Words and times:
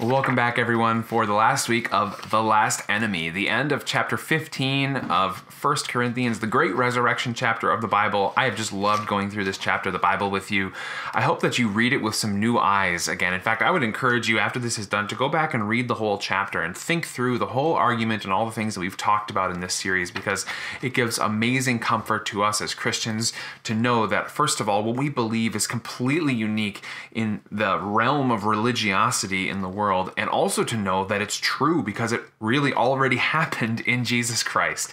Welcome 0.00 0.36
back, 0.36 0.60
everyone, 0.60 1.02
for 1.02 1.26
the 1.26 1.32
last 1.32 1.68
week 1.68 1.92
of 1.92 2.30
The 2.30 2.40
Last 2.40 2.88
Enemy, 2.88 3.30
the 3.30 3.48
end 3.48 3.72
of 3.72 3.84
chapter 3.84 4.16
15 4.16 4.94
of 4.94 5.38
First 5.50 5.88
Corinthians, 5.88 6.38
the 6.38 6.46
great 6.46 6.72
resurrection 6.76 7.34
chapter 7.34 7.68
of 7.72 7.80
the 7.80 7.88
Bible. 7.88 8.32
I 8.36 8.44
have 8.44 8.54
just 8.54 8.72
loved 8.72 9.08
going 9.08 9.28
through 9.28 9.42
this 9.42 9.58
chapter 9.58 9.88
of 9.88 9.92
the 9.92 9.98
Bible 9.98 10.30
with 10.30 10.52
you. 10.52 10.72
I 11.12 11.22
hope 11.22 11.40
that 11.40 11.58
you 11.58 11.66
read 11.66 11.92
it 11.92 12.00
with 12.00 12.14
some 12.14 12.38
new 12.38 12.58
eyes 12.58 13.08
again. 13.08 13.34
In 13.34 13.40
fact, 13.40 13.60
I 13.60 13.72
would 13.72 13.82
encourage 13.82 14.28
you, 14.28 14.38
after 14.38 14.60
this 14.60 14.78
is 14.78 14.86
done, 14.86 15.08
to 15.08 15.16
go 15.16 15.28
back 15.28 15.52
and 15.52 15.68
read 15.68 15.88
the 15.88 15.94
whole 15.94 16.18
chapter 16.18 16.62
and 16.62 16.76
think 16.76 17.04
through 17.04 17.38
the 17.38 17.46
whole 17.46 17.74
argument 17.74 18.22
and 18.22 18.32
all 18.32 18.46
the 18.46 18.52
things 18.52 18.76
that 18.76 18.80
we've 18.80 18.96
talked 18.96 19.32
about 19.32 19.50
in 19.50 19.58
this 19.58 19.74
series 19.74 20.12
because 20.12 20.46
it 20.80 20.94
gives 20.94 21.18
amazing 21.18 21.80
comfort 21.80 22.24
to 22.26 22.44
us 22.44 22.60
as 22.60 22.72
Christians 22.72 23.32
to 23.64 23.74
know 23.74 24.06
that, 24.06 24.30
first 24.30 24.60
of 24.60 24.68
all, 24.68 24.84
what 24.84 24.96
we 24.96 25.08
believe 25.08 25.56
is 25.56 25.66
completely 25.66 26.34
unique 26.34 26.84
in 27.10 27.40
the 27.50 27.80
realm 27.80 28.30
of 28.30 28.44
religiosity 28.44 29.48
in 29.48 29.60
the 29.60 29.68
world 29.68 29.87
world, 29.88 30.12
and 30.18 30.28
also 30.28 30.64
to 30.64 30.76
know 30.76 31.04
that 31.06 31.22
it's 31.22 31.38
true 31.38 31.82
because 31.82 32.12
it 32.12 32.22
really 32.40 32.74
already 32.74 33.16
happened 33.36 33.80
in 33.80 34.04
Jesus 34.04 34.42
Christ. 34.42 34.92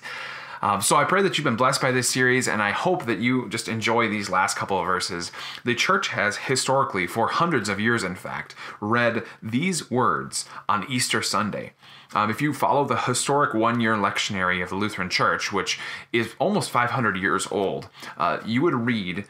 Um, 0.62 0.82
so 0.82 0.96
I 0.96 1.04
pray 1.04 1.22
that 1.22 1.38
you've 1.38 1.44
been 1.44 1.58
blessed 1.58 1.82
by 1.82 1.92
this 1.92 2.10
series, 2.10 2.48
and 2.48 2.64
I 2.64 2.72
hope 2.72 3.06
that 3.06 3.20
you 3.20 3.50
just 3.50 3.68
enjoy 3.68 4.08
these 4.08 4.30
last 4.30 4.58
couple 4.58 4.80
of 4.80 4.86
verses. 4.86 5.32
The 5.66 5.76
church 5.76 6.08
has 6.08 6.38
historically, 6.38 7.08
for 7.08 7.28
hundreds 7.28 7.68
of 7.70 7.80
years 7.80 8.04
in 8.04 8.16
fact, 8.16 8.56
read 8.80 9.24
these 9.44 9.92
words 9.92 10.46
on 10.70 10.90
Easter 10.90 11.22
Sunday. 11.22 11.74
Um, 12.14 12.32
if 12.32 12.42
you 12.42 12.54
follow 12.54 12.86
the 12.86 13.02
historic 13.02 13.54
one 13.54 13.82
year 13.82 13.96
lectionary 13.96 14.64
of 14.64 14.70
the 14.70 14.76
Lutheran 14.76 15.10
Church, 15.10 15.52
which 15.52 15.78
is 16.14 16.34
almost 16.40 16.72
500 16.72 17.18
years 17.18 17.48
old, 17.52 17.90
uh, 18.18 18.40
you 18.46 18.62
would 18.62 18.74
read 18.74 19.26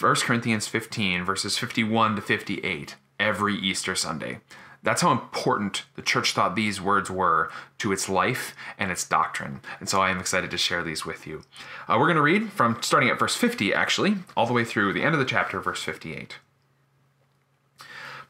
1 0.00 0.14
Corinthians 0.16 0.68
15, 0.68 1.24
verses 1.24 1.56
51 1.56 2.16
to 2.16 2.22
58 2.22 2.96
every 3.18 3.56
Easter 3.56 3.94
Sunday. 3.94 4.40
That's 4.86 5.02
how 5.02 5.10
important 5.10 5.82
the 5.96 6.00
church 6.00 6.32
thought 6.32 6.54
these 6.54 6.80
words 6.80 7.10
were 7.10 7.50
to 7.78 7.90
its 7.90 8.08
life 8.08 8.54
and 8.78 8.92
its 8.92 9.04
doctrine. 9.04 9.58
And 9.80 9.88
so 9.88 10.00
I 10.00 10.10
am 10.10 10.20
excited 10.20 10.48
to 10.52 10.56
share 10.56 10.84
these 10.84 11.04
with 11.04 11.26
you. 11.26 11.42
Uh, 11.88 11.96
we're 11.98 12.06
going 12.06 12.14
to 12.14 12.22
read 12.22 12.52
from 12.52 12.80
starting 12.82 13.08
at 13.10 13.18
verse 13.18 13.34
50, 13.34 13.74
actually, 13.74 14.18
all 14.36 14.46
the 14.46 14.52
way 14.52 14.64
through 14.64 14.92
the 14.92 15.02
end 15.02 15.12
of 15.12 15.18
the 15.18 15.24
chapter, 15.24 15.60
verse 15.60 15.82
58. 15.82 16.36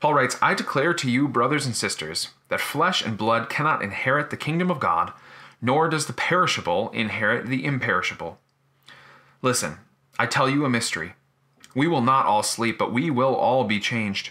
Paul 0.01 0.15
writes, 0.15 0.39
I 0.41 0.55
declare 0.55 0.95
to 0.95 1.11
you, 1.11 1.29
brothers 1.29 1.67
and 1.67 1.77
sisters, 1.77 2.31
that 2.49 2.61
flesh 2.61 3.05
and 3.05 3.19
blood 3.19 3.51
cannot 3.51 3.83
inherit 3.83 4.31
the 4.31 4.39
kingdom 4.39 4.71
of 4.71 4.81
God, 4.81 5.13
nor 5.61 5.91
does 5.91 6.07
the 6.07 6.15
perishable 6.15 6.89
inherit 6.93 7.49
the 7.49 7.67
imperishable. 7.67 8.39
Listen, 9.43 9.77
I 10.19 10.25
tell 10.25 10.49
you 10.49 10.65
a 10.65 10.71
mystery. 10.71 11.17
We 11.75 11.87
will 11.87 12.01
not 12.01 12.25
all 12.25 12.43
sleep, 12.43 12.79
but 12.79 12.95
we 12.95 13.11
will 13.11 13.35
all 13.35 13.65
be 13.65 13.79
changed 13.79 14.31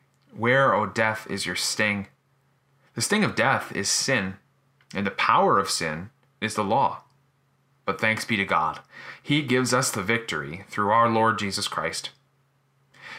Where, 0.35 0.73
O 0.73 0.85
death, 0.85 1.27
is 1.29 1.45
your 1.45 1.55
sting? 1.55 2.07
The 2.95 3.01
sting 3.01 3.23
of 3.23 3.35
death 3.35 3.71
is 3.75 3.89
sin, 3.89 4.35
and 4.93 5.05
the 5.05 5.11
power 5.11 5.59
of 5.59 5.69
sin 5.69 6.09
is 6.39 6.55
the 6.55 6.63
law. 6.63 7.03
But 7.85 7.99
thanks 7.99 8.25
be 8.25 8.37
to 8.37 8.45
God, 8.45 8.79
He 9.21 9.41
gives 9.41 9.73
us 9.73 9.91
the 9.91 10.03
victory 10.03 10.63
through 10.69 10.91
our 10.91 11.09
Lord 11.09 11.39
Jesus 11.39 11.67
Christ. 11.67 12.11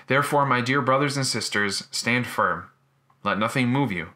Therefore, 0.06 0.46
my 0.46 0.60
dear 0.60 0.80
brothers 0.80 1.16
and 1.16 1.26
sisters, 1.26 1.86
stand 1.90 2.26
firm. 2.26 2.64
Let 3.24 3.38
nothing 3.38 3.68
move 3.68 3.92
you. 3.92 4.08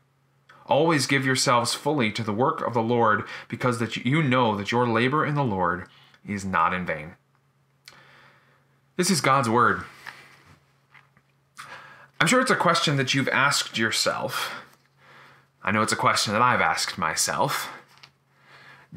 Always 0.66 1.06
give 1.06 1.24
yourselves 1.24 1.74
fully 1.74 2.10
to 2.12 2.24
the 2.24 2.32
work 2.32 2.60
of 2.60 2.74
the 2.74 2.82
Lord, 2.82 3.24
because 3.48 3.78
that 3.78 3.96
you 3.96 4.22
know 4.22 4.56
that 4.56 4.72
your 4.72 4.88
labor 4.88 5.24
in 5.24 5.34
the 5.34 5.44
Lord 5.44 5.86
is 6.26 6.44
not 6.44 6.74
in 6.74 6.84
vain. 6.84 7.12
This 8.96 9.10
is 9.10 9.20
God's 9.20 9.48
word. 9.48 9.84
I'm 12.20 12.26
sure 12.26 12.40
it's 12.40 12.50
a 12.50 12.56
question 12.56 12.96
that 12.96 13.14
you've 13.14 13.28
asked 13.28 13.76
yourself. 13.76 14.54
I 15.62 15.70
know 15.70 15.82
it's 15.82 15.92
a 15.92 15.96
question 15.96 16.32
that 16.32 16.42
I've 16.42 16.60
asked 16.60 16.96
myself. 16.96 17.70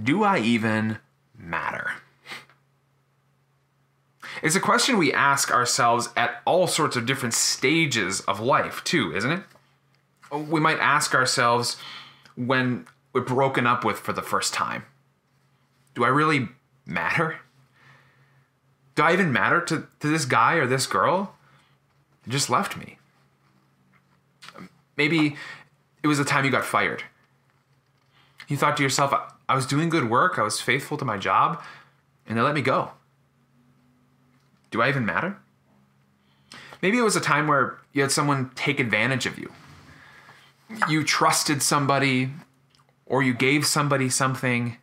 Do 0.01 0.23
I 0.23 0.39
even 0.39 0.99
matter? 1.37 1.93
It's 4.41 4.55
a 4.55 4.61
question 4.61 4.97
we 4.97 5.11
ask 5.11 5.51
ourselves 5.51 6.09
at 6.15 6.41
all 6.45 6.67
sorts 6.67 6.95
of 6.95 7.05
different 7.05 7.33
stages 7.33 8.21
of 8.21 8.39
life, 8.39 8.83
too, 8.83 9.13
isn't 9.15 9.31
it? 9.31 9.43
We 10.31 10.61
might 10.61 10.79
ask 10.79 11.13
ourselves 11.13 11.75
when 12.35 12.87
we're 13.11 13.21
broken 13.21 13.67
up 13.67 13.83
with 13.83 13.97
for 13.97 14.13
the 14.13 14.21
first 14.21 14.53
time 14.53 14.85
Do 15.95 16.03
I 16.05 16.09
really 16.09 16.49
matter? 16.85 17.39
Do 18.95 19.03
I 19.03 19.13
even 19.13 19.33
matter 19.33 19.59
to, 19.61 19.87
to 19.99 20.07
this 20.07 20.25
guy 20.25 20.55
or 20.55 20.67
this 20.67 20.85
girl? 20.85 21.35
They 22.25 22.31
just 22.31 22.49
left 22.49 22.77
me. 22.77 22.98
Maybe 24.99 25.37
it 26.03 26.07
was 26.07 26.17
the 26.17 26.25
time 26.25 26.43
you 26.43 26.51
got 26.51 26.65
fired. 26.65 27.03
You 28.49 28.57
thought 28.57 28.75
to 28.75 28.83
yourself, 28.83 29.13
I 29.47 29.55
was 29.55 29.65
doing 29.65 29.87
good 29.87 30.09
work, 30.09 30.37
I 30.37 30.43
was 30.43 30.59
faithful 30.59 30.97
to 30.97 31.05
my 31.05 31.17
job, 31.17 31.63
and 32.27 32.37
they 32.37 32.41
let 32.41 32.53
me 32.53 32.61
go. 32.61 32.91
Do 34.71 34.81
I 34.81 34.89
even 34.89 35.05
matter? 35.05 35.37
Maybe 36.81 36.97
it 36.97 37.01
was 37.03 37.15
a 37.15 37.21
time 37.21 37.47
where 37.47 37.77
you 37.93 38.01
had 38.01 38.11
someone 38.11 38.51
take 38.55 38.81
advantage 38.81 39.25
of 39.25 39.39
you. 39.39 39.53
You 40.89 41.05
trusted 41.05 41.63
somebody, 41.63 42.31
or 43.05 43.23
you 43.23 43.33
gave 43.33 43.65
somebody 43.65 44.09
something, 44.09 44.75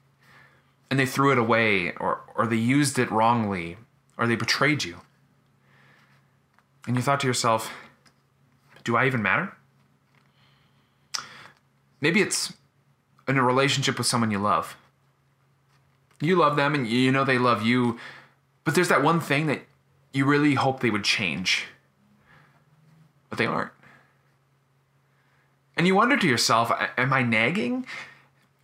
and 0.91 0.99
they 0.99 1.05
threw 1.05 1.31
it 1.31 1.37
away, 1.37 1.93
or, 2.01 2.23
or 2.35 2.47
they 2.47 2.57
used 2.57 2.99
it 2.99 3.11
wrongly, 3.11 3.77
or 4.17 4.27
they 4.27 4.35
betrayed 4.35 4.83
you. 4.83 5.03
And 6.87 6.97
you 6.97 7.03
thought 7.03 7.21
to 7.21 7.27
yourself, 7.27 7.71
do 8.83 8.97
I 8.97 9.07
even 9.07 9.21
matter? 9.21 9.53
Maybe 12.01 12.21
it's 12.21 12.53
in 13.29 13.37
a 13.37 13.43
relationship 13.43 13.99
with 13.99 14.07
someone 14.07 14.31
you 14.31 14.39
love. 14.39 14.77
You 16.21 16.37
love 16.37 16.57
them 16.57 16.75
and 16.75 16.87
you 16.87 17.13
know 17.13 17.25
they 17.25 17.39
love 17.39 17.63
you, 17.63 17.99
but 18.65 18.75
there's 18.75 18.89
that 18.89 19.03
one 19.03 19.21
thing 19.21 19.47
that 19.47 19.63
you 20.13 20.25
really 20.25 20.55
hope 20.55 20.81
they 20.81 20.91
would 20.91 21.05
change, 21.05 21.67
but 23.29 23.39
they 23.39 23.47
aren't. 23.47 23.73
And 25.77 25.87
you 25.87 25.95
wonder 25.95 26.17
to 26.17 26.27
yourself, 26.27 26.73
am 26.97 27.13
I 27.13 27.23
nagging? 27.23 27.87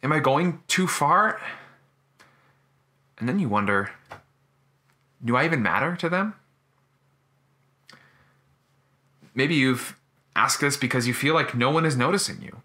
Am 0.03 0.13
I 0.13 0.19
going 0.19 0.63
too 0.67 0.87
far? 0.87 1.41
And 3.19 3.29
then 3.29 3.39
you 3.39 3.49
wonder, 3.49 3.91
do 5.23 5.37
I 5.37 5.45
even 5.45 5.63
matter 5.63 5.95
to 5.97 6.09
them? 6.09 6.35
Maybe 9.35 9.55
you've 9.55 9.99
asked 10.35 10.61
this 10.61 10.77
because 10.77 11.07
you 11.07 11.15
feel 11.15 11.35
like 11.35 11.55
no 11.55 11.71
one 11.71 11.85
is 11.85 11.97
noticing 11.97 12.41
you. 12.43 12.63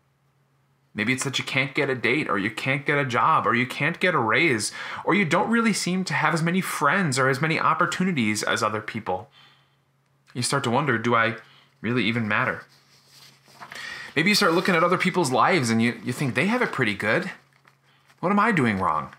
Maybe 0.98 1.14
it's 1.14 1.24
that 1.26 1.38
you 1.38 1.46
can't 1.46 1.76
get 1.76 1.92
a 1.92 1.96
date, 1.96 2.28
or 2.28 2.40
you 2.40 2.50
can't 2.50 2.84
get 2.84 2.98
a 2.98 3.06
job, 3.06 3.46
or 3.46 3.54
you 3.54 3.68
can't 3.68 4.00
get 4.00 4.16
a 4.16 4.20
raise, 4.20 4.72
or 5.06 5.14
you 5.14 5.26
don't 5.26 5.52
really 5.52 5.72
seem 5.72 6.04
to 6.06 6.16
have 6.16 6.34
as 6.34 6.42
many 6.42 6.60
friends 6.60 7.20
or 7.20 7.30
as 7.30 7.40
many 7.40 7.60
opportunities 7.60 8.42
as 8.42 8.64
other 8.64 8.82
people. 8.82 9.30
You 10.34 10.42
start 10.42 10.64
to 10.64 10.72
wonder 10.72 10.98
do 10.98 11.14
I 11.14 11.36
really 11.82 12.04
even 12.06 12.28
matter? 12.28 12.64
Maybe 14.16 14.30
you 14.30 14.36
start 14.36 14.54
looking 14.54 14.74
at 14.74 14.84
other 14.84 14.98
people's 14.98 15.32
lives 15.32 15.70
and 15.70 15.80
you, 15.84 16.02
you 16.04 16.12
think 16.12 16.34
they 16.34 16.48
have 16.48 16.64
it 16.64 16.72
pretty 16.72 16.96
good. 16.96 17.30
What 18.20 18.32
am 18.32 18.40
I 18.40 18.52
doing 18.52 18.80
wrong? 18.80 19.14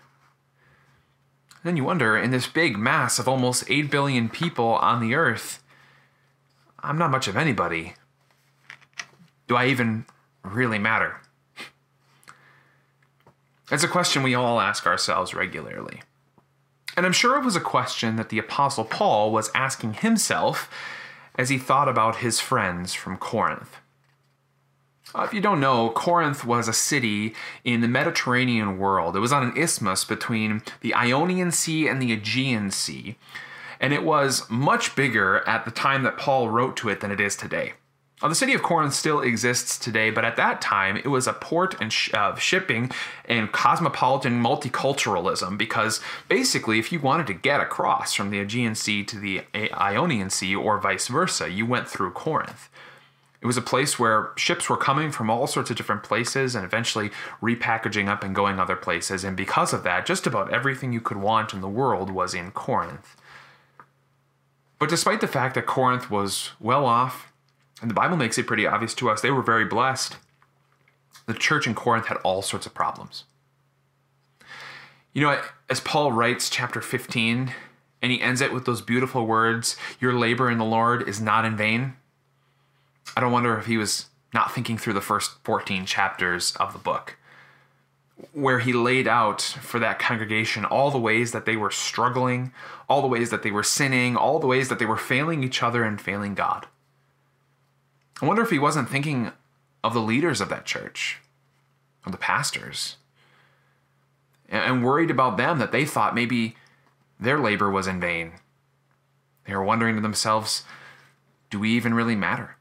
Then 1.63 1.77
you 1.77 1.85
wonder 1.85 2.17
in 2.17 2.31
this 2.31 2.47
big 2.47 2.77
mass 2.77 3.19
of 3.19 3.27
almost 3.29 3.63
8 3.69 3.89
billion 3.89 4.27
people 4.27 4.67
on 4.67 4.99
the 4.99 5.15
earth, 5.15 5.63
I'm 6.81 6.97
not 6.97 7.11
much 7.11 7.29
of 7.29 7.37
anybody. 7.37 7.93
Do 9.47 9.55
I 9.55 9.67
even 9.67 10.05
really 10.43 10.79
matter? 10.79 11.21
It's 13.71 13.83
a 13.83 13.87
question 13.87 14.23
we 14.23 14.33
all 14.33 14.59
ask 14.59 14.87
ourselves 14.87 15.33
regularly. 15.33 16.01
And 16.97 17.05
I'm 17.05 17.13
sure 17.13 17.37
it 17.37 17.45
was 17.45 17.55
a 17.55 17.61
question 17.61 18.15
that 18.15 18.29
the 18.29 18.39
Apostle 18.39 18.83
Paul 18.83 19.31
was 19.31 19.51
asking 19.53 19.93
himself 19.93 20.69
as 21.35 21.49
he 21.49 21.57
thought 21.57 21.87
about 21.87 22.17
his 22.17 22.39
friends 22.39 22.93
from 22.93 23.17
Corinth. 23.17 23.77
Uh, 25.15 25.23
if 25.23 25.33
you 25.33 25.41
don't 25.41 25.59
know, 25.59 25.89
Corinth 25.91 26.45
was 26.45 26.67
a 26.67 26.73
city 26.73 27.33
in 27.63 27.81
the 27.81 27.87
Mediterranean 27.87 28.77
world. 28.77 29.15
It 29.15 29.19
was 29.19 29.31
on 29.31 29.43
an 29.43 29.57
isthmus 29.57 30.03
between 30.03 30.61
the 30.81 30.93
Ionian 30.93 31.51
Sea 31.51 31.87
and 31.87 32.01
the 32.01 32.11
Aegean 32.11 32.71
Sea, 32.71 33.17
and 33.79 33.93
it 33.93 34.03
was 34.03 34.47
much 34.49 34.95
bigger 34.95 35.47
at 35.47 35.65
the 35.65 35.71
time 35.71 36.03
that 36.03 36.17
Paul 36.17 36.49
wrote 36.49 36.75
to 36.77 36.89
it 36.89 36.99
than 36.99 37.11
it 37.11 37.21
is 37.21 37.35
today. 37.35 37.73
Now, 38.21 38.27
the 38.27 38.35
city 38.35 38.53
of 38.53 38.61
Corinth 38.61 38.93
still 38.93 39.21
exists 39.21 39.77
today, 39.77 40.09
but 40.09 40.25
at 40.25 40.35
that 40.35 40.59
time 40.59 40.97
it 40.97 41.07
was 41.07 41.25
a 41.25 41.33
port 41.33 41.79
and 41.79 41.91
sh- 41.91 42.13
uh, 42.13 42.35
shipping 42.35 42.91
and 43.25 43.49
cosmopolitan 43.51 44.43
multiculturalism 44.43 45.57
because 45.57 46.01
basically, 46.27 46.79
if 46.79 46.91
you 46.91 46.99
wanted 46.99 47.27
to 47.27 47.33
get 47.33 47.61
across 47.61 48.13
from 48.13 48.29
the 48.29 48.39
Aegean 48.39 48.75
Sea 48.75 49.05
to 49.05 49.17
the 49.17 49.43
Ionian 49.55 50.29
Sea 50.29 50.53
or 50.53 50.79
vice 50.79 51.07
versa, 51.07 51.49
you 51.49 51.65
went 51.65 51.87
through 51.87 52.11
Corinth. 52.11 52.69
It 53.41 53.47
was 53.47 53.55
a 53.55 53.61
place 53.61 53.97
where 53.97 54.31
ships 54.35 54.69
were 54.69 54.75
coming 54.75 55.11
from 55.11 55.29
all 55.29 55.47
sorts 55.47 55.69
of 55.69 55.77
different 55.77 56.03
places 56.03 56.55
and 56.55 56.65
eventually 56.65 57.11
repackaging 57.41 58.09
up 58.09 58.21
and 58.21 58.35
going 58.35 58.59
other 58.59 58.75
places. 58.75 59.23
And 59.23 59.37
because 59.37 59.71
of 59.71 59.83
that, 59.83 60.05
just 60.05 60.27
about 60.27 60.51
everything 60.51 60.91
you 60.91 60.99
could 60.99 61.17
want 61.17 61.53
in 61.53 61.61
the 61.61 61.69
world 61.69 62.11
was 62.11 62.33
in 62.33 62.51
Corinth. 62.51 63.15
But 64.77 64.89
despite 64.89 65.21
the 65.21 65.27
fact 65.27 65.55
that 65.55 65.65
Corinth 65.65 66.11
was 66.11 66.51
well 66.59 66.85
off, 66.85 67.28
and 67.81 67.89
the 67.89 67.95
Bible 67.95 68.17
makes 68.17 68.37
it 68.37 68.47
pretty 68.47 68.67
obvious 68.67 68.93
to 68.95 69.09
us, 69.09 69.21
they 69.21 69.31
were 69.31 69.41
very 69.41 69.65
blessed, 69.65 70.17
the 71.25 71.33
church 71.33 71.67
in 71.67 71.75
Corinth 71.75 72.07
had 72.07 72.17
all 72.17 72.41
sorts 72.41 72.65
of 72.65 72.73
problems. 72.73 73.23
You 75.13 75.21
know, 75.23 75.41
as 75.69 75.79
Paul 75.79 76.11
writes 76.11 76.49
chapter 76.49 76.81
15, 76.81 77.53
and 78.01 78.11
he 78.11 78.21
ends 78.21 78.41
it 78.41 78.53
with 78.53 78.65
those 78.65 78.81
beautiful 78.81 79.25
words, 79.25 79.75
Your 79.99 80.13
labor 80.13 80.49
in 80.49 80.57
the 80.57 80.65
Lord 80.65 81.07
is 81.07 81.21
not 81.21 81.45
in 81.45 81.57
vain. 81.57 81.93
I 83.15 83.21
don't 83.21 83.31
wonder 83.31 83.57
if 83.57 83.65
he 83.65 83.77
was 83.77 84.07
not 84.33 84.53
thinking 84.53 84.77
through 84.77 84.93
the 84.93 85.01
first 85.01 85.43
14 85.43 85.85
chapters 85.85 86.55
of 86.57 86.73
the 86.73 86.79
book, 86.79 87.17
where 88.33 88.59
he 88.59 88.73
laid 88.73 89.07
out 89.07 89.41
for 89.41 89.79
that 89.79 89.99
congregation 89.99 90.65
all 90.65 90.91
the 90.91 90.99
ways 90.99 91.31
that 91.31 91.45
they 91.45 91.55
were 91.55 91.71
struggling, 91.71 92.51
all 92.87 93.01
the 93.01 93.07
ways 93.07 93.29
that 93.31 93.43
they 93.43 93.51
were 93.51 93.63
sinning, 93.63 94.15
all 94.15 94.39
the 94.39 94.47
ways 94.47 94.69
that 94.69 94.79
they 94.79 94.85
were 94.85 94.97
failing 94.97 95.43
each 95.43 95.63
other 95.63 95.83
and 95.83 95.99
failing 95.99 96.35
God. 96.35 96.67
I 98.21 98.25
wonder 98.25 98.41
if 98.41 98.49
he 98.49 98.59
wasn't 98.59 98.89
thinking 98.89 99.31
of 99.83 99.93
the 99.93 100.01
leaders 100.01 100.41
of 100.41 100.49
that 100.49 100.65
church, 100.65 101.19
of 102.05 102.11
the 102.11 102.17
pastors, 102.17 102.97
and 104.49 104.83
worried 104.83 105.11
about 105.11 105.37
them 105.37 105.59
that 105.59 105.71
they 105.71 105.85
thought 105.85 106.15
maybe 106.15 106.55
their 107.19 107.39
labor 107.39 107.69
was 107.69 107.87
in 107.87 107.99
vain. 107.99 108.33
They 109.45 109.55
were 109.55 109.63
wondering 109.63 109.95
to 109.95 110.01
themselves, 110.01 110.63
do 111.49 111.59
we 111.59 111.71
even 111.71 111.93
really 111.93 112.15
matter? 112.15 112.57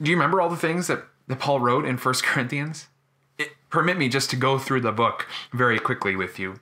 Do 0.00 0.10
you 0.10 0.16
remember 0.16 0.40
all 0.40 0.48
the 0.48 0.56
things 0.56 0.86
that, 0.86 1.04
that 1.26 1.38
Paul 1.38 1.60
wrote 1.60 1.84
in 1.84 1.96
1 1.96 2.14
Corinthians? 2.22 2.88
It, 3.38 3.50
permit 3.70 3.98
me 3.98 4.08
just 4.08 4.30
to 4.30 4.36
go 4.36 4.58
through 4.58 4.82
the 4.82 4.92
book 4.92 5.26
very 5.52 5.78
quickly 5.78 6.14
with 6.14 6.38
you. 6.38 6.60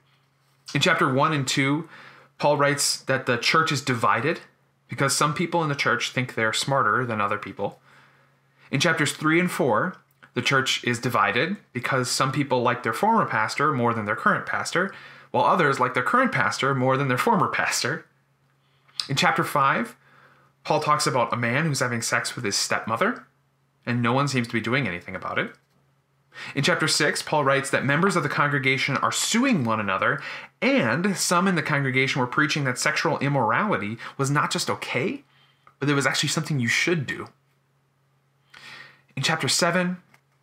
In 0.73 0.81
chapter 0.81 1.11
1 1.11 1.33
and 1.33 1.47
2, 1.47 1.87
Paul 2.37 2.57
writes 2.57 3.01
that 3.01 3.25
the 3.25 3.37
church 3.37 3.71
is 3.71 3.81
divided 3.81 4.41
because 4.93 5.15
some 5.17 5.33
people 5.33 5.63
in 5.63 5.69
the 5.69 5.75
church 5.75 6.11
think 6.11 6.35
they're 6.35 6.53
smarter 6.53 7.03
than 7.03 7.19
other 7.19 7.39
people. 7.39 7.79
In 8.69 8.79
chapters 8.79 9.11
3 9.11 9.39
and 9.39 9.49
4, 9.49 9.95
the 10.35 10.41
church 10.43 10.83
is 10.83 10.99
divided 10.99 11.57
because 11.73 12.11
some 12.11 12.31
people 12.31 12.61
like 12.61 12.83
their 12.83 12.93
former 12.93 13.25
pastor 13.25 13.73
more 13.73 13.95
than 13.95 14.05
their 14.05 14.15
current 14.15 14.45
pastor, 14.45 14.93
while 15.31 15.45
others 15.45 15.79
like 15.79 15.95
their 15.95 16.03
current 16.03 16.31
pastor 16.31 16.75
more 16.75 16.95
than 16.95 17.07
their 17.07 17.17
former 17.17 17.47
pastor. 17.47 18.05
In 19.09 19.15
chapter 19.15 19.43
5, 19.43 19.95
Paul 20.63 20.79
talks 20.79 21.07
about 21.07 21.33
a 21.33 21.37
man 21.37 21.65
who's 21.65 21.79
having 21.79 22.03
sex 22.03 22.35
with 22.35 22.45
his 22.45 22.55
stepmother, 22.55 23.25
and 23.87 23.99
no 23.99 24.13
one 24.13 24.27
seems 24.27 24.45
to 24.45 24.53
be 24.53 24.61
doing 24.61 24.87
anything 24.87 25.15
about 25.15 25.39
it. 25.39 25.55
In 26.55 26.63
chapter 26.63 26.87
6, 26.87 27.21
Paul 27.23 27.43
writes 27.43 27.69
that 27.69 27.85
members 27.85 28.15
of 28.15 28.23
the 28.23 28.29
congregation 28.29 28.97
are 28.97 29.11
suing 29.11 29.63
one 29.63 29.79
another, 29.79 30.21
and 30.61 31.15
some 31.17 31.47
in 31.47 31.55
the 31.55 31.61
congregation 31.61 32.19
were 32.19 32.27
preaching 32.27 32.63
that 32.63 32.79
sexual 32.79 33.19
immorality 33.19 33.97
was 34.17 34.31
not 34.31 34.51
just 34.51 34.69
okay, 34.69 35.23
but 35.79 35.89
it 35.89 35.93
was 35.93 36.05
actually 36.05 36.29
something 36.29 36.59
you 36.59 36.67
should 36.67 37.05
do. 37.05 37.27
In 39.15 39.23
chapter 39.23 39.47
7, 39.47 39.97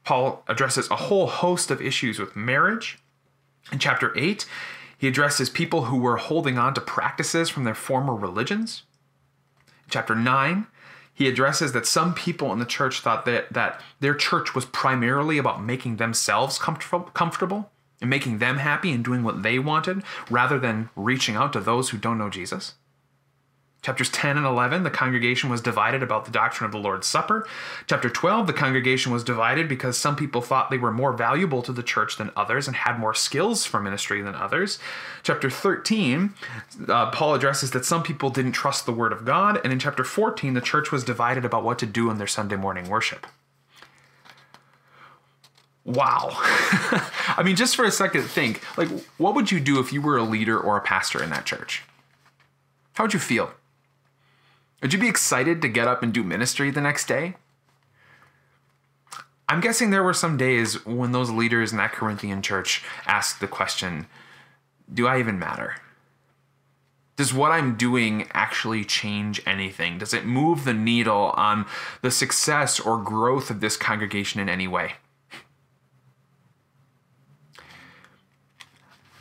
Paul 0.04 0.42
addresses 0.48 0.90
a 0.90 0.96
whole 0.96 1.26
host 1.26 1.70
of 1.70 1.82
issues 1.82 2.18
with 2.18 2.36
marriage. 2.36 2.98
In 3.72 3.78
chapter 3.78 4.16
8, 4.16 4.46
he 4.96 5.08
addresses 5.08 5.48
people 5.48 5.84
who 5.84 5.98
were 5.98 6.18
holding 6.18 6.58
on 6.58 6.74
to 6.74 6.80
practices 6.80 7.48
from 7.48 7.64
their 7.64 7.74
former 7.74 8.14
religions 8.14 8.82
In 9.84 9.90
chapter 9.90 10.14
9, 10.14 10.66
he 11.20 11.28
addresses 11.28 11.72
that 11.72 11.86
some 11.86 12.14
people 12.14 12.50
in 12.50 12.60
the 12.60 12.64
church 12.64 13.00
thought 13.00 13.26
that, 13.26 13.52
that 13.52 13.78
their 14.00 14.14
church 14.14 14.54
was 14.54 14.64
primarily 14.64 15.36
about 15.36 15.62
making 15.62 15.96
themselves 15.96 16.58
comfortable, 16.58 17.00
comfortable 17.12 17.70
and 18.00 18.08
making 18.08 18.38
them 18.38 18.56
happy 18.56 18.90
and 18.90 19.04
doing 19.04 19.22
what 19.22 19.42
they 19.42 19.58
wanted 19.58 20.02
rather 20.30 20.58
than 20.58 20.88
reaching 20.96 21.36
out 21.36 21.52
to 21.52 21.60
those 21.60 21.90
who 21.90 21.98
don't 21.98 22.16
know 22.16 22.30
Jesus. 22.30 22.72
Chapters 23.82 24.10
10 24.10 24.36
and 24.36 24.44
11, 24.44 24.82
the 24.82 24.90
congregation 24.90 25.48
was 25.48 25.62
divided 25.62 26.02
about 26.02 26.26
the 26.26 26.30
doctrine 26.30 26.66
of 26.66 26.72
the 26.72 26.78
Lord's 26.78 27.06
Supper. 27.06 27.46
Chapter 27.86 28.10
12, 28.10 28.46
the 28.46 28.52
congregation 28.52 29.10
was 29.10 29.24
divided 29.24 29.68
because 29.68 29.96
some 29.96 30.16
people 30.16 30.42
thought 30.42 30.70
they 30.70 30.76
were 30.76 30.92
more 30.92 31.14
valuable 31.14 31.62
to 31.62 31.72
the 31.72 31.82
church 31.82 32.18
than 32.18 32.30
others 32.36 32.66
and 32.66 32.76
had 32.76 32.98
more 32.98 33.14
skills 33.14 33.64
for 33.64 33.80
ministry 33.80 34.20
than 34.20 34.34
others. 34.34 34.78
Chapter 35.22 35.48
13, 35.48 36.34
uh, 36.88 37.10
Paul 37.10 37.34
addresses 37.34 37.70
that 37.70 37.86
some 37.86 38.02
people 38.02 38.28
didn't 38.28 38.52
trust 38.52 38.84
the 38.84 38.92
Word 38.92 39.12
of 39.12 39.24
God. 39.24 39.58
And 39.64 39.72
in 39.72 39.78
chapter 39.78 40.04
14, 40.04 40.52
the 40.52 40.60
church 40.60 40.92
was 40.92 41.02
divided 41.02 41.46
about 41.46 41.64
what 41.64 41.78
to 41.78 41.86
do 41.86 42.10
in 42.10 42.18
their 42.18 42.26
Sunday 42.26 42.56
morning 42.56 42.90
worship. 42.90 43.26
Wow. 45.86 46.28
I 46.34 47.42
mean, 47.42 47.56
just 47.56 47.74
for 47.74 47.86
a 47.86 47.90
second, 47.90 48.24
think 48.24 48.62
like, 48.76 48.88
what 49.16 49.34
would 49.34 49.50
you 49.50 49.58
do 49.58 49.80
if 49.80 49.90
you 49.90 50.02
were 50.02 50.18
a 50.18 50.22
leader 50.22 50.60
or 50.60 50.76
a 50.76 50.82
pastor 50.82 51.22
in 51.22 51.30
that 51.30 51.46
church? 51.46 51.82
How 52.92 53.04
would 53.04 53.14
you 53.14 53.18
feel? 53.18 53.54
Would 54.80 54.92
you 54.92 54.98
be 54.98 55.08
excited 55.08 55.60
to 55.62 55.68
get 55.68 55.88
up 55.88 56.02
and 56.02 56.12
do 56.12 56.22
ministry 56.22 56.70
the 56.70 56.80
next 56.80 57.06
day? 57.06 57.34
I'm 59.48 59.60
guessing 59.60 59.90
there 59.90 60.04
were 60.04 60.14
some 60.14 60.36
days 60.36 60.84
when 60.86 61.12
those 61.12 61.30
leaders 61.30 61.72
in 61.72 61.78
that 61.78 61.92
Corinthian 61.92 62.40
church 62.40 62.84
asked 63.04 63.40
the 63.40 63.48
question 63.48 64.06
Do 64.92 65.06
I 65.06 65.18
even 65.18 65.38
matter? 65.38 65.76
Does 67.16 67.34
what 67.34 67.52
I'm 67.52 67.76
doing 67.76 68.28
actually 68.32 68.84
change 68.84 69.42
anything? 69.44 69.98
Does 69.98 70.14
it 70.14 70.24
move 70.24 70.64
the 70.64 70.72
needle 70.72 71.34
on 71.36 71.66
the 72.00 72.10
success 72.10 72.80
or 72.80 72.96
growth 72.96 73.50
of 73.50 73.60
this 73.60 73.76
congregation 73.76 74.40
in 74.40 74.48
any 74.48 74.66
way? 74.66 74.94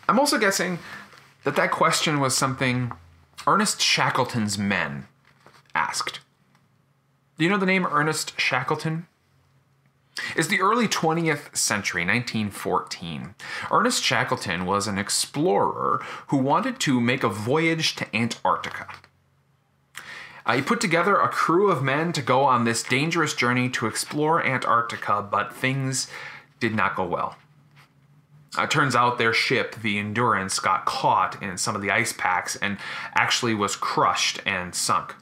I'm 0.07 0.17
also 0.19 0.37
guessing 0.37 0.79
that 1.43 1.57
that 1.57 1.71
question 1.71 2.19
was 2.19 2.37
something 2.37 2.93
Ernest 3.45 3.81
Shackleton's 3.81 4.57
men 4.57 5.07
asked. 5.89 6.19
Do 7.37 7.43
you 7.43 7.49
know 7.49 7.57
the 7.57 7.65
name 7.65 7.87
Ernest 7.87 8.39
Shackleton? 8.39 9.07
It's 10.35 10.47
the 10.47 10.61
early 10.61 10.87
20th 10.87 11.55
century, 11.57 12.01
1914. 12.03 13.33
Ernest 13.71 14.03
Shackleton 14.03 14.67
was 14.67 14.85
an 14.85 14.99
explorer 14.99 15.99
who 16.27 16.37
wanted 16.37 16.79
to 16.81 17.01
make 17.01 17.23
a 17.23 17.29
voyage 17.29 17.95
to 17.95 18.15
Antarctica. 18.15 18.87
Uh, 20.45 20.57
he 20.57 20.61
put 20.61 20.79
together 20.79 21.15
a 21.15 21.27
crew 21.27 21.71
of 21.71 21.81
men 21.81 22.13
to 22.13 22.21
go 22.21 22.43
on 22.43 22.65
this 22.65 22.83
dangerous 22.83 23.33
journey 23.33 23.67
to 23.69 23.87
explore 23.87 24.45
Antarctica, 24.45 25.23
but 25.23 25.55
things 25.55 26.07
did 26.59 26.75
not 26.75 26.95
go 26.95 27.05
well. 27.05 27.35
Uh, 28.57 28.67
turns 28.67 28.95
out 28.95 29.17
their 29.17 29.33
ship, 29.33 29.75
the 29.81 29.97
Endurance, 29.97 30.59
got 30.59 30.85
caught 30.85 31.41
in 31.41 31.57
some 31.57 31.75
of 31.75 31.81
the 31.81 31.89
ice 31.89 32.13
packs 32.13 32.55
and 32.57 32.77
actually 33.15 33.55
was 33.55 33.75
crushed 33.75 34.39
and 34.45 34.75
sunk 34.75 35.15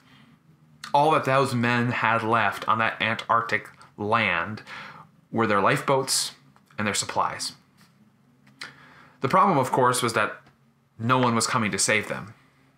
all 0.93 1.11
that 1.11 1.25
those 1.25 1.53
men 1.53 1.91
had 1.91 2.23
left 2.23 2.67
on 2.67 2.77
that 2.79 3.01
Antarctic 3.01 3.69
land 3.97 4.61
were 5.31 5.47
their 5.47 5.61
lifeboats 5.61 6.33
and 6.77 6.87
their 6.87 6.93
supplies. 6.93 7.53
The 9.21 9.29
problem, 9.29 9.57
of 9.57 9.71
course, 9.71 10.01
was 10.01 10.13
that 10.13 10.41
no 10.99 11.17
one 11.17 11.35
was 11.35 11.47
coming 11.47 11.71
to 11.71 11.79
save 11.79 12.07
them, 12.07 12.33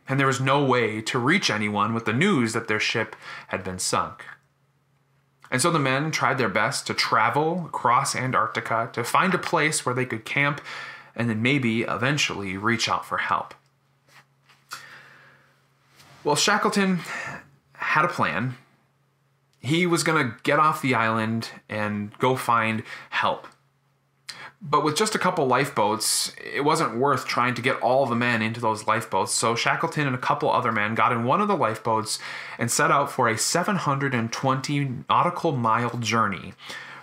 and 0.08 0.20
there 0.20 0.28
was 0.28 0.42
no 0.42 0.64
way 0.64 1.02
to 1.02 1.20
reach 1.20 1.50
anyone 1.50 1.94
with 1.94 2.06
the 2.06 2.14
news 2.14 2.54
that 2.54 2.68
their 2.68 2.80
ship 2.80 3.16
had 3.48 3.64
been 3.64 3.80
sunk. 3.80 4.26
And 5.52 5.62
so 5.62 5.72
the 5.72 5.80
men 5.80 6.12
tried 6.12 6.38
their 6.38 6.50
best 6.50 6.86
to 6.88 6.94
travel 6.94 7.66
across 7.66 8.16
Antarctica 8.16 8.90
to 8.94 9.04
find 9.04 9.34
a 9.34 9.40
place 9.40 9.86
where 9.86 9.96
they 9.96 10.06
could 10.06 10.26
camp 10.26 10.62
and 11.16 11.30
then 11.30 11.42
maybe 11.42 11.82
eventually 11.82 12.56
reach 12.56 12.88
out 12.88 13.06
for 13.06 13.18
help. 13.18 13.54
Well, 16.24 16.36
Shackleton 16.36 17.00
had 17.90 18.06
a 18.06 18.08
plan. 18.08 18.56
He 19.60 19.88
was 19.88 20.04
going 20.04 20.24
to 20.24 20.36
get 20.44 20.60
off 20.60 20.82
the 20.82 20.94
island 20.94 21.50
and 21.68 22.16
go 22.20 22.36
find 22.36 22.84
help. 23.10 23.48
But 24.62 24.84
with 24.84 24.96
just 24.96 25.16
a 25.16 25.20
couple 25.20 25.48
lifeboats, 25.48 26.32
it 26.38 26.64
wasn't 26.64 26.98
worth 26.98 27.26
trying 27.26 27.56
to 27.56 27.64
get 27.64 27.82
all 27.82 28.06
the 28.06 28.16
men 28.16 28.44
into 28.44 28.62
those 28.62 28.86
lifeboats. 28.86 29.32
So 29.32 29.56
Shackleton 29.56 30.06
and 30.06 30.16
a 30.16 30.20
couple 30.20 30.52
other 30.52 30.72
men 30.72 30.94
got 30.94 31.12
in 31.12 31.24
one 31.24 31.42
of 31.42 31.48
the 31.48 31.58
lifeboats 31.58 32.20
and 32.60 32.70
set 32.70 32.92
out 32.92 33.12
for 33.12 33.28
a 33.28 33.40
720 33.40 35.04
nautical 35.10 35.54
mile 35.54 35.98
journey 35.98 36.54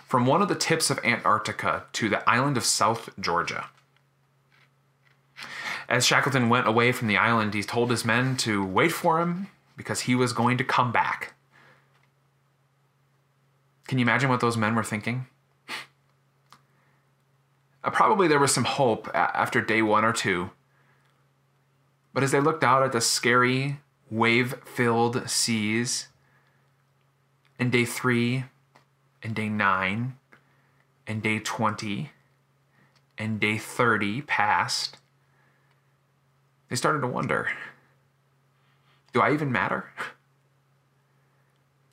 from 0.05 0.25
one 0.25 0.41
of 0.41 0.47
the 0.47 0.55
tips 0.55 0.89
of 0.89 0.99
Antarctica 1.03 1.83
to 1.93 2.07
the 2.07 2.27
island 2.29 2.55
of 2.55 2.63
South 2.63 3.09
Georgia. 3.19 3.65
As 5.89 6.05
Shackleton 6.05 6.47
went 6.47 6.67
away 6.67 6.93
from 6.93 7.09
the 7.09 7.17
island, 7.17 7.53
he 7.53 7.63
told 7.63 7.91
his 7.91 8.05
men 8.05 8.37
to 8.37 8.63
wait 8.63 8.93
for 8.93 9.19
him 9.19 9.47
because 9.77 10.01
he 10.01 10.15
was 10.15 10.33
going 10.33 10.57
to 10.57 10.63
come 10.63 10.91
back. 10.91 11.35
Can 13.87 13.99
you 13.99 14.03
imagine 14.03 14.29
what 14.29 14.41
those 14.41 14.57
men 14.57 14.75
were 14.75 14.83
thinking? 14.83 15.27
Uh, 17.83 17.89
probably 17.89 18.27
there 18.27 18.39
was 18.39 18.53
some 18.53 18.65
hope 18.65 19.09
after 19.13 19.61
day 19.61 19.81
one 19.81 20.03
or 20.03 20.11
two. 20.11 20.49
But 22.13 22.23
as 22.23 22.31
they 22.31 22.41
looked 22.41 22.63
out 22.63 22.83
at 22.83 22.91
the 22.91 22.99
scary, 22.99 23.79
wave 24.09 24.55
filled 24.65 25.29
seas, 25.29 26.07
and 27.59 27.71
day 27.71 27.85
three, 27.85 28.45
and 29.23 29.35
day 29.35 29.47
nine, 29.47 30.17
and 31.05 31.23
day 31.23 31.39
20, 31.39 32.11
and 33.17 33.39
day 33.39 33.57
30 33.57 34.21
passed, 34.23 34.97
they 36.69 36.75
started 36.75 36.99
to 37.01 37.07
wonder 37.07 37.49
do 39.17 39.23
I 39.23 39.33
even 39.33 39.51
matter? 39.51 39.89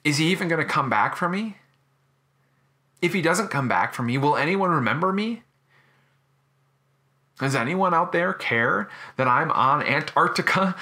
Is 0.04 0.18
he 0.18 0.30
even 0.30 0.46
going 0.46 0.60
to 0.60 0.70
come 0.70 0.90
back 0.90 1.16
for 1.16 1.26
me? 1.26 1.56
If 3.00 3.14
he 3.14 3.22
doesn't 3.22 3.48
come 3.48 3.66
back 3.66 3.94
for 3.94 4.02
me, 4.02 4.18
will 4.18 4.36
anyone 4.36 4.68
remember 4.68 5.10
me? 5.10 5.42
Does 7.38 7.54
anyone 7.54 7.94
out 7.94 8.12
there 8.12 8.34
care 8.34 8.90
that 9.16 9.26
I'm 9.26 9.50
on 9.52 9.82
Antarctica 9.82 10.76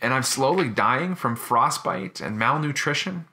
and 0.00 0.14
I'm 0.14 0.22
slowly 0.22 0.70
dying 0.70 1.14
from 1.14 1.36
frostbite 1.36 2.22
and 2.22 2.38
malnutrition? 2.38 3.26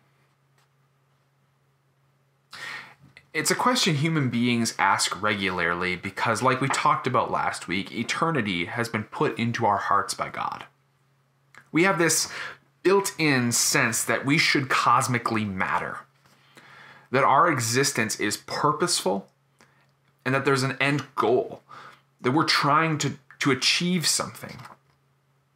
It's 3.34 3.52
a 3.52 3.56
question 3.56 3.96
human 3.96 4.30
beings 4.30 4.76
ask 4.78 5.24
regularly 5.24 5.96
because, 5.96 6.42
like 6.42 6.60
we 6.60 6.68
talked 6.68 7.08
about 7.08 7.32
last 7.32 7.70
week, 7.70 7.94
eternity 7.94 8.66
has 8.66 8.90
been 8.90 9.06
put 9.06 9.40
into 9.40 9.66
our 9.66 9.78
hearts 9.78 10.14
by 10.14 10.28
God. 10.28 10.66
We 11.74 11.84
have 11.84 11.98
this 11.98 12.32
built 12.84 13.14
in 13.18 13.52
sense 13.52 14.04
that 14.06 14.26
we 14.26 14.38
should 14.38 14.70
cosmically 14.70 15.44
matter, 15.44 16.00
that 17.12 17.24
our 17.24 17.52
existence 17.52 18.20
is 18.20 18.38
purposeful, 18.38 19.28
and 20.24 20.34
that 20.34 20.46
there's 20.46 20.64
an 20.64 20.78
end 20.80 21.04
goal, 21.16 21.62
that 22.22 22.32
we're 22.32 22.46
trying 22.46 22.98
to, 23.00 23.14
to 23.40 23.52
achieve 23.52 24.08
something. 24.08 24.58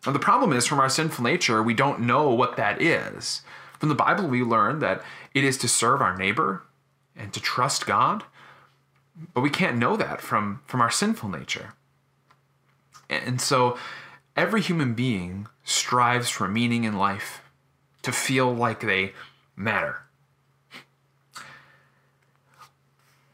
And 0.05 0.15
the 0.15 0.19
problem 0.19 0.53
is, 0.53 0.65
from 0.65 0.79
our 0.79 0.89
sinful 0.89 1.24
nature, 1.24 1.62
we 1.62 1.74
don't 1.74 2.01
know 2.01 2.29
what 2.31 2.57
that 2.57 2.81
is. 2.81 3.41
From 3.79 3.89
the 3.89 3.95
Bible, 3.95 4.27
we 4.27 4.41
learn 4.41 4.79
that 4.79 5.03
it 5.33 5.43
is 5.43 5.57
to 5.59 5.67
serve 5.67 6.01
our 6.01 6.17
neighbor 6.17 6.63
and 7.15 7.33
to 7.33 7.39
trust 7.39 7.86
God. 7.86 8.24
But 9.33 9.41
we 9.41 9.50
can't 9.50 9.77
know 9.77 9.97
that 9.97 10.21
from, 10.21 10.62
from 10.65 10.81
our 10.81 10.91
sinful 10.91 11.29
nature. 11.29 11.74
And 13.09 13.41
so 13.41 13.77
every 14.38 14.62
human 14.62 14.94
being 14.94 15.48
strives 15.63 16.29
for 16.29 16.48
meaning 16.48 16.84
in 16.84 16.96
life, 16.96 17.41
to 18.03 18.12
feel 18.12 18.53
like 18.53 18.79
they 18.79 19.12
matter. 19.56 20.03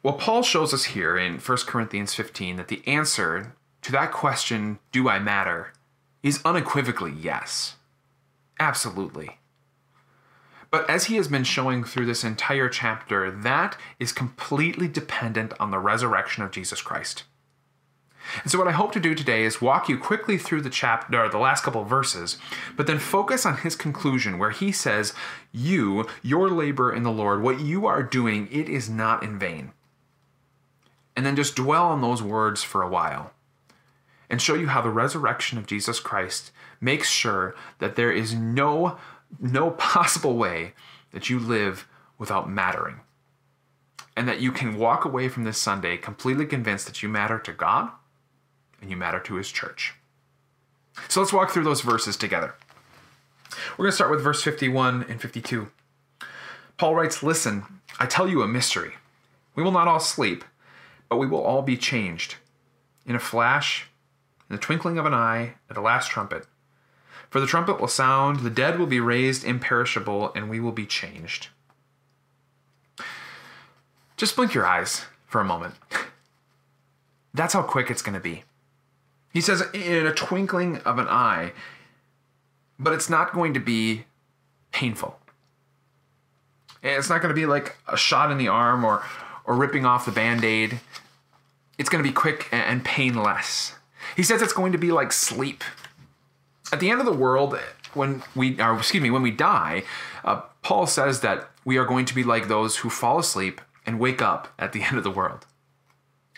Well, 0.01 0.13
Paul 0.13 0.41
shows 0.41 0.73
us 0.73 0.85
here 0.85 1.17
in 1.17 1.37
1 1.37 1.57
Corinthians 1.67 2.13
15 2.15 2.55
that 2.55 2.69
the 2.69 2.81
answer 2.87 3.53
to 3.83 3.91
that 3.91 4.11
question, 4.11 4.79
do 4.91 5.07
I 5.09 5.19
matter, 5.19 5.73
is 6.23 6.41
unequivocally 6.43 7.13
yes. 7.19 7.75
Absolutely. 8.59 9.37
But 10.71 10.89
as 10.89 11.05
he 11.05 11.17
has 11.17 11.27
been 11.27 11.43
showing 11.43 11.83
through 11.83 12.05
this 12.05 12.23
entire 12.23 12.67
chapter, 12.67 13.29
that 13.29 13.77
is 13.99 14.11
completely 14.11 14.87
dependent 14.87 15.53
on 15.59 15.69
the 15.69 15.79
resurrection 15.79 16.43
of 16.43 16.51
Jesus 16.51 16.81
Christ. 16.81 17.25
And 18.41 18.51
so, 18.51 18.57
what 18.57 18.67
I 18.67 18.71
hope 18.71 18.91
to 18.93 18.99
do 18.99 19.15
today 19.15 19.43
is 19.43 19.61
walk 19.61 19.89
you 19.89 19.97
quickly 19.97 20.37
through 20.37 20.61
the 20.61 20.69
chapter, 20.69 21.23
or 21.23 21.29
the 21.29 21.37
last 21.37 21.63
couple 21.63 21.83
verses, 21.83 22.37
but 22.75 22.87
then 22.87 22.99
focus 22.99 23.45
on 23.45 23.57
his 23.57 23.75
conclusion 23.75 24.37
where 24.37 24.51
he 24.51 24.71
says, 24.71 25.13
You, 25.51 26.07
your 26.21 26.49
labor 26.49 26.91
in 26.93 27.03
the 27.03 27.11
Lord, 27.11 27.41
what 27.41 27.59
you 27.59 27.85
are 27.85 28.03
doing, 28.03 28.47
it 28.51 28.69
is 28.69 28.89
not 28.89 29.23
in 29.23 29.37
vain. 29.37 29.71
And 31.15 31.25
then 31.25 31.35
just 31.35 31.55
dwell 31.55 31.85
on 31.85 32.01
those 32.01 32.23
words 32.23 32.63
for 32.63 32.81
a 32.81 32.89
while 32.89 33.33
and 34.29 34.41
show 34.41 34.55
you 34.55 34.67
how 34.67 34.81
the 34.81 34.89
resurrection 34.89 35.59
of 35.59 35.67
Jesus 35.67 35.99
Christ 35.99 36.51
makes 36.81 37.09
sure 37.09 37.53
that 37.79 37.95
there 37.95 38.11
is 38.11 38.33
no 38.33 38.97
no 39.39 39.71
possible 39.77 40.35
way 40.35 40.73
that 41.11 41.29
you 41.29 41.39
live 41.39 41.87
without 42.17 42.49
mattering. 42.49 43.01
And 44.15 44.27
that 44.27 44.41
you 44.41 44.51
can 44.51 44.77
walk 44.77 45.05
away 45.05 45.27
from 45.27 45.43
this 45.43 45.57
Sunday 45.57 45.97
completely 45.97 46.45
convinced 46.45 46.85
that 46.85 47.01
you 47.01 47.09
matter 47.09 47.39
to 47.39 47.51
God 47.51 47.91
and 48.83 48.91
you 48.91 48.97
matter 48.97 49.19
to 49.21 49.35
His 49.35 49.49
church. 49.49 49.93
So 51.07 51.21
let's 51.21 51.33
walk 51.33 51.49
through 51.49 51.63
those 51.63 51.81
verses 51.81 52.17
together. 52.17 52.53
We're 53.71 53.85
going 53.85 53.91
to 53.91 53.95
start 53.95 54.11
with 54.11 54.21
verse 54.21 54.43
51 54.43 55.05
and 55.09 55.21
52. 55.21 55.69
Paul 56.77 56.95
writes, 56.95 57.23
Listen, 57.23 57.63
I 57.97 58.05
tell 58.05 58.27
you 58.27 58.41
a 58.41 58.47
mystery. 58.47 58.93
We 59.55 59.63
will 59.63 59.71
not 59.71 59.87
all 59.87 59.99
sleep, 59.99 60.43
but 61.09 61.17
we 61.17 61.27
will 61.27 61.41
all 61.41 61.61
be 61.61 61.77
changed. 61.77 62.35
In 63.05 63.15
a 63.15 63.19
flash, 63.19 63.87
in 64.49 64.55
the 64.55 64.61
twinkling 64.61 64.97
of 64.97 65.05
an 65.05 65.13
eye, 65.13 65.55
at 65.69 65.75
the 65.75 65.81
last 65.81 66.09
trumpet. 66.09 66.45
For 67.29 67.39
the 67.39 67.47
trumpet 67.47 67.79
will 67.79 67.87
sound, 67.87 68.41
the 68.41 68.49
dead 68.49 68.77
will 68.77 68.85
be 68.85 68.99
raised 68.99 69.43
imperishable, 69.43 70.31
and 70.35 70.49
we 70.49 70.59
will 70.59 70.71
be 70.71 70.85
changed. 70.85 71.47
Just 74.17 74.35
blink 74.35 74.53
your 74.53 74.65
eyes 74.65 75.05
for 75.25 75.41
a 75.41 75.45
moment. 75.45 75.75
That's 77.33 77.53
how 77.53 77.63
quick 77.63 77.89
it's 77.89 78.03
going 78.03 78.13
to 78.13 78.19
be. 78.19 78.43
He 79.33 79.41
says, 79.41 79.63
in 79.73 80.05
a 80.05 80.13
twinkling 80.13 80.77
of 80.79 80.99
an 80.99 81.07
eye, 81.07 81.53
but 82.79 82.93
it's 82.93 83.09
not 83.09 83.33
going 83.33 83.53
to 83.55 83.59
be 83.59 84.05
painful. 84.71 85.19
It's 86.81 87.09
not 87.09 87.21
going 87.21 87.33
to 87.33 87.39
be 87.39 87.45
like 87.45 87.75
a 87.87 87.97
shot 87.97 88.31
in 88.31 88.37
the 88.37 88.47
arm 88.47 88.85
or, 88.85 89.03
or 89.45 89.55
ripping 89.55 89.85
off 89.85 90.05
the 90.05 90.11
band 90.11 90.43
aid. 90.45 90.79
It's 91.77 91.89
going 91.89 92.03
to 92.03 92.07
be 92.07 92.13
quick 92.13 92.47
and 92.51 92.85
painless. 92.85 93.73
He 94.15 94.23
says 94.23 94.41
it's 94.41 94.53
going 94.53 94.73
to 94.73 94.77
be 94.77 94.91
like 94.91 95.11
sleep 95.11 95.63
at 96.73 96.79
the 96.79 96.89
end 96.89 96.99
of 96.99 97.05
the 97.05 97.13
world, 97.13 97.57
when 97.93 98.23
we, 98.35 98.59
or 98.59 98.75
excuse 98.75 99.03
me, 99.03 99.11
when 99.11 99.21
we 99.21 99.29
die, 99.29 99.83
uh, 100.25 100.41
Paul 100.63 100.87
says 100.87 101.21
that 101.21 101.49
we 101.63 101.77
are 101.77 101.85
going 101.85 102.05
to 102.05 102.15
be 102.15 102.23
like 102.23 102.47
those 102.47 102.77
who 102.77 102.89
fall 102.89 103.19
asleep 103.19 103.61
and 103.85 103.99
wake 103.99 104.21
up 104.21 104.51
at 104.57 104.73
the 104.73 104.81
end 104.81 104.97
of 104.97 105.03
the 105.03 105.11
world. 105.11 105.45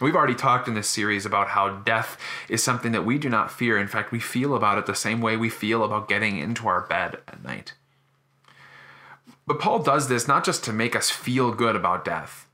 We've 0.01 0.15
already 0.15 0.35
talked 0.35 0.67
in 0.67 0.73
this 0.73 0.89
series 0.89 1.25
about 1.25 1.49
how 1.49 1.69
death 1.69 2.17
is 2.49 2.63
something 2.63 2.91
that 2.91 3.05
we 3.05 3.17
do 3.17 3.29
not 3.29 3.51
fear. 3.51 3.77
In 3.77 3.87
fact, 3.87 4.11
we 4.11 4.19
feel 4.19 4.55
about 4.55 4.77
it 4.77 4.85
the 4.85 4.95
same 4.95 5.21
way 5.21 5.37
we 5.37 5.49
feel 5.49 5.83
about 5.83 6.09
getting 6.09 6.37
into 6.37 6.67
our 6.67 6.81
bed 6.81 7.17
at 7.27 7.43
night. 7.43 7.73
But 9.47 9.59
Paul 9.59 9.83
does 9.83 10.09
this 10.09 10.27
not 10.27 10.43
just 10.43 10.63
to 10.65 10.73
make 10.73 10.95
us 10.95 11.09
feel 11.09 11.53
good 11.53 11.75
about 11.75 12.03
death, 12.03 12.47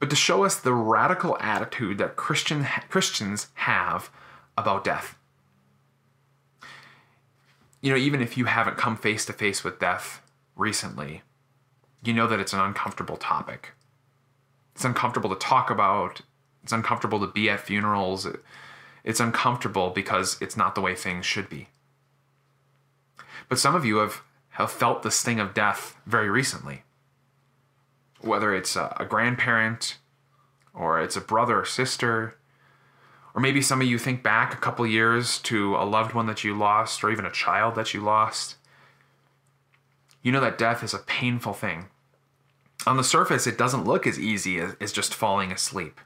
but 0.00 0.10
to 0.10 0.16
show 0.16 0.44
us 0.44 0.56
the 0.56 0.74
radical 0.74 1.36
attitude 1.40 1.98
that 1.98 2.16
Christian, 2.16 2.64
Christians 2.88 3.48
have 3.54 4.10
about 4.56 4.82
death 4.82 5.16
you 7.86 7.92
know, 7.92 7.98
even 7.98 8.20
if 8.20 8.36
you 8.36 8.46
haven't 8.46 8.76
come 8.76 8.96
face 8.96 9.24
to 9.26 9.32
face 9.32 9.62
with 9.62 9.78
death 9.78 10.20
recently, 10.56 11.22
you 12.02 12.12
know 12.12 12.26
that 12.26 12.40
it's 12.40 12.52
an 12.52 12.58
uncomfortable 12.58 13.16
topic. 13.16 13.74
It's 14.74 14.84
uncomfortable 14.84 15.30
to 15.30 15.36
talk 15.36 15.70
about. 15.70 16.22
It's 16.66 16.72
uncomfortable 16.72 17.20
to 17.20 17.28
be 17.28 17.48
at 17.48 17.60
funerals. 17.60 18.26
It's 19.04 19.20
uncomfortable 19.20 19.90
because 19.90 20.36
it's 20.40 20.56
not 20.56 20.74
the 20.74 20.80
way 20.80 20.96
things 20.96 21.24
should 21.24 21.48
be. 21.48 21.68
But 23.48 23.60
some 23.60 23.76
of 23.76 23.84
you 23.84 23.98
have, 23.98 24.22
have 24.48 24.72
felt 24.72 25.04
the 25.04 25.12
sting 25.12 25.38
of 25.38 25.54
death 25.54 25.96
very 26.06 26.28
recently. 26.28 26.82
Whether 28.20 28.52
it's 28.52 28.74
a, 28.74 28.96
a 28.98 29.04
grandparent, 29.04 29.98
or 30.74 31.00
it's 31.00 31.14
a 31.14 31.20
brother 31.20 31.60
or 31.60 31.64
sister, 31.64 32.36
or 33.32 33.40
maybe 33.40 33.62
some 33.62 33.80
of 33.80 33.86
you 33.86 33.96
think 33.96 34.24
back 34.24 34.52
a 34.52 34.56
couple 34.56 34.84
years 34.88 35.38
to 35.42 35.76
a 35.76 35.86
loved 35.86 36.14
one 36.14 36.26
that 36.26 36.42
you 36.42 36.52
lost, 36.52 37.04
or 37.04 37.12
even 37.12 37.24
a 37.24 37.30
child 37.30 37.76
that 37.76 37.94
you 37.94 38.00
lost. 38.00 38.56
You 40.20 40.32
know 40.32 40.40
that 40.40 40.58
death 40.58 40.82
is 40.82 40.94
a 40.94 40.98
painful 40.98 41.52
thing. 41.52 41.90
On 42.88 42.96
the 42.96 43.04
surface, 43.04 43.46
it 43.46 43.56
doesn't 43.56 43.84
look 43.84 44.04
as 44.04 44.18
easy 44.18 44.58
as, 44.58 44.74
as 44.80 44.90
just 44.90 45.14
falling 45.14 45.52
asleep. 45.52 46.00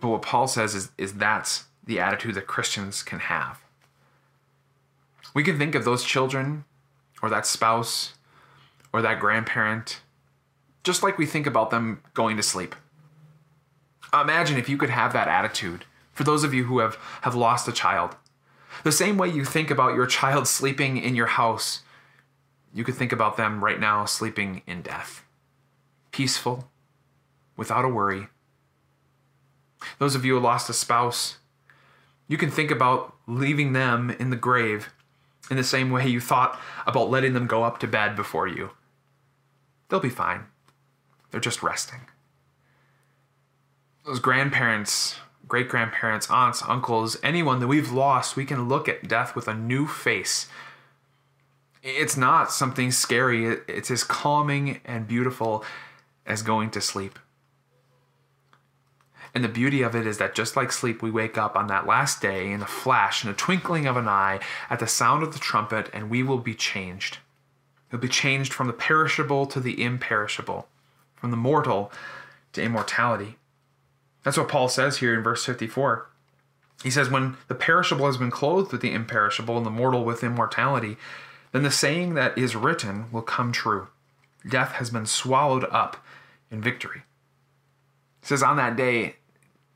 But 0.00 0.08
what 0.08 0.22
Paul 0.22 0.46
says 0.46 0.74
is, 0.74 0.90
is 0.98 1.14
that's 1.14 1.64
the 1.84 2.00
attitude 2.00 2.34
that 2.34 2.46
Christians 2.46 3.02
can 3.02 3.20
have. 3.20 3.60
We 5.34 5.42
can 5.42 5.58
think 5.58 5.74
of 5.74 5.84
those 5.84 6.04
children, 6.04 6.64
or 7.22 7.30
that 7.30 7.46
spouse, 7.46 8.14
or 8.92 9.02
that 9.02 9.20
grandparent, 9.20 10.00
just 10.84 11.02
like 11.02 11.18
we 11.18 11.26
think 11.26 11.46
about 11.46 11.70
them 11.70 12.02
going 12.14 12.36
to 12.36 12.42
sleep 12.42 12.74
imagine 14.22 14.58
if 14.58 14.68
you 14.68 14.76
could 14.76 14.90
have 14.90 15.12
that 15.12 15.28
attitude 15.28 15.84
for 16.12 16.24
those 16.24 16.44
of 16.44 16.54
you 16.54 16.64
who 16.64 16.78
have, 16.78 16.96
have 17.22 17.34
lost 17.34 17.68
a 17.68 17.72
child. 17.72 18.16
The 18.84 18.92
same 18.92 19.18
way 19.18 19.28
you 19.28 19.44
think 19.44 19.70
about 19.70 19.94
your 19.94 20.06
child 20.06 20.48
sleeping 20.48 20.96
in 20.96 21.14
your 21.14 21.26
house, 21.26 21.82
you 22.72 22.84
could 22.84 22.94
think 22.94 23.12
about 23.12 23.36
them 23.36 23.64
right 23.64 23.80
now 23.80 24.04
sleeping 24.04 24.62
in 24.66 24.82
death. 24.82 25.24
Peaceful, 26.10 26.68
without 27.56 27.84
a 27.84 27.88
worry. 27.88 28.28
Those 29.98 30.14
of 30.14 30.24
you 30.24 30.34
who 30.34 30.40
lost 30.40 30.70
a 30.70 30.72
spouse, 30.72 31.38
you 32.28 32.36
can 32.36 32.50
think 32.50 32.70
about 32.70 33.14
leaving 33.26 33.72
them 33.72 34.10
in 34.10 34.30
the 34.30 34.36
grave 34.36 34.90
in 35.50 35.56
the 35.56 35.64
same 35.64 35.90
way 35.90 36.06
you 36.06 36.20
thought 36.20 36.58
about 36.86 37.10
letting 37.10 37.34
them 37.34 37.46
go 37.46 37.62
up 37.62 37.78
to 37.78 37.86
bed 37.86 38.16
before 38.16 38.48
you. 38.48 38.70
They'll 39.88 40.00
be 40.00 40.10
fine. 40.10 40.44
they're 41.30 41.40
just 41.40 41.62
resting. 41.62 42.00
Those 44.04 44.20
grandparents, 44.20 45.16
great 45.48 45.68
grandparents, 45.68 46.30
aunts, 46.30 46.62
uncles, 46.62 47.16
anyone 47.22 47.60
that 47.60 47.66
we've 47.66 47.92
lost, 47.92 48.36
we 48.36 48.44
can 48.44 48.68
look 48.68 48.88
at 48.88 49.08
death 49.08 49.34
with 49.34 49.48
a 49.48 49.54
new 49.54 49.86
face. 49.86 50.48
It's 51.82 52.16
not 52.16 52.52
something 52.52 52.90
scary, 52.90 53.58
it's 53.68 53.90
as 53.90 54.04
calming 54.04 54.80
and 54.84 55.06
beautiful 55.06 55.64
as 56.24 56.42
going 56.42 56.70
to 56.70 56.80
sleep. 56.80 57.18
And 59.36 59.44
the 59.44 59.50
beauty 59.50 59.82
of 59.82 59.94
it 59.94 60.06
is 60.06 60.16
that 60.16 60.34
just 60.34 60.56
like 60.56 60.72
sleep, 60.72 61.02
we 61.02 61.10
wake 61.10 61.36
up 61.36 61.56
on 61.56 61.66
that 61.66 61.86
last 61.86 62.22
day 62.22 62.50
in 62.50 62.62
a 62.62 62.66
flash, 62.66 63.22
in 63.22 63.28
a 63.28 63.34
twinkling 63.34 63.84
of 63.84 63.98
an 63.98 64.08
eye, 64.08 64.40
at 64.70 64.78
the 64.78 64.86
sound 64.86 65.22
of 65.22 65.34
the 65.34 65.38
trumpet, 65.38 65.90
and 65.92 66.08
we 66.08 66.22
will 66.22 66.38
be 66.38 66.54
changed. 66.54 67.18
We'll 67.92 68.00
be 68.00 68.08
changed 68.08 68.54
from 68.54 68.66
the 68.66 68.72
perishable 68.72 69.44
to 69.44 69.60
the 69.60 69.82
imperishable, 69.82 70.68
from 71.16 71.32
the 71.32 71.36
mortal 71.36 71.92
to 72.54 72.62
immortality. 72.62 73.36
That's 74.22 74.38
what 74.38 74.48
Paul 74.48 74.70
says 74.70 75.00
here 75.00 75.12
in 75.12 75.22
verse 75.22 75.44
54. 75.44 76.08
He 76.82 76.90
says, 76.90 77.10
When 77.10 77.36
the 77.48 77.54
perishable 77.54 78.06
has 78.06 78.16
been 78.16 78.30
clothed 78.30 78.72
with 78.72 78.80
the 78.80 78.94
imperishable 78.94 79.58
and 79.58 79.66
the 79.66 79.70
mortal 79.70 80.02
with 80.02 80.24
immortality, 80.24 80.96
then 81.52 81.62
the 81.62 81.70
saying 81.70 82.14
that 82.14 82.38
is 82.38 82.56
written 82.56 83.12
will 83.12 83.20
come 83.20 83.52
true 83.52 83.88
Death 84.48 84.72
has 84.76 84.88
been 84.88 85.04
swallowed 85.04 85.66
up 85.70 86.02
in 86.50 86.62
victory. 86.62 87.02
He 88.22 88.28
says, 88.28 88.42
On 88.42 88.56
that 88.56 88.76
day, 88.76 89.16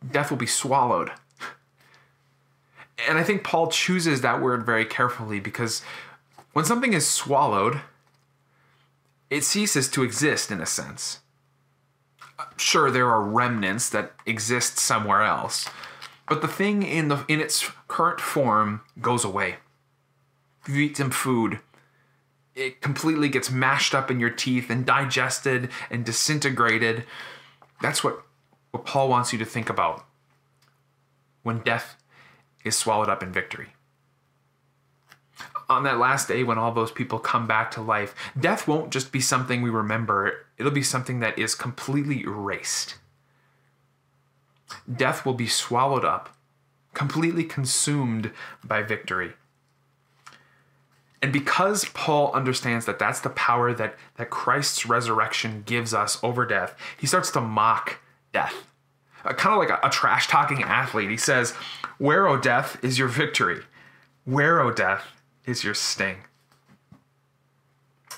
death 0.09 0.31
will 0.31 0.39
be 0.39 0.47
swallowed. 0.47 1.11
And 3.09 3.19
I 3.19 3.23
think 3.23 3.45
Paul 3.45 3.69
chooses 3.69 4.21
that 4.21 4.43
word 4.43 4.67
very 4.67 4.85
carefully 4.85 5.41
because 5.41 5.83
when 6.53 6.65
something 6.65 6.93
is 6.93 7.09
swallowed, 7.09 7.81
it 9.31 9.45
ceases 9.45 9.89
to 9.91 10.03
exist 10.03 10.51
in 10.51 10.61
a 10.61 10.67
sense 10.67 11.21
sure 12.57 12.91
there 12.91 13.09
are 13.09 13.23
remnants 13.23 13.89
that 13.91 14.13
exist 14.27 14.79
somewhere 14.79 15.23
else, 15.23 15.69
but 16.29 16.43
the 16.43 16.49
thing 16.49 16.83
in 16.83 17.09
the 17.09 17.25
in 17.29 17.41
its 17.41 17.71
current 17.89 18.21
form 18.21 18.83
goes 19.01 19.25
away. 19.25 19.57
If 20.67 20.75
you 20.75 20.83
eat 20.83 20.97
some 20.97 21.11
food, 21.11 21.61
it 22.55 22.81
completely 22.81 23.29
gets 23.29 23.51
mashed 23.51 23.95
up 23.95 24.11
in 24.11 24.21
your 24.21 24.31
teeth 24.31 24.71
and 24.71 24.85
digested 24.85 25.71
and 25.91 26.05
disintegrated. 26.05 27.05
That's 27.81 28.05
what, 28.05 28.23
what 28.71 28.85
Paul 28.85 29.09
wants 29.09 29.33
you 29.33 29.39
to 29.39 29.45
think 29.45 29.69
about 29.69 30.05
when 31.43 31.61
death 31.61 31.97
is 32.65 32.77
swallowed 32.77 33.09
up 33.09 33.23
in 33.23 33.33
victory 33.33 33.75
on 35.71 35.85
that 35.85 35.99
last 35.99 36.29
day 36.29 36.43
when 36.43 36.59
all 36.59 36.73
those 36.73 36.91
people 36.91 37.19
come 37.19 37.47
back 37.47 37.71
to 37.71 37.81
life, 37.81 38.15
death 38.39 38.67
won't 38.67 38.91
just 38.91 39.13
be 39.13 39.21
something 39.21 39.63
we 39.63 39.71
remember, 39.71 40.47
it'll 40.59 40.73
be 40.73 40.83
something 40.83 41.21
that 41.21 41.39
is 41.39 41.55
completely 41.55 42.23
erased. 42.23 42.97
Death 44.93 45.25
will 45.25 45.35
be 45.35 45.47
swallowed 45.47 46.05
up, 46.05 46.37
completely 46.93 47.45
consumed 47.45 48.33
by 48.65 48.83
victory. 48.83 49.35
And 51.23 51.33
because 51.33 51.85
Paul 51.85 52.33
understands 52.33 52.87
that 52.87 52.99
that's 52.99 53.21
the 53.21 53.31
power 53.31 53.73
that, 53.75 53.95
that 54.17 54.31
Christ's 54.31 54.87
resurrection 54.87 55.63
gives 55.67 55.95
us 55.95 56.19
over 56.23 56.47
death, 56.47 56.75
he 56.99 57.07
starts 57.07 57.31
to 57.33 57.41
mock 57.41 58.01
death. 58.33 58.55
Uh, 59.25 59.33
kind 59.33 59.53
of 59.53 59.59
like 59.59 59.71
a, 59.71 59.87
a 59.87 59.91
trash 59.91 60.29
talking 60.29 60.63
athlete. 60.63 61.11
He 61.11 61.17
says, 61.17 61.53
Where, 61.99 62.27
O 62.27 62.39
death, 62.39 62.83
is 62.83 62.99
your 62.99 63.09
victory? 63.09 63.63
Where, 64.25 64.61
O 64.61 64.71
death, 64.71 65.05
is 65.45 65.65
your 65.65 65.75
sting. 65.75 66.19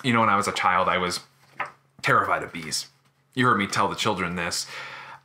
You 0.03 0.13
know, 0.13 0.21
when 0.21 0.29
I 0.29 0.35
was 0.35 0.47
a 0.47 0.51
child, 0.51 0.87
I 0.87 0.97
was 0.97 1.21
terrified 2.01 2.43
of 2.43 2.53
bees. 2.53 2.87
You 3.33 3.45
heard 3.47 3.57
me 3.57 3.67
tell 3.67 3.87
the 3.87 3.95
children 3.95 4.35
this. 4.35 4.67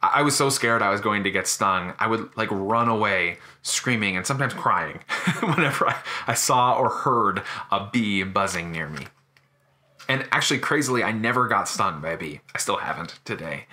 I 0.00 0.22
was 0.22 0.36
so 0.36 0.48
scared 0.48 0.80
I 0.80 0.90
was 0.90 1.00
going 1.00 1.24
to 1.24 1.30
get 1.30 1.48
stung. 1.48 1.92
I 1.98 2.06
would 2.06 2.36
like 2.36 2.48
run 2.52 2.88
away 2.88 3.38
screaming 3.62 4.16
and 4.16 4.24
sometimes 4.24 4.54
crying 4.54 5.00
whenever 5.42 5.88
I, 5.88 5.96
I 6.28 6.34
saw 6.34 6.78
or 6.78 6.88
heard 6.88 7.42
a 7.72 7.88
bee 7.92 8.22
buzzing 8.22 8.70
near 8.70 8.88
me. 8.88 9.08
And 10.08 10.26
actually, 10.30 10.60
crazily, 10.60 11.02
I 11.02 11.12
never 11.12 11.48
got 11.48 11.68
stung 11.68 12.00
by 12.00 12.10
a 12.10 12.16
bee. 12.16 12.40
I 12.54 12.58
still 12.58 12.78
haven't 12.78 13.18
today. 13.24 13.66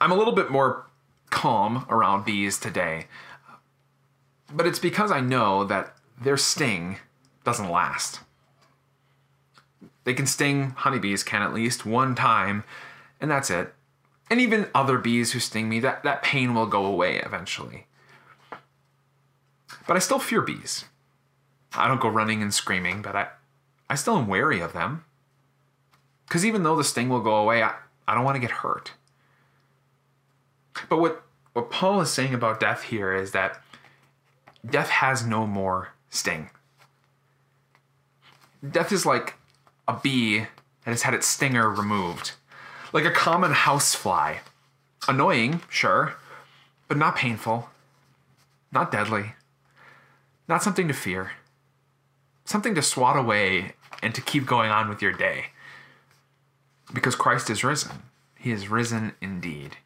I'm 0.00 0.12
a 0.12 0.16
little 0.16 0.34
bit 0.34 0.50
more 0.50 0.86
calm 1.30 1.86
around 1.88 2.24
bees 2.24 2.58
today, 2.58 3.06
but 4.52 4.66
it's 4.66 4.78
because 4.78 5.10
I 5.10 5.20
know 5.20 5.64
that 5.64 5.96
their 6.20 6.36
sting 6.36 6.98
doesn't 7.44 7.70
last. 7.70 8.20
They 10.04 10.14
can 10.14 10.26
sting, 10.26 10.70
honeybees 10.70 11.22
can 11.22 11.42
at 11.42 11.54
least, 11.54 11.86
one 11.86 12.14
time, 12.14 12.64
and 13.20 13.30
that's 13.30 13.50
it. 13.50 13.74
And 14.30 14.40
even 14.40 14.68
other 14.74 14.98
bees 14.98 15.32
who 15.32 15.40
sting 15.40 15.68
me, 15.68 15.80
that, 15.80 16.02
that 16.02 16.22
pain 16.22 16.54
will 16.54 16.66
go 16.66 16.84
away 16.84 17.18
eventually. 17.18 17.86
But 19.86 19.96
I 19.96 19.98
still 19.98 20.18
fear 20.18 20.40
bees. 20.40 20.86
I 21.74 21.88
don't 21.88 22.00
go 22.00 22.08
running 22.08 22.42
and 22.42 22.52
screaming, 22.52 23.02
but 23.02 23.16
I, 23.16 23.28
I 23.88 23.94
still 23.96 24.16
am 24.16 24.26
wary 24.26 24.60
of 24.60 24.72
them. 24.72 25.04
Because 26.26 26.44
even 26.44 26.62
though 26.62 26.76
the 26.76 26.84
sting 26.84 27.08
will 27.08 27.20
go 27.20 27.36
away, 27.36 27.62
I, 27.62 27.74
I 28.08 28.14
don't 28.14 28.24
want 28.24 28.36
to 28.36 28.40
get 28.40 28.50
hurt. 28.50 28.92
But 30.88 30.98
what, 30.98 31.22
what 31.52 31.70
Paul 31.70 32.00
is 32.00 32.10
saying 32.10 32.34
about 32.34 32.60
death 32.60 32.82
here 32.82 33.14
is 33.14 33.32
that 33.32 33.62
death 34.68 34.88
has 34.88 35.24
no 35.24 35.46
more 35.46 35.90
sting. 36.10 36.50
Death 38.68 38.92
is 38.92 39.04
like 39.04 39.34
a 39.86 39.94
bee 39.94 40.38
that 40.38 40.90
has 40.90 41.02
had 41.02 41.14
its 41.14 41.26
stinger 41.26 41.68
removed. 41.68 42.32
Like 42.92 43.04
a 43.04 43.10
common 43.10 43.52
housefly. 43.52 44.36
Annoying, 45.06 45.60
sure, 45.68 46.14
but 46.88 46.96
not 46.96 47.16
painful. 47.16 47.68
Not 48.72 48.90
deadly. 48.90 49.32
Not 50.48 50.62
something 50.62 50.88
to 50.88 50.94
fear. 50.94 51.32
Something 52.44 52.74
to 52.74 52.82
swat 52.82 53.16
away 53.16 53.72
and 54.02 54.14
to 54.14 54.20
keep 54.20 54.46
going 54.46 54.70
on 54.70 54.88
with 54.88 55.02
your 55.02 55.12
day. 55.12 55.46
Because 56.92 57.14
Christ 57.14 57.50
is 57.50 57.64
risen. 57.64 58.02
He 58.38 58.50
is 58.50 58.68
risen 58.68 59.12
indeed. 59.20 59.76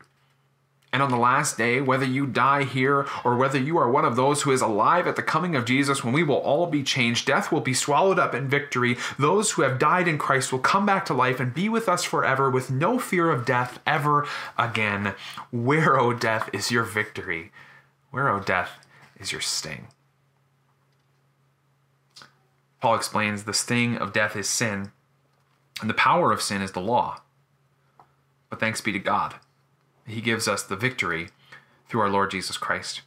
And 0.91 1.03
on 1.03 1.11
the 1.11 1.19
last 1.19 1.59
day, 1.59 1.83
whether 1.83 2.07
you 2.07 2.27
die 2.27 2.65
here 2.65 3.07
or 3.23 3.37
whether 3.37 3.59
you 3.59 3.77
are 3.77 3.91
one 3.91 4.07
of 4.07 4.17
those 4.17 4.43
who 4.43 4.53
is 4.53 4.63
alive 4.63 5.07
at 5.07 5.17
the 5.17 5.23
coming 5.23 5.55
of 5.55 5.67
Jesus, 5.67 6.03
when 6.03 6.15
we 6.15 6.23
will 6.23 6.37
all 6.37 6.67
be 6.67 6.83
changed, 6.83 7.27
death 7.27 7.53
will 7.53 7.61
be 7.61 7.75
swallowed 7.75 8.19
up 8.19 8.35
in 8.35 8.49
victory. 8.49 8.97
Those 9.19 9.51
who 9.51 9.63
have 9.63 9.79
died 9.79 10.09
in 10.09 10.17
Christ 10.17 10.51
will 10.51 10.61
come 10.61 10.87
back 10.87 11.05
to 11.07 11.15
life 11.15 11.41
and 11.41 11.53
be 11.53 11.69
with 11.69 11.91
us 11.91 12.05
forever 12.05 12.49
with 12.49 12.71
no 12.71 12.99
fear 12.99 13.31
of 13.31 13.45
death 13.45 13.81
ever 13.87 14.27
again. 14.57 15.15
Where, 15.51 16.01
O 16.01 16.15
death, 16.15 16.49
is 16.55 16.71
your 16.71 16.85
victory? 16.85 17.53
Where, 18.11 18.31
O 18.31 18.41
death, 18.41 18.87
is 19.21 19.31
your 19.31 19.43
sting? 19.43 19.89
Paul 22.81 22.95
explains 22.95 23.45
the 23.45 23.53
sting 23.53 23.99
of 23.99 24.15
death 24.15 24.37
is 24.37 24.49
sin, 24.49 24.93
and 25.83 25.91
the 25.91 25.95
power 25.95 26.33
of 26.33 26.41
sin 26.41 26.63
is 26.63 26.73
the 26.73 26.81
law. 26.81 27.21
But 28.49 28.59
thanks 28.59 28.81
be 28.81 28.93
to 28.93 28.99
God 28.99 29.35
he 30.09 30.21
gives 30.21 30.49
us 30.49 30.63
the 30.63 30.77
victory 30.77 31.29
through 31.89 32.01
our 32.01 32.11
Lord 32.11 32.31
Jesus 32.31 32.57
Christ. 32.57 33.03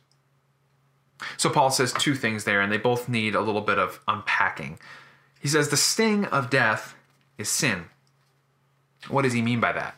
So 1.37 1.49
Paul 1.49 1.69
says 1.69 1.93
two 1.93 2.15
things 2.15 2.43
there, 2.43 2.61
and 2.61 2.71
they 2.71 2.77
both 2.77 3.07
need 3.07 3.35
a 3.35 3.41
little 3.41 3.61
bit 3.61 3.77
of 3.77 3.99
unpacking. 4.07 4.79
He 5.39 5.47
says 5.47 5.69
the 5.69 5.77
sting 5.77 6.25
of 6.25 6.49
death 6.49 6.95
is 7.37 7.49
sin. 7.49 7.85
What 9.07 9.23
does 9.23 9.33
he 9.33 9.41
mean 9.41 9.59
by 9.59 9.71
that? 9.73 9.95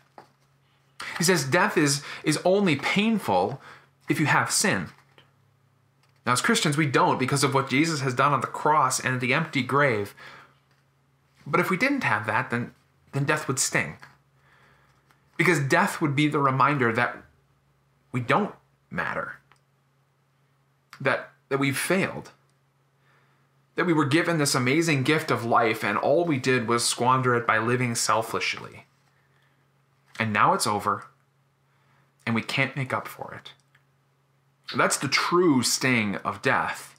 He 1.18 1.24
says 1.24 1.44
death 1.44 1.78
is, 1.78 2.02
is 2.24 2.40
only 2.46 2.76
painful 2.76 3.62
if 4.10 4.20
you 4.20 4.26
have 4.26 4.52
sin. 4.52 4.90
Now, 6.26 6.32
as 6.32 6.42
Christians, 6.42 6.78
we 6.78 6.86
don't 6.86 7.20
because 7.20 7.44
of 7.44 7.54
what 7.54 7.70
Jesus 7.70 8.00
has 8.02 8.14
done 8.14 8.32
on 8.32 8.42
the 8.42 8.48
cross 8.48 9.00
and 9.00 9.20
the 9.20 9.34
empty 9.34 9.62
grave. 9.62 10.16
But 11.46 11.60
if 11.60 11.70
we 11.70 11.78
didn't 11.78 12.04
have 12.04 12.26
that, 12.28 12.50
then, 12.50 12.74
then 13.12 13.26
death 13.26 13.48
would 13.48 13.60
sting. 13.60 13.98
Because 15.38 15.60
death 15.60 16.02
would 16.02 16.16
be 16.16 16.28
the 16.28 16.40
reminder 16.40 16.94
that 16.94 17.18
we 18.12 18.20
don't 18.20 18.54
matter, 18.90 19.40
that, 21.02 21.32
that 21.50 21.60
we've 21.60 21.78
failed, 21.78 22.32
that 23.76 23.86
we 23.86 23.94
were 23.94 24.06
given 24.06 24.38
this 24.38 24.54
amazing 24.54 25.04
gift 25.04 25.32
of 25.32 25.44
life 25.44 25.84
and 25.84 25.98
all 25.98 26.26
we 26.26 26.38
did 26.38 26.68
was 26.68 26.86
squander 26.86 27.36
it 27.36 27.48
by 27.48 27.58
living 27.58 27.96
selfishly. 27.96 28.86
And 30.20 30.32
now 30.32 30.54
it's 30.54 30.68
over, 30.68 31.06
and 32.26 32.36
we 32.36 32.44
can't 32.44 32.76
make 32.76 32.94
up 32.94 33.08
for 33.08 33.34
it. 33.34 33.54
That's 34.78 34.98
the 34.98 35.08
true 35.08 35.64
sting 35.64 36.18
of 36.18 36.42
death. 36.42 36.93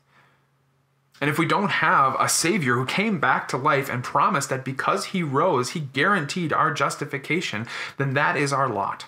And 1.25 1.31
if 1.31 1.39
we 1.39 1.47
don't 1.47 1.71
have 1.71 2.19
a 2.21 2.29
Savior 2.29 2.75
who 2.75 2.85
came 2.85 3.19
back 3.19 3.49
to 3.49 3.57
life 3.57 3.89
and 3.89 4.05
promised 4.05 4.51
that 4.51 4.63
because 4.63 5.07
he 5.07 5.23
rose, 5.23 5.71
he 5.71 5.81
guaranteed 5.81 6.53
our 6.53 6.71
justification, 6.71 7.67
then 7.97 8.13
that 8.13 8.37
is 8.37 8.53
our 8.53 8.69
lot. 8.69 9.07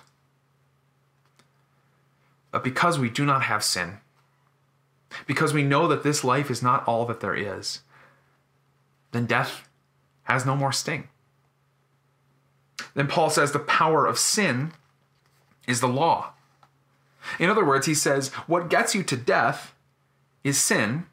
But 2.49 2.63
because 2.63 2.97
we 2.97 3.11
do 3.11 3.23
not 3.23 3.43
have 3.43 3.63
sin, 3.63 3.99
because 5.27 5.53
we 5.53 5.61
know 5.61 5.87
that 5.87 6.01
this 6.01 6.23
life 6.23 6.49
is 6.49 6.63
not 6.63 6.87
all 6.87 7.05
that 7.05 7.19
there 7.19 7.35
is, 7.35 7.81
then 9.11 9.27
death 9.27 9.69
has 10.23 10.43
no 10.43 10.55
more 10.55 10.71
sting. 10.71 11.09
then 12.95 13.05
Paul 13.05 13.29
says 13.29 13.51
the 13.51 13.59
power 13.59 14.07
of 14.07 14.17
sin 14.17 14.71
is 15.67 15.81
the 15.81 15.87
law. 15.87 16.31
In 17.37 17.51
other 17.51 17.63
words, 17.63 17.85
he 17.85 17.93
says 17.93 18.29
what 18.47 18.71
gets 18.71 18.95
you 18.95 19.03
to 19.03 19.15
death 19.15 19.75
is 20.43 20.57
sin, 20.57 21.05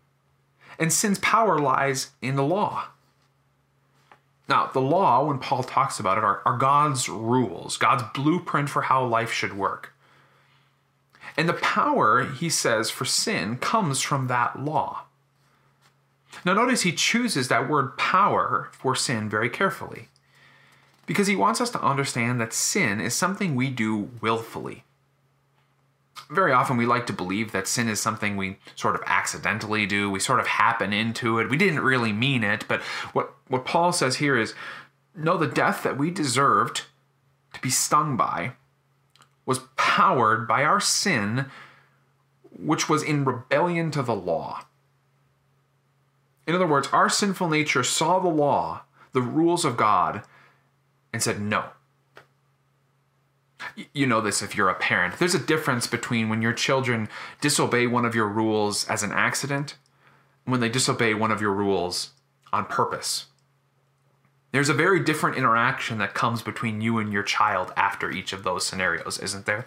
and 0.79 0.93
sin's 0.93 1.19
power 1.19 1.59
lies 1.59 2.11
in 2.21 2.37
the 2.37 2.45
law. 2.45 2.87
Now, 4.49 4.71
the 4.73 4.81
law, 4.81 5.25
when 5.25 5.39
Paul 5.39 5.63
talks 5.63 5.99
about 5.99 6.19
it, 6.19 6.25
are, 6.25 6.43
are 6.45 6.59
God's 6.59 7.09
rules, 7.09 7.77
God's 7.77 8.05
blueprint 8.15 8.69
for 8.69 8.83
how 8.83 9.05
life 9.05 9.33
should 9.33 9.57
work. 9.57 9.95
And 11.37 11.49
the 11.49 11.55
power, 11.55 12.25
he 12.25 12.51
says, 12.51 12.91
for 12.91 13.05
sin 13.05 13.57
comes 13.57 14.03
from 14.03 14.27
that 14.29 14.63
law. 14.63 15.05
Now, 16.45 16.53
notice 16.55 16.83
he 16.83 16.93
chooses 16.93 17.49
that 17.49 17.69
word 17.69 17.97
power 17.97 18.69
for 18.73 18.95
sin 18.95 19.29
very 19.29 19.49
carefully 19.49 20.09
because 21.07 21.27
he 21.27 21.37
wants 21.37 21.61
us 21.61 21.71
to 21.71 21.83
understand 21.83 22.41
that 22.41 22.53
sin 22.53 23.01
is 23.01 23.15
something 23.15 23.55
we 23.55 23.71
do 23.71 24.11
willfully. 24.21 24.85
Very 26.31 26.53
often, 26.53 26.77
we 26.77 26.87
like 26.87 27.07
to 27.07 27.13
believe 27.13 27.53
that 27.53 27.69
sin 27.69 27.89
is 27.89 28.01
something 28.01 28.37
we 28.37 28.59
sort 28.77 28.95
of 28.95 29.03
accidentally 29.07 29.85
do. 29.87 30.11
We 30.11 30.21
sort 30.21 30.41
of 30.41 30.47
happen 30.47 30.93
into 30.93 31.39
it. 31.39 31.51
We 31.51 31.57
didn't 31.57 31.81
really 31.81 32.13
mean 32.13 32.45
it. 32.45 32.65
But 32.69 32.83
what, 33.13 33.35
what 33.49 33.65
Paul 33.65 33.93
says 33.93 34.17
here 34.17 34.39
is 34.39 34.55
no, 35.15 35.37
the 35.37 35.47
death 35.47 35.83
that 35.83 35.99
we 35.99 36.11
deserved 36.11 36.83
to 37.53 37.61
be 37.61 37.71
stung 37.71 38.17
by 38.17 38.53
was 39.47 39.61
powered 39.77 40.49
by 40.49 40.65
our 40.65 40.81
sin, 40.81 41.47
which 42.51 42.89
was 42.89 43.03
in 43.03 43.25
rebellion 43.25 43.91
to 43.93 44.03
the 44.03 44.15
law. 44.15 44.65
In 46.47 46.55
other 46.55 46.67
words, 46.67 46.89
our 46.89 47.09
sinful 47.09 47.49
nature 47.49 47.85
saw 47.85 48.19
the 48.19 48.29
law, 48.29 48.83
the 49.13 49.23
rules 49.23 49.65
of 49.65 49.77
God, 49.77 50.23
and 51.13 51.23
said 51.23 51.41
no. 51.41 51.67
You 53.93 54.07
know 54.07 54.21
this 54.21 54.43
if 54.43 54.57
you're 54.57 54.69
a 54.69 54.75
parent. 54.75 55.19
There's 55.19 55.35
a 55.35 55.39
difference 55.39 55.87
between 55.87 56.29
when 56.29 56.43
your 56.43 56.53
children 56.53 57.09
disobey 57.41 57.87
one 57.87 58.05
of 58.05 58.15
your 58.15 58.29
rules 58.29 58.87
as 58.89 59.03
an 59.03 59.13
accident 59.13 59.77
and 60.45 60.53
when 60.53 60.61
they 60.61 60.69
disobey 60.69 61.15
one 61.15 61.33
of 61.33 61.41
your 61.41 61.53
rules 61.53 62.11
on 62.53 62.67
purpose. 62.67 63.27
There's 64.53 64.69
a 64.69 64.75
very 64.75 65.01
different 65.01 65.37
interaction 65.37 65.99
that 65.99 66.15
comes 66.15 66.41
between 66.41 66.81
you 66.81 66.99
and 66.99 67.13
your 67.13 67.25
child 67.25 67.73
after 67.77 68.11
each 68.11 68.33
of 68.33 68.45
those 68.45 68.65
scenarios, 68.65 69.19
isn't 69.19 69.47
there? 69.47 69.67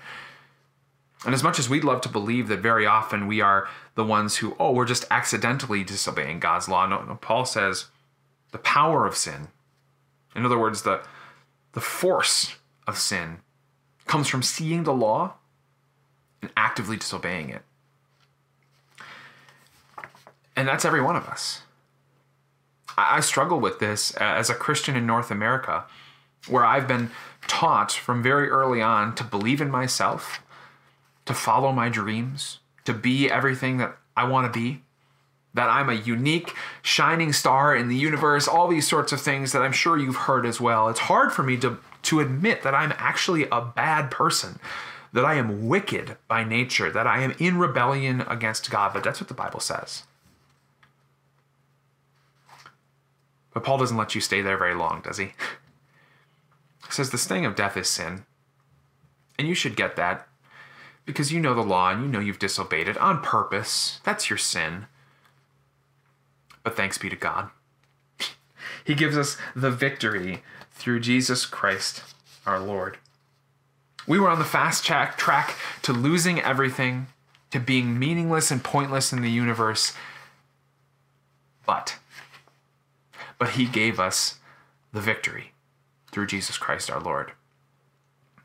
And 1.25 1.33
as 1.33 1.43
much 1.43 1.59
as 1.59 1.69
we'd 1.69 1.83
love 1.83 1.99
to 2.01 2.09
believe 2.09 2.47
that 2.47 2.59
very 2.59 2.85
often 2.85 3.27
we 3.27 3.41
are 3.41 3.67
the 3.95 4.05
ones 4.05 4.37
who, 4.37 4.55
oh, 4.59 4.71
we're 4.71 4.85
just 4.85 5.03
accidentally 5.11 5.83
disobeying 5.83 6.39
God's 6.39 6.69
law, 6.69 6.85
no, 6.85 7.01
no 7.01 7.15
Paul 7.15 7.43
says 7.43 7.87
the 8.51 8.59
power 8.59 9.05
of 9.05 9.17
sin, 9.17 9.49
in 10.35 10.45
other 10.45 10.57
words, 10.57 10.83
the, 10.83 11.01
the 11.73 11.81
force 11.81 12.55
of 12.87 12.97
sin, 12.97 13.39
comes 14.07 14.27
from 14.27 14.41
seeing 14.41 14.83
the 14.83 14.93
law 14.93 15.33
and 16.41 16.51
actively 16.55 16.97
disobeying 16.97 17.49
it. 17.49 17.61
And 20.55 20.67
that's 20.67 20.85
every 20.85 21.01
one 21.01 21.15
of 21.15 21.27
us. 21.27 21.61
I, 22.97 23.19
struggle 23.19 23.59
with 23.59 23.77
this 23.77 24.11
as 24.15 24.49
a 24.49 24.55
Christian 24.55 24.95
in 24.95 25.05
North 25.05 25.29
America, 25.29 25.85
where 26.47 26.65
I've 26.65 26.87
been 26.87 27.11
taught 27.47 27.91
from 27.91 28.23
very 28.23 28.49
early 28.49 28.81
on 28.81 29.13
to 29.15 29.23
believe 29.23 29.61
in 29.61 29.69
myself 29.69 30.41
to 31.25 31.33
follow 31.33 31.71
my 31.71 31.89
dreams, 31.89 32.59
to 32.85 32.93
be 32.93 33.29
everything 33.29 33.77
that 33.77 33.95
I 34.15 34.27
want 34.27 34.51
to 34.51 34.59
be, 34.59 34.81
that 35.53 35.69
I'm 35.69 35.89
a 35.89 35.93
unique, 35.93 36.55
shining 36.81 37.33
star 37.33 37.75
in 37.75 37.87
the 37.87 37.95
universe, 37.95 38.47
all 38.47 38.67
these 38.67 38.87
sorts 38.87 39.11
of 39.11 39.21
things 39.21 39.51
that 39.51 39.61
I'm 39.61 39.71
sure 39.71 39.97
you've 39.97 40.15
heard 40.15 40.45
as 40.45 40.59
well. 40.59 40.89
It's 40.89 41.01
hard 41.01 41.31
for 41.31 41.43
me 41.43 41.57
to, 41.57 41.77
to 42.07 42.21
admit 42.21 42.63
that 42.63 42.73
I'm 42.73 42.93
actually 42.97 43.47
a 43.51 43.61
bad 43.61 44.09
person, 44.09 44.59
that 45.11 45.25
I 45.25 45.35
am 45.35 45.67
wicked 45.67 46.15
by 46.27 46.43
nature, 46.43 46.89
that 46.89 47.05
I 47.05 47.21
am 47.21 47.35
in 47.37 47.57
rebellion 47.57 48.21
against 48.21 48.71
God, 48.71 48.93
but 48.93 49.03
that's 49.03 49.19
what 49.19 49.27
the 49.27 49.33
Bible 49.33 49.59
says. 49.59 50.03
But 53.53 53.63
Paul 53.63 53.79
doesn't 53.79 53.97
let 53.97 54.15
you 54.15 54.21
stay 54.21 54.41
there 54.41 54.57
very 54.57 54.73
long, 54.73 55.01
does 55.01 55.17
he? 55.17 55.25
He 55.25 56.91
says 56.91 57.09
the 57.09 57.17
sting 57.17 57.45
of 57.45 57.55
death 57.55 57.75
is 57.75 57.89
sin. 57.89 58.23
And 59.37 59.47
you 59.47 59.55
should 59.55 59.75
get 59.75 59.97
that 59.97 60.27
because 61.05 61.33
you 61.33 61.39
know 61.41 61.53
the 61.53 61.61
law 61.61 61.91
and 61.91 62.03
you 62.03 62.07
know 62.07 62.19
you've 62.19 62.39
disobeyed 62.39 62.87
it 62.87 62.97
on 62.97 63.21
purpose. 63.21 63.99
That's 64.05 64.29
your 64.29 64.37
sin. 64.37 64.85
But 66.63 66.77
thanks 66.77 66.97
be 66.97 67.09
to 67.09 67.15
God. 67.15 67.49
He 68.87 68.95
gives 68.95 69.17
us 69.17 69.35
the 69.53 69.69
victory 69.69 70.43
through 70.71 71.01
Jesus 71.01 71.45
Christ 71.45 72.03
our 72.45 72.57
Lord. 72.57 72.97
We 74.07 74.17
were 74.17 74.29
on 74.29 74.39
the 74.39 74.45
fast 74.45 74.85
track, 74.85 75.17
track 75.17 75.57
to 75.81 75.91
losing 75.91 76.39
everything, 76.39 77.07
to 77.51 77.59
being 77.59 77.99
meaningless 77.99 78.49
and 78.49 78.63
pointless 78.63 79.11
in 79.11 79.21
the 79.21 79.29
universe. 79.29 79.91
But, 81.65 81.97
but 83.37 83.49
He 83.51 83.65
gave 83.65 83.99
us 83.99 84.35
the 84.93 85.01
victory 85.01 85.51
through 86.13 86.27
Jesus 86.27 86.57
Christ 86.57 86.89
our 86.89 87.01
Lord. 87.01 87.33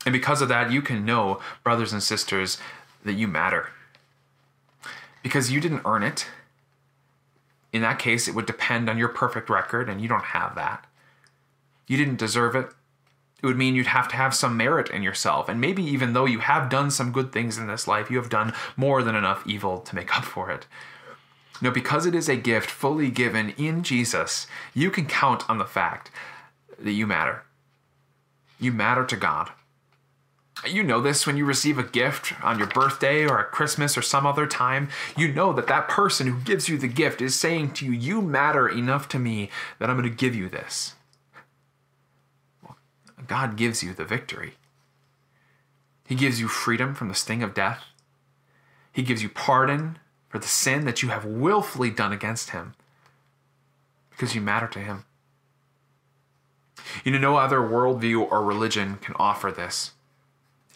And 0.05 0.11
because 0.11 0.41
of 0.41 0.49
that, 0.49 0.73
you 0.73 0.81
can 0.81 1.05
know, 1.05 1.39
brothers 1.63 1.93
and 1.93 2.03
sisters, 2.03 2.57
that 3.05 3.13
you 3.13 3.29
matter. 3.29 3.69
Because 5.21 5.51
you 5.51 5.61
didn't 5.61 5.83
earn 5.85 6.03
it. 6.03 6.27
In 7.73 7.81
that 7.81 7.99
case, 7.99 8.27
it 8.27 8.35
would 8.35 8.45
depend 8.45 8.89
on 8.89 8.97
your 8.97 9.09
perfect 9.09 9.49
record, 9.49 9.89
and 9.89 9.99
you 9.99 10.07
don't 10.07 10.23
have 10.23 10.55
that. 10.55 10.85
You 11.87 11.97
didn't 11.97 12.19
deserve 12.19 12.55
it. 12.55 12.69
It 13.41 13.47
would 13.47 13.57
mean 13.57 13.75
you'd 13.75 13.87
have 13.87 14.07
to 14.09 14.15
have 14.15 14.33
some 14.33 14.55
merit 14.55 14.89
in 14.89 15.03
yourself. 15.03 15.49
And 15.49 15.59
maybe 15.59 15.83
even 15.83 16.13
though 16.13 16.25
you 16.25 16.39
have 16.39 16.69
done 16.69 16.91
some 16.91 17.11
good 17.11 17.33
things 17.33 17.57
in 17.57 17.67
this 17.67 17.87
life, 17.87 18.09
you 18.09 18.17
have 18.17 18.29
done 18.29 18.53
more 18.77 19.03
than 19.03 19.15
enough 19.15 19.45
evil 19.45 19.79
to 19.81 19.95
make 19.95 20.15
up 20.15 20.23
for 20.23 20.49
it. 20.49 20.65
No, 21.61 21.71
because 21.71 22.05
it 22.05 22.15
is 22.15 22.29
a 22.29 22.37
gift 22.37 22.69
fully 22.69 23.09
given 23.09 23.49
in 23.51 23.83
Jesus, 23.83 24.47
you 24.73 24.89
can 24.89 25.07
count 25.07 25.49
on 25.49 25.57
the 25.57 25.65
fact 25.65 26.09
that 26.79 26.91
you 26.91 27.05
matter. 27.05 27.43
You 28.59 28.71
matter 28.71 29.05
to 29.05 29.15
God. 29.17 29.49
You 30.65 30.81
know 30.83 31.01
this 31.01 31.27
when 31.27 31.35
you 31.35 31.45
receive 31.45 31.77
a 31.77 31.83
gift 31.83 32.33
on 32.41 32.57
your 32.57 32.67
birthday 32.67 33.25
or 33.25 33.39
at 33.39 33.51
Christmas 33.51 33.97
or 33.97 34.01
some 34.01 34.25
other 34.25 34.47
time. 34.47 34.89
You 35.17 35.33
know 35.33 35.51
that 35.53 35.67
that 35.67 35.89
person 35.89 36.27
who 36.27 36.39
gives 36.39 36.69
you 36.69 36.77
the 36.77 36.87
gift 36.87 37.21
is 37.21 37.35
saying 37.35 37.73
to 37.73 37.85
you, 37.85 37.91
You 37.91 38.21
matter 38.21 38.69
enough 38.69 39.09
to 39.09 39.19
me 39.19 39.49
that 39.79 39.89
I'm 39.89 39.97
going 39.97 40.09
to 40.09 40.15
give 40.15 40.35
you 40.35 40.47
this. 40.47 40.95
Well, 42.63 42.77
God 43.27 43.57
gives 43.57 43.83
you 43.83 43.93
the 43.93 44.05
victory. 44.05 44.53
He 46.05 46.15
gives 46.15 46.39
you 46.39 46.47
freedom 46.47 46.95
from 46.95 47.09
the 47.09 47.15
sting 47.15 47.43
of 47.43 47.53
death. 47.53 47.83
He 48.91 49.03
gives 49.03 49.23
you 49.23 49.29
pardon 49.29 49.97
for 50.29 50.39
the 50.39 50.47
sin 50.47 50.85
that 50.85 51.03
you 51.03 51.09
have 51.09 51.25
willfully 51.25 51.89
done 51.89 52.13
against 52.13 52.51
Him 52.51 52.73
because 54.11 54.35
you 54.35 54.41
matter 54.41 54.67
to 54.67 54.79
Him. 54.79 55.05
You 57.03 57.11
know, 57.11 57.17
no 57.17 57.37
other 57.37 57.59
worldview 57.59 58.31
or 58.31 58.43
religion 58.43 58.97
can 58.97 59.15
offer 59.17 59.51
this. 59.51 59.91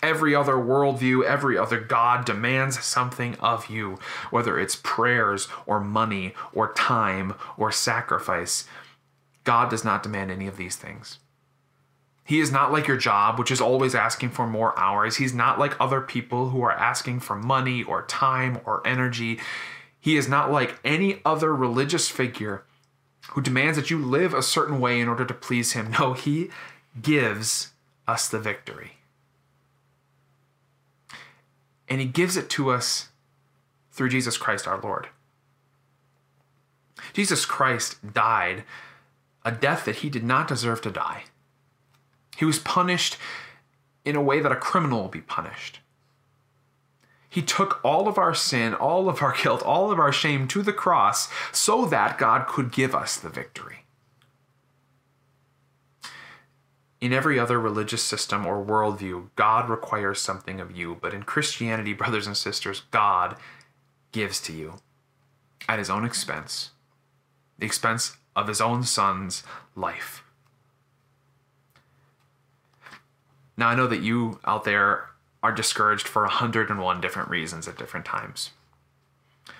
Every 0.04 0.36
other 0.36 0.54
worldview, 0.54 1.24
every 1.24 1.58
other 1.58 1.80
God 1.80 2.24
demands 2.26 2.84
something 2.84 3.36
of 3.36 3.68
you, 3.68 3.98
whether 4.30 4.60
it's 4.60 4.76
prayers 4.76 5.48
or 5.66 5.80
money 5.80 6.36
or 6.54 6.72
time 6.74 7.34
or 7.58 7.72
sacrifice. 7.72 8.66
God 9.44 9.70
does 9.70 9.84
not 9.84 10.04
demand 10.04 10.30
any 10.30 10.46
of 10.46 10.58
these 10.58 10.76
things. 10.76 11.18
He 12.24 12.42
is 12.42 12.52
not 12.52 12.72
like 12.72 12.88
your 12.88 12.98
job, 12.98 13.40
which 13.40 13.50
is 13.50 13.62
always 13.62 13.96
asking 13.96 14.32
for 14.32 14.46
more 14.46 14.78
hours. 14.78 15.16
He's 15.16 15.34
not 15.34 15.58
like 15.58 15.80
other 15.80 16.02
people 16.02 16.50
who 16.50 16.62
are 16.62 16.74
asking 16.74 17.22
for 17.22 17.36
money 17.36 17.82
or 17.82 18.06
time 18.06 18.60
or 18.66 18.86
energy. 18.86 19.40
He 20.00 20.18
is 20.18 20.28
not 20.28 20.52
like 20.52 20.78
any 20.84 21.22
other 21.24 21.56
religious 21.56 22.10
figure 22.10 22.66
who 23.30 23.42
demands 23.42 23.78
that 23.78 23.90
you 23.90 23.98
live 23.98 24.34
a 24.34 24.44
certain 24.44 24.80
way 24.80 25.00
in 25.00 25.08
order 25.08 25.26
to 25.26 25.34
please 25.34 25.72
him. 25.72 25.92
No, 26.00 26.14
he 26.14 26.50
gives 27.02 27.72
us 28.08 28.28
the 28.28 28.40
victory 28.40 28.97
and 31.90 32.02
he 32.02 32.08
gives 32.08 32.38
it 32.38 32.50
to 32.52 32.70
us 32.70 33.10
through 33.92 34.10
Jesus 34.10 34.38
Christ 34.38 34.68
our 34.68 34.80
Lord. 34.80 35.08
Jesus 37.14 37.46
Christ 37.46 38.14
died 38.14 38.64
a 39.46 39.52
death 39.52 39.86
that 39.86 39.98
he 39.98 40.10
did 40.10 40.24
not 40.24 40.48
deserve 40.48 40.82
to 40.82 40.92
die. 40.92 41.24
He 42.38 42.46
was 42.46 42.60
punished 42.60 43.18
in 44.06 44.16
a 44.16 44.22
way 44.22 44.40
that 44.40 44.52
a 44.52 44.56
criminal 44.56 45.04
will 45.04 45.10
be 45.10 45.22
punished. 45.22 45.80
He 47.30 47.42
took 47.42 47.84
all 47.84 48.08
of 48.08 48.18
our 48.18 48.34
sin, 48.34 48.74
all 48.74 49.10
of 49.10 49.22
our 49.22 49.34
guilt, 49.34 49.62
all 49.62 49.92
of 49.92 50.00
our 50.00 50.12
shame 50.12 50.48
to 50.50 50.62
the 50.62 50.74
cross 50.74 51.30
so 51.52 51.86
that 51.86 52.18
God 52.18 52.48
could 52.48 52.72
give 52.72 52.96
us 52.96 53.18
the 53.18 53.30
victory. 53.30 53.87
In 57.00 57.14
every 57.14 57.38
other 57.38 57.60
religious 57.60 58.04
system 58.04 58.46
or 58.46 58.64
worldview, 58.64 59.30
God 59.36 59.70
requires 59.70 60.20
something 60.20 60.60
of 60.60 60.76
you. 60.76 60.98
But 61.00 61.14
in 61.14 61.24
Christianity, 61.24 61.94
brothers 61.94 62.28
and 62.28 62.38
sisters, 62.38 62.84
God 62.92 63.36
gives 64.12 64.42
to 64.42 64.54
you 64.54 64.76
at 65.68 65.80
his 65.80 65.90
own 65.90 66.06
expense, 66.06 66.72
the 67.60 67.66
expense 67.66 68.18
of 68.36 68.48
his 68.48 68.62
own 68.62 68.84
son's 68.84 69.44
life. 69.76 70.24
Now, 73.58 73.70
I 73.70 73.76
know 73.76 73.88
that 73.88 74.02
you 74.02 74.40
out 74.46 74.64
there 74.64 75.10
are 75.42 75.52
discouraged 75.52 76.08
for 76.08 76.24
101 76.24 77.02
different 77.02 77.30
reasons 77.30 77.68
at 77.68 77.78
different 77.78 78.06
times. 78.06 78.52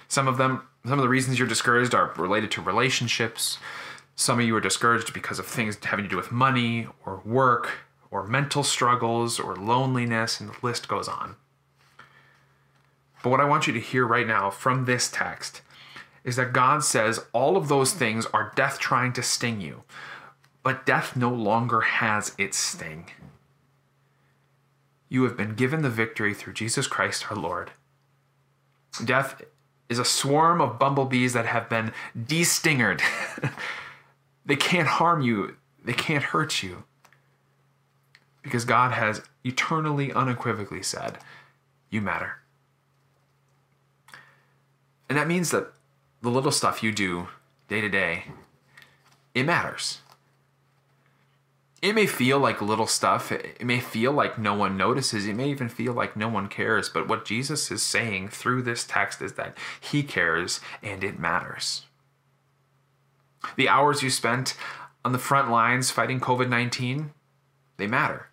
Some 0.08 0.28
of 0.28 0.38
them, 0.38 0.62
some 0.86 1.00
of 1.00 1.04
the 1.04 1.10
reasons 1.10 1.40
you're 1.40 1.48
discouraged 1.48 1.94
are 1.94 2.14
related 2.16 2.52
to 2.52 2.62
relationships. 2.62 3.58
Some 4.20 4.40
of 4.40 4.46
you 4.46 4.56
are 4.56 4.62
discouraged 4.62 5.14
because 5.14 5.38
of 5.38 5.46
things 5.46 5.78
having 5.82 6.04
to 6.04 6.10
do 6.10 6.18
with 6.18 6.32
money 6.32 6.88
or 7.06 7.22
work 7.24 7.70
or 8.10 8.26
mental 8.26 8.64
struggles 8.64 9.40
or 9.40 9.56
loneliness, 9.56 10.40
and 10.40 10.50
the 10.50 10.56
list 10.64 10.88
goes 10.88 11.08
on. 11.08 11.36
But 13.22 13.30
what 13.30 13.40
I 13.40 13.46
want 13.46 13.68
you 13.68 13.74
to 13.74 13.80
hear 13.80 14.08
right 14.08 14.26
now 14.26 14.50
from 14.50 14.86
this 14.86 15.08
text 15.08 15.62
is 16.24 16.36
that 16.36 16.52
God 16.52 16.84
says 16.84 17.26
all 17.32 17.56
of 17.56 17.68
those 17.68 17.94
things 17.94 18.26
are 18.34 18.52
death 18.56 18.80
trying 18.80 19.14
to 19.14 19.22
sting 19.22 19.62
you, 19.62 19.84
but 20.64 20.84
death 20.84 21.16
no 21.16 21.30
longer 21.30 21.82
has 21.82 22.34
its 22.40 22.58
sting. 22.58 23.12
You 25.10 25.26
have 25.26 25.38
been 25.38 25.54
given 25.54 25.84
the 25.84 25.92
victory 25.92 26.34
through 26.34 26.54
Jesus 26.54 26.88
Christ 26.88 27.30
our 27.30 27.38
Lord. 27.38 27.70
Death 29.06 29.44
is 29.90 30.00
a 30.00 30.06
swarm 30.06 30.60
of 30.60 30.80
bumblebees 30.80 31.34
that 31.34 31.46
have 31.46 31.70
been 31.70 31.92
destingered. 32.26 33.04
they 34.48 34.56
can't 34.56 34.88
harm 34.88 35.22
you, 35.22 35.56
they 35.84 35.94
can't 35.94 36.24
hurt 36.24 36.64
you. 36.64 36.84
Because 38.42 38.66
God 38.66 38.94
has 38.94 39.22
eternally, 39.44 40.12
unequivocally 40.12 40.82
said, 40.82 41.20
You 41.90 42.02
matter. 42.02 42.38
And 45.10 45.18
that 45.18 45.28
means 45.28 45.52
that 45.52 45.74
the 46.22 46.30
little 46.30 46.52
stuff 46.52 46.82
you 46.82 46.92
do 46.92 47.28
day 47.68 47.82
to 47.82 47.90
day, 47.90 48.26
it 49.36 49.44
matters. 49.44 50.00
It 51.82 51.94
may 51.94 52.08
feel 52.08 52.40
like 52.40 52.62
little 52.62 52.88
stuff. 52.88 53.32
It 53.32 53.64
may 53.64 53.80
feel 53.80 54.12
like 54.12 54.40
no 54.40 54.56
one 54.56 54.78
notices. 54.78 55.28
It 55.28 55.36
may 55.36 55.50
even 55.50 55.70
feel 55.70 55.94
like 55.94 56.16
no 56.16 56.28
one 56.28 56.48
cares. 56.48 56.90
But 56.90 57.08
what 57.08 57.24
Jesus 57.24 57.70
is 57.70 57.84
saying 57.84 58.30
through 58.30 58.64
this 58.64 58.84
text 58.84 59.22
is 59.22 59.34
that 59.34 59.56
he 59.80 60.02
cares 60.02 60.60
and 60.82 61.04
it 61.04 61.20
matters. 61.20 61.87
The 63.56 63.70
hours 63.70 64.02
you 64.02 64.10
spent 64.10 64.56
on 65.06 65.12
the 65.12 65.20
front 65.20 65.50
lines 65.50 65.92
fighting 65.92 66.20
COVID 66.20 66.50
19, 66.50 67.12
they 67.78 67.88
matter. 67.88 68.28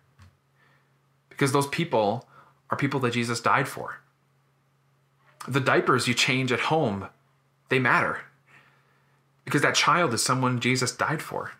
Because 1.29 1.51
those 1.51 1.67
people 1.67 2.27
are 2.69 2.77
people 2.77 2.99
that 3.01 3.13
Jesus 3.13 3.39
died 3.39 3.67
for. 3.67 3.99
The 5.47 5.59
diapers 5.59 6.07
you 6.07 6.13
change 6.13 6.51
at 6.51 6.61
home, 6.61 7.07
they 7.69 7.79
matter. 7.79 8.21
Because 9.43 9.61
that 9.61 9.75
child 9.75 10.13
is 10.13 10.23
someone 10.23 10.59
Jesus 10.59 10.91
died 10.91 11.21
for. 11.21 11.51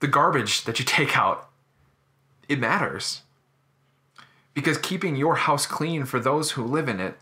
The 0.00 0.08
garbage 0.08 0.64
that 0.64 0.78
you 0.78 0.84
take 0.84 1.16
out, 1.16 1.48
it 2.48 2.58
matters. 2.58 3.22
Because 4.52 4.78
keeping 4.78 5.16
your 5.16 5.36
house 5.36 5.66
clean 5.66 6.04
for 6.04 6.20
those 6.20 6.52
who 6.52 6.64
live 6.64 6.88
in 6.88 7.00
it 7.00 7.16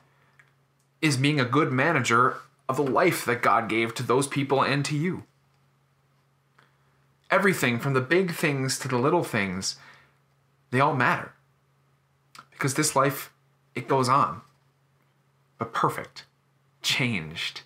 is 1.00 1.16
being 1.16 1.38
a 1.38 1.44
good 1.44 1.70
manager 1.70 2.36
of 2.68 2.76
the 2.76 2.82
life 2.82 3.24
that 3.24 3.42
God 3.42 3.68
gave 3.68 3.94
to 3.94 4.02
those 4.02 4.26
people 4.26 4.62
and 4.62 4.84
to 4.84 4.96
you. 4.96 5.24
Everything 7.30 7.78
from 7.78 7.94
the 7.94 8.00
big 8.00 8.32
things 8.32 8.78
to 8.78 8.88
the 8.88 8.98
little 8.98 9.24
things, 9.24 9.76
they 10.70 10.80
all 10.80 10.94
matter. 10.94 11.32
Because 12.50 12.74
this 12.74 12.94
life, 12.94 13.32
it 13.74 13.88
goes 13.88 14.08
on. 14.08 14.42
But 15.58 15.72
perfect, 15.72 16.24
changed 16.82 17.62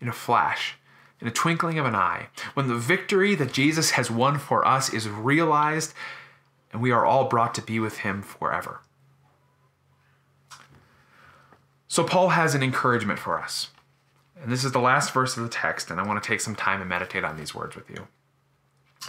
in 0.00 0.08
a 0.08 0.12
flash 0.12 0.76
in 1.22 1.28
a 1.28 1.30
twinkling 1.30 1.78
of 1.78 1.86
an 1.86 1.94
eye, 1.94 2.26
when 2.54 2.66
the 2.66 2.74
victory 2.74 3.36
that 3.36 3.52
Jesus 3.52 3.92
has 3.92 4.10
won 4.10 4.40
for 4.40 4.66
us 4.66 4.92
is 4.92 5.08
realized 5.08 5.94
and 6.72 6.82
we 6.82 6.90
are 6.90 7.06
all 7.06 7.28
brought 7.28 7.54
to 7.54 7.62
be 7.62 7.78
with 7.78 7.98
him 7.98 8.22
forever. 8.22 8.80
So, 11.86 12.02
Paul 12.02 12.30
has 12.30 12.56
an 12.56 12.62
encouragement 12.62 13.20
for 13.20 13.40
us. 13.40 13.68
And 14.40 14.50
this 14.50 14.64
is 14.64 14.72
the 14.72 14.80
last 14.80 15.12
verse 15.12 15.36
of 15.36 15.42
the 15.42 15.48
text, 15.48 15.90
and 15.90 16.00
I 16.00 16.06
want 16.06 16.22
to 16.22 16.26
take 16.26 16.40
some 16.40 16.56
time 16.56 16.80
and 16.80 16.88
meditate 16.88 17.24
on 17.24 17.36
these 17.36 17.54
words 17.54 17.76
with 17.76 17.88
you. 17.90 18.08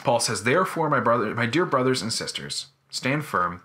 Paul 0.03 0.19
says, 0.19 0.43
Therefore, 0.43 0.89
my 0.89 0.99
brother, 0.99 1.33
my 1.33 1.45
dear 1.45 1.65
brothers 1.65 2.01
and 2.01 2.12
sisters, 2.12 2.67
stand 2.89 3.25
firm, 3.25 3.62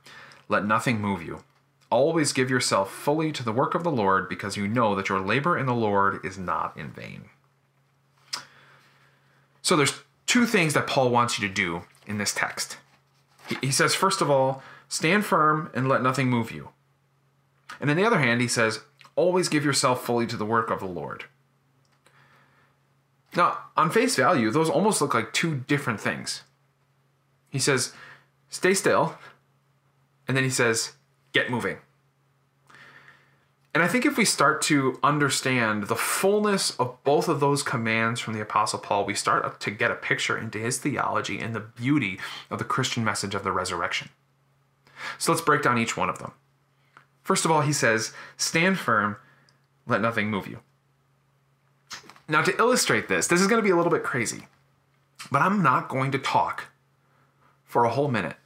let 0.49 0.65
nothing 0.65 1.01
move 1.01 1.23
you. 1.23 1.45
Always 1.91 2.33
give 2.33 2.51
yourself 2.51 2.93
fully 2.93 3.33
to 3.33 3.43
the 3.43 3.53
work 3.53 3.75
of 3.75 3.83
the 3.83 3.91
Lord, 3.91 4.29
because 4.29 4.57
you 4.57 4.69
know 4.69 4.95
that 4.95 5.09
your 5.09 5.21
labor 5.21 5.59
in 5.59 5.67
the 5.67 5.75
Lord 5.75 6.25
is 6.25 6.39
not 6.39 6.77
in 6.77 6.91
vain. 6.91 7.31
So 9.63 9.77
there's 9.77 10.01
two 10.27 10.47
things 10.47 10.75
that 10.75 10.87
Paul 10.87 11.11
wants 11.11 11.39
you 11.39 11.49
to 11.49 11.53
do 11.53 11.83
in 12.07 12.19
this 12.19 12.35
text. 12.35 12.79
He 13.63 13.71
says, 13.71 13.95
first 13.95 14.21
of 14.21 14.31
all, 14.31 14.63
stand 14.89 15.25
firm 15.25 15.71
and 15.75 15.89
let 15.89 16.03
nothing 16.03 16.29
move 16.29 16.51
you. 16.51 16.71
And 17.81 17.91
on 17.91 17.97
the 17.97 18.05
other 18.05 18.19
hand, 18.19 18.41
he 18.41 18.49
says, 18.49 18.81
always 19.17 19.49
give 19.49 19.65
yourself 19.65 20.05
fully 20.05 20.27
to 20.27 20.37
the 20.37 20.47
work 20.47 20.71
of 20.71 20.81
the 20.81 20.87
Lord. 20.87 21.25
Now, 23.39 23.57
on 23.77 23.91
face 23.91 24.17
value, 24.17 24.51
those 24.51 24.69
almost 24.69 25.01
look 25.01 25.15
like 25.15 25.33
two 25.33 25.55
different 25.55 26.01
things. 26.01 26.43
He 27.51 27.61
says, 27.61 27.93
stay 28.49 28.75
still, 28.75 29.17
and 30.27 30.37
then 30.37 30.43
he 30.43 30.51
says, 30.51 30.95
get 31.33 31.49
moving. 31.49 31.77
And 33.73 33.85
I 33.85 33.87
think 33.87 34.05
if 34.05 34.17
we 34.17 34.25
start 34.25 34.61
to 34.63 34.99
understand 35.05 35.85
the 35.85 35.95
fullness 35.95 36.75
of 36.81 36.97
both 37.05 37.29
of 37.29 37.39
those 37.39 37.63
commands 37.63 38.19
from 38.19 38.35
the 38.35 38.41
Apostle 38.41 38.81
Paul, 38.81 39.05
we 39.05 39.15
start 39.15 39.61
to 39.61 39.71
get 39.71 39.93
a 39.93 39.95
picture 39.95 40.37
into 40.37 40.59
his 40.59 40.79
theology 40.79 41.39
and 41.39 41.55
the 41.55 41.61
beauty 41.61 42.19
of 42.51 42.59
the 42.59 42.65
Christian 42.65 43.05
message 43.05 43.37
of 43.37 43.45
the 43.45 43.53
resurrection. 43.53 44.09
So 45.17 45.31
let's 45.31 45.45
break 45.45 45.63
down 45.63 45.79
each 45.79 45.97
one 45.97 46.09
of 46.09 46.19
them. 46.19 46.33
First 47.23 47.45
of 47.45 47.53
all, 47.53 47.61
he 47.61 47.73
says, 47.73 48.13
Stand 48.37 48.81
firm, 48.81 49.17
let 49.87 50.01
nothing 50.01 50.29
move 50.29 50.49
you. 50.49 50.59
Now, 52.29 52.43
to 52.43 52.57
illustrate 52.59 53.09
this, 53.09 53.27
this 53.27 53.41
is 53.41 53.47
going 53.47 53.59
to 53.59 53.65
be 53.65 53.71
a 53.71 53.77
little 53.77 53.91
bit 53.91 54.03
crazy, 54.03 54.47
but 55.33 55.41
I'm 55.41 55.63
not 55.63 55.89
going 55.89 56.11
to 56.13 56.19
talk 56.19 56.65
for 57.65 57.85
a 57.85 57.91
whole 57.91 58.09
minute 58.09 58.37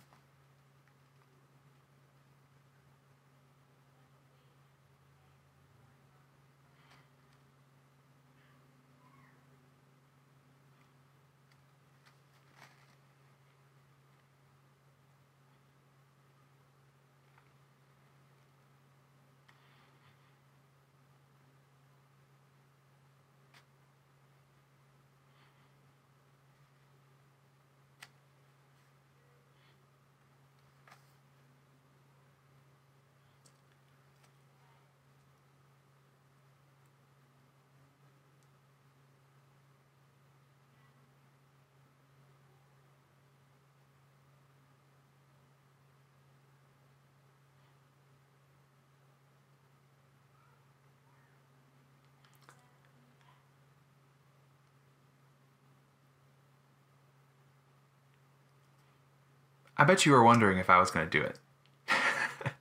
I 59.82 59.84
bet 59.84 60.06
you 60.06 60.12
were 60.12 60.22
wondering 60.22 60.58
if 60.58 60.70
I 60.70 60.78
was 60.78 60.92
going 60.92 61.10
to 61.10 61.10
do 61.10 61.24
it. 61.24 61.40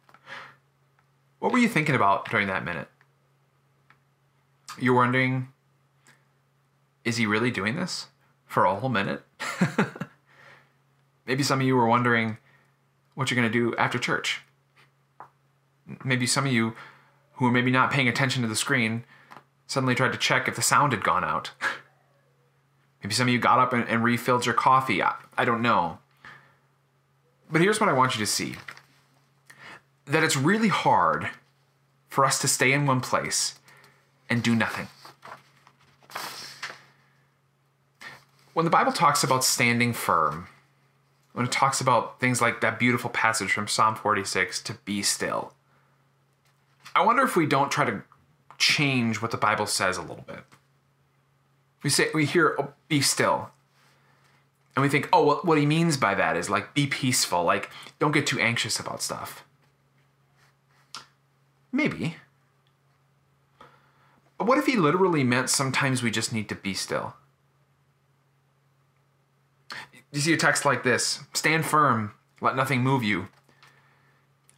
what 1.38 1.52
were 1.52 1.60
you 1.60 1.68
thinking 1.68 1.94
about 1.94 2.28
during 2.28 2.48
that 2.48 2.66
minute? 2.66 2.88
You're 4.80 4.96
wondering, 4.96 5.50
is 7.06 7.18
he 7.18 7.28
really 7.28 7.52
doing 7.52 7.76
this 7.76 8.08
for 8.48 8.66
a 8.66 8.74
whole 8.74 8.90
minute? 8.90 9.22
maybe 11.28 11.44
some 11.44 11.62
of 11.62 11.68
you 11.68 11.76
were 11.76 11.86
wondering 11.86 12.40
what 13.14 13.30
you're 13.30 13.40
going 13.40 13.52
to 13.52 13.54
do 13.54 13.76
after 13.76 14.00
church. 14.00 14.42
Maybe 16.04 16.26
some 16.26 16.48
of 16.48 16.52
you 16.52 16.74
who 17.34 17.46
were 17.46 17.52
maybe 17.52 17.70
not 17.70 17.92
paying 17.92 18.08
attention 18.08 18.42
to 18.42 18.48
the 18.48 18.56
screen 18.56 19.04
suddenly 19.68 19.94
tried 19.94 20.14
to 20.14 20.18
check 20.18 20.48
if 20.48 20.56
the 20.56 20.64
sound 20.64 20.92
had 20.92 21.04
gone 21.04 21.24
out. 21.24 21.52
maybe 23.04 23.14
some 23.14 23.28
of 23.28 23.32
you 23.32 23.40
got 23.40 23.60
up 23.60 23.74
and, 23.74 23.88
and 23.88 24.04
refilled 24.04 24.48
your 24.48 24.56
coffee. 24.56 25.04
I, 25.04 25.14
I 25.38 25.46
don't 25.46 25.62
know. 25.62 26.00
But 27.52 27.62
here's 27.62 27.80
what 27.80 27.90
I 27.90 27.94
want 27.94 28.16
you 28.16 28.20
to 28.20 28.32
see 28.32 28.56
that 30.06 30.24
it's 30.24 30.36
really 30.36 30.70
hard 30.70 31.30
for 32.10 32.26
us 32.26 32.40
to 32.40 32.48
stay 32.48 32.74
in 32.74 32.86
one 32.86 33.02
place 33.02 33.60
and 34.30 34.42
do 34.44 34.56
nothing. 34.56 34.88
When 38.54 38.66
the 38.66 38.72
Bible 38.72 38.92
talks 38.92 39.24
about 39.24 39.44
standing 39.44 39.94
firm, 39.94 40.48
when 41.34 41.46
it 41.46 41.52
talks 41.52 41.80
about 41.80 42.20
things 42.20 42.42
like 42.42 42.62
that 42.62 42.80
beautiful 42.80 43.10
passage 43.10 43.52
from 43.52 43.68
Psalm 43.68 43.96
46 43.96 44.62
to 44.64 44.74
be 44.86 45.02
still. 45.02 45.54
I 46.94 47.06
wonder 47.06 47.24
if 47.24 47.36
we 47.36 47.46
don't 47.46 47.72
try 47.72 47.86
to 47.86 48.04
change 48.58 49.22
what 49.22 49.32
the 49.32 49.38
Bible 49.38 49.66
says 49.66 49.98
a 49.98 50.02
little 50.02 50.26
bit. 50.28 50.44
We 51.84 51.90
say 51.90 52.10
we 52.14 52.26
hear 52.26 52.56
oh, 52.60 52.74
be 52.90 53.02
still. 53.02 53.52
And 54.76 54.84
we 54.84 54.90
think, 54.90 55.10
"Oh, 55.12 55.24
what 55.24 55.46
what 55.46 55.58
he 55.58 55.66
means 55.66 55.98
by 55.98 56.16
that 56.16 56.38
is 56.38 56.50
like 56.50 56.74
be 56.74 56.88
peaceful, 56.88 57.44
like 57.44 57.70
don't 58.00 58.14
get 58.14 58.26
too 58.26 58.40
anxious 58.40 58.80
about 58.80 59.02
stuff." 59.02 59.44
Maybe. 61.72 62.18
But 64.38 64.48
what 64.48 64.58
if 64.58 64.66
he 64.66 64.76
literally 64.76 65.24
meant 65.24 65.50
sometimes 65.50 66.02
we 66.02 66.12
just 66.12 66.34
need 66.34 66.50
to 66.50 66.56
be 66.56 66.74
still? 66.74 67.14
You 70.12 70.20
see 70.20 70.34
a 70.34 70.38
text 70.38 70.66
like 70.66 70.84
this 70.84 71.20
stand 71.34 71.66
firm, 71.66 72.14
let 72.42 72.56
nothing 72.56 72.82
move 72.82 73.04
you. 73.04 73.28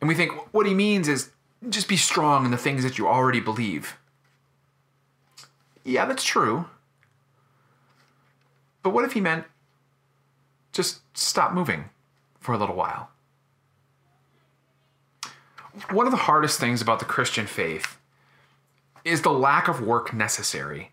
And 0.02 0.08
we 0.08 0.16
think 0.16 0.32
what 0.54 0.66
he 0.66 0.74
means 0.74 1.08
is 1.08 1.32
just 1.70 1.88
be 1.88 1.98
strong 1.98 2.46
in 2.46 2.52
the 2.52 2.58
things 2.58 2.84
that 2.84 2.98
you 2.98 3.08
already 3.08 3.40
believe. 3.40 3.98
Yeah, 5.84 6.06
that's 6.06 6.24
true. 6.24 6.66
But 8.82 8.92
what 8.92 9.06
if 9.06 9.14
he 9.14 9.22
meant 9.22 9.46
just 10.74 11.02
stop 11.18 11.54
moving 11.54 11.86
for 12.40 12.54
a 12.54 12.58
little 12.58 12.76
while? 12.76 13.10
One 15.90 16.06
of 16.06 16.12
the 16.12 16.18
hardest 16.18 16.60
things 16.60 16.82
about 16.82 17.00
the 17.00 17.06
Christian 17.06 17.48
faith 17.48 17.98
is 19.04 19.22
the 19.22 19.32
lack 19.32 19.68
of 19.68 19.82
work 19.82 20.14
necessary 20.14 20.92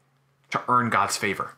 to 0.50 0.62
earn 0.68 0.90
God's 0.90 1.16
favor. 1.16 1.54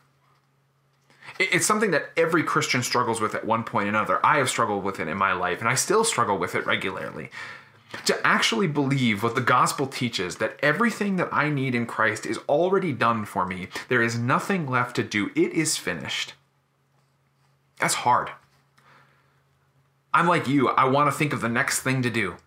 It's 1.39 1.65
something 1.65 1.91
that 1.91 2.11
every 2.15 2.43
Christian 2.43 2.83
struggles 2.83 3.19
with 3.19 3.33
at 3.33 3.45
one 3.45 3.63
point 3.63 3.87
or 3.87 3.89
another. 3.89 4.23
I 4.23 4.37
have 4.37 4.49
struggled 4.49 4.83
with 4.83 4.99
it 4.99 5.07
in 5.07 5.17
my 5.17 5.33
life, 5.33 5.59
and 5.59 5.69
I 5.69 5.75
still 5.75 6.03
struggle 6.03 6.37
with 6.37 6.53
it 6.53 6.65
regularly. 6.65 7.31
To 8.05 8.27
actually 8.27 8.67
believe 8.67 9.23
what 9.23 9.35
the 9.35 9.41
gospel 9.41 9.87
teaches 9.87 10.37
that 10.37 10.59
everything 10.61 11.15
that 11.15 11.29
I 11.31 11.49
need 11.49 11.75
in 11.75 11.85
Christ 11.85 12.25
is 12.25 12.39
already 12.49 12.91
done 12.91 13.25
for 13.25 13.45
me, 13.45 13.67
there 13.87 14.01
is 14.01 14.17
nothing 14.17 14.67
left 14.67 14.95
to 14.97 15.03
do, 15.03 15.31
it 15.35 15.53
is 15.53 15.77
finished. 15.77 16.33
That's 17.83 17.95
hard. 17.95 18.29
I'm 20.13 20.25
like 20.25 20.47
you, 20.47 20.69
I 20.69 20.85
want 20.85 21.11
to 21.11 21.17
think 21.17 21.33
of 21.33 21.41
the 21.41 21.49
next 21.49 21.81
thing 21.81 22.01
to 22.03 22.09
do. 22.09 22.37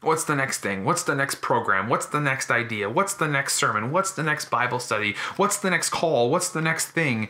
What's 0.00 0.24
the 0.24 0.34
next 0.34 0.58
thing? 0.58 0.84
What's 0.84 1.04
the 1.04 1.14
next 1.14 1.36
program? 1.36 1.88
What's 1.88 2.06
the 2.06 2.18
next 2.18 2.50
idea? 2.50 2.90
What's 2.90 3.14
the 3.14 3.28
next 3.28 3.54
sermon? 3.54 3.92
What's 3.92 4.10
the 4.10 4.24
next 4.24 4.50
Bible 4.50 4.80
study? 4.80 5.14
What's 5.36 5.58
the 5.58 5.70
next 5.70 5.90
call? 5.90 6.28
What's 6.28 6.48
the 6.48 6.60
next 6.60 6.86
thing? 6.86 7.28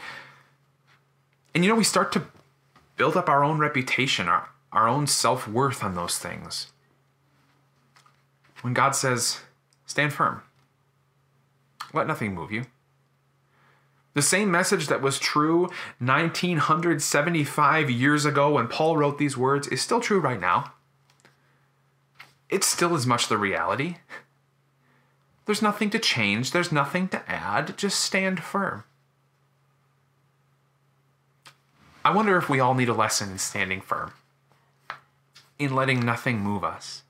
And 1.54 1.62
you 1.62 1.68
know, 1.68 1.76
we 1.76 1.84
start 1.84 2.12
to 2.12 2.28
build 2.96 3.14
up 3.14 3.28
our 3.28 3.44
own 3.44 3.58
reputation, 3.58 4.26
our, 4.26 4.48
our 4.72 4.88
own 4.88 5.06
self 5.06 5.46
worth 5.46 5.84
on 5.84 5.94
those 5.94 6.16
things. 6.16 6.72
When 8.62 8.72
God 8.72 8.92
says, 8.92 9.40
stand 9.84 10.14
firm, 10.14 10.40
let 11.92 12.06
nothing 12.06 12.34
move 12.34 12.50
you. 12.50 12.64
The 14.14 14.22
same 14.22 14.50
message 14.50 14.88
that 14.88 15.00
was 15.00 15.18
true 15.18 15.70
1975 15.98 17.90
years 17.90 18.24
ago 18.24 18.52
when 18.52 18.68
Paul 18.68 18.96
wrote 18.96 19.18
these 19.18 19.38
words 19.38 19.68
is 19.68 19.80
still 19.80 20.00
true 20.00 20.20
right 20.20 20.40
now. 20.40 20.72
It's 22.50 22.66
still 22.66 22.94
as 22.94 23.06
much 23.06 23.28
the 23.28 23.38
reality. 23.38 23.96
There's 25.46 25.62
nothing 25.62 25.90
to 25.90 25.98
change, 25.98 26.52
there's 26.52 26.70
nothing 26.70 27.08
to 27.08 27.30
add, 27.30 27.76
just 27.78 28.00
stand 28.00 28.42
firm. 28.42 28.84
I 32.04 32.12
wonder 32.14 32.36
if 32.36 32.48
we 32.48 32.60
all 32.60 32.74
need 32.74 32.88
a 32.88 32.94
lesson 32.94 33.30
in 33.30 33.38
standing 33.38 33.80
firm, 33.80 34.12
in 35.58 35.74
letting 35.74 36.00
nothing 36.00 36.40
move 36.40 36.62
us, 36.62 37.02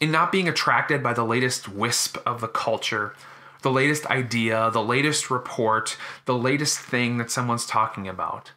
in 0.00 0.10
not 0.10 0.32
being 0.32 0.48
attracted 0.48 1.02
by 1.02 1.12
the 1.12 1.24
latest 1.24 1.68
wisp 1.68 2.18
of 2.26 2.40
the 2.40 2.48
culture, 2.48 3.14
the 3.62 3.70
latest 3.70 4.06
idea, 4.06 4.70
the 4.72 4.82
latest 4.82 5.30
report, 5.30 5.96
the 6.24 6.34
latest 6.34 6.78
thing 6.78 7.18
that 7.18 7.30
someone's 7.30 7.66
talking 7.66 8.08
about. 8.08 8.52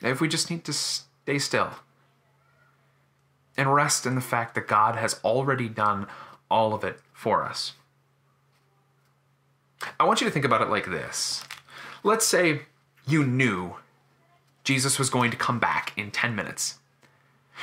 If 0.00 0.20
we 0.20 0.28
just 0.28 0.50
need 0.50 0.64
to 0.64 0.72
stay 0.72 1.38
still 1.38 1.70
and 3.56 3.72
rest 3.72 4.06
in 4.06 4.14
the 4.14 4.20
fact 4.20 4.54
that 4.54 4.66
God 4.66 4.96
has 4.96 5.20
already 5.24 5.68
done 5.68 6.06
all 6.50 6.74
of 6.74 6.84
it 6.84 6.98
for 7.12 7.44
us. 7.44 7.72
I 9.98 10.04
want 10.04 10.20
you 10.20 10.26
to 10.26 10.30
think 10.30 10.44
about 10.44 10.62
it 10.62 10.70
like 10.70 10.86
this. 10.86 11.44
Let's 12.02 12.26
say 12.26 12.62
you 13.06 13.24
knew 13.24 13.76
Jesus 14.64 14.98
was 14.98 15.10
going 15.10 15.30
to 15.30 15.36
come 15.36 15.58
back 15.58 15.92
in 15.96 16.10
10 16.10 16.34
minutes. 16.34 16.78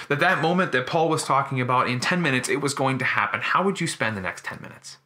That 0.07 0.19
that 0.19 0.41
moment 0.41 0.71
that 0.71 0.87
Paul 0.87 1.09
was 1.09 1.23
talking 1.23 1.59
about 1.59 1.89
in 1.89 1.99
10 1.99 2.21
minutes 2.21 2.49
it 2.49 2.61
was 2.61 2.73
going 2.73 2.99
to 2.99 3.05
happen. 3.05 3.41
How 3.41 3.63
would 3.63 3.81
you 3.81 3.87
spend 3.87 4.15
the 4.15 4.21
next 4.21 4.45
10 4.45 4.59
minutes? 4.61 4.97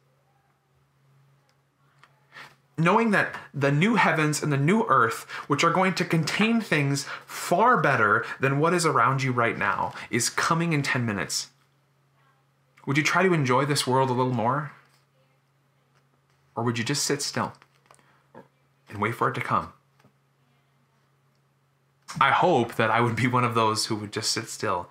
Knowing 2.76 3.12
that 3.12 3.34
the 3.52 3.70
new 3.70 3.94
heavens 3.94 4.42
and 4.42 4.52
the 4.52 4.56
new 4.56 4.84
earth, 4.88 5.22
which 5.46 5.62
are 5.62 5.70
going 5.70 5.94
to 5.94 6.04
contain 6.04 6.60
things 6.60 7.04
far 7.24 7.80
better 7.80 8.24
than 8.40 8.58
what 8.58 8.74
is 8.74 8.84
around 8.84 9.22
you 9.22 9.30
right 9.30 9.56
now, 9.56 9.92
is 10.10 10.28
coming 10.28 10.72
in 10.72 10.82
10 10.82 11.06
minutes. 11.06 11.50
Would 12.86 12.96
you 12.96 13.04
try 13.04 13.22
to 13.22 13.32
enjoy 13.32 13.64
this 13.64 13.86
world 13.86 14.10
a 14.10 14.12
little 14.12 14.32
more? 14.32 14.72
Or 16.56 16.64
would 16.64 16.78
you 16.78 16.84
just 16.84 17.04
sit 17.04 17.22
still 17.22 17.52
and 18.88 19.00
wait 19.00 19.14
for 19.14 19.28
it 19.28 19.34
to 19.34 19.40
come? 19.40 19.72
I 22.20 22.30
hope 22.30 22.74
that 22.76 22.90
I 22.90 23.00
would 23.00 23.16
be 23.16 23.26
one 23.26 23.44
of 23.44 23.54
those 23.54 23.86
who 23.86 23.96
would 23.96 24.12
just 24.12 24.32
sit 24.32 24.48
still. 24.48 24.88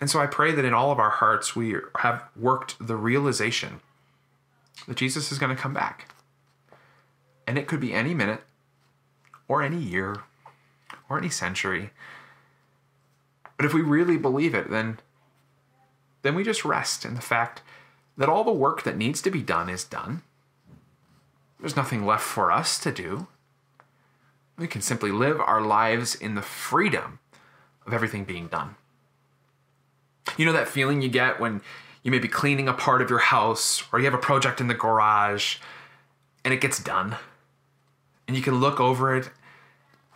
And 0.00 0.10
so 0.10 0.20
I 0.20 0.26
pray 0.26 0.52
that 0.52 0.64
in 0.64 0.74
all 0.74 0.90
of 0.90 0.98
our 0.98 1.10
hearts 1.10 1.54
we 1.54 1.76
have 1.98 2.24
worked 2.36 2.76
the 2.84 2.96
realization 2.96 3.80
that 4.86 4.96
Jesus 4.96 5.30
is 5.32 5.38
going 5.38 5.54
to 5.54 5.60
come 5.60 5.74
back. 5.74 6.08
And 7.46 7.58
it 7.58 7.66
could 7.66 7.80
be 7.80 7.92
any 7.92 8.14
minute, 8.14 8.42
or 9.48 9.62
any 9.62 9.78
year, 9.78 10.22
or 11.08 11.18
any 11.18 11.28
century. 11.28 11.90
But 13.56 13.66
if 13.66 13.74
we 13.74 13.82
really 13.82 14.16
believe 14.16 14.54
it, 14.54 14.70
then, 14.70 14.98
then 16.22 16.34
we 16.34 16.44
just 16.44 16.64
rest 16.64 17.04
in 17.04 17.14
the 17.14 17.20
fact 17.20 17.62
that 18.16 18.28
all 18.28 18.44
the 18.44 18.52
work 18.52 18.82
that 18.82 18.96
needs 18.96 19.22
to 19.22 19.30
be 19.30 19.42
done 19.42 19.68
is 19.68 19.84
done. 19.84 20.22
There's 21.60 21.76
nothing 21.76 22.04
left 22.04 22.24
for 22.24 22.50
us 22.50 22.78
to 22.80 22.92
do. 22.92 23.28
We 24.58 24.66
can 24.66 24.80
simply 24.80 25.10
live 25.10 25.40
our 25.40 25.60
lives 25.60 26.14
in 26.14 26.34
the 26.34 26.42
freedom 26.42 27.20
of 27.86 27.92
everything 27.92 28.24
being 28.24 28.48
done. 28.48 28.76
You 30.36 30.46
know 30.46 30.52
that 30.52 30.68
feeling 30.68 31.02
you 31.02 31.08
get 31.08 31.40
when 31.40 31.60
you 32.02 32.10
may 32.10 32.18
be 32.18 32.28
cleaning 32.28 32.68
a 32.68 32.72
part 32.72 33.00
of 33.00 33.10
your 33.10 33.20
house 33.20 33.84
or 33.92 33.98
you 33.98 34.04
have 34.04 34.14
a 34.14 34.18
project 34.18 34.60
in 34.60 34.68
the 34.68 34.74
garage 34.74 35.56
and 36.44 36.52
it 36.52 36.60
gets 36.60 36.82
done. 36.82 37.16
And 38.26 38.36
you 38.36 38.42
can 38.42 38.60
look 38.60 38.80
over 38.80 39.14
it 39.16 39.30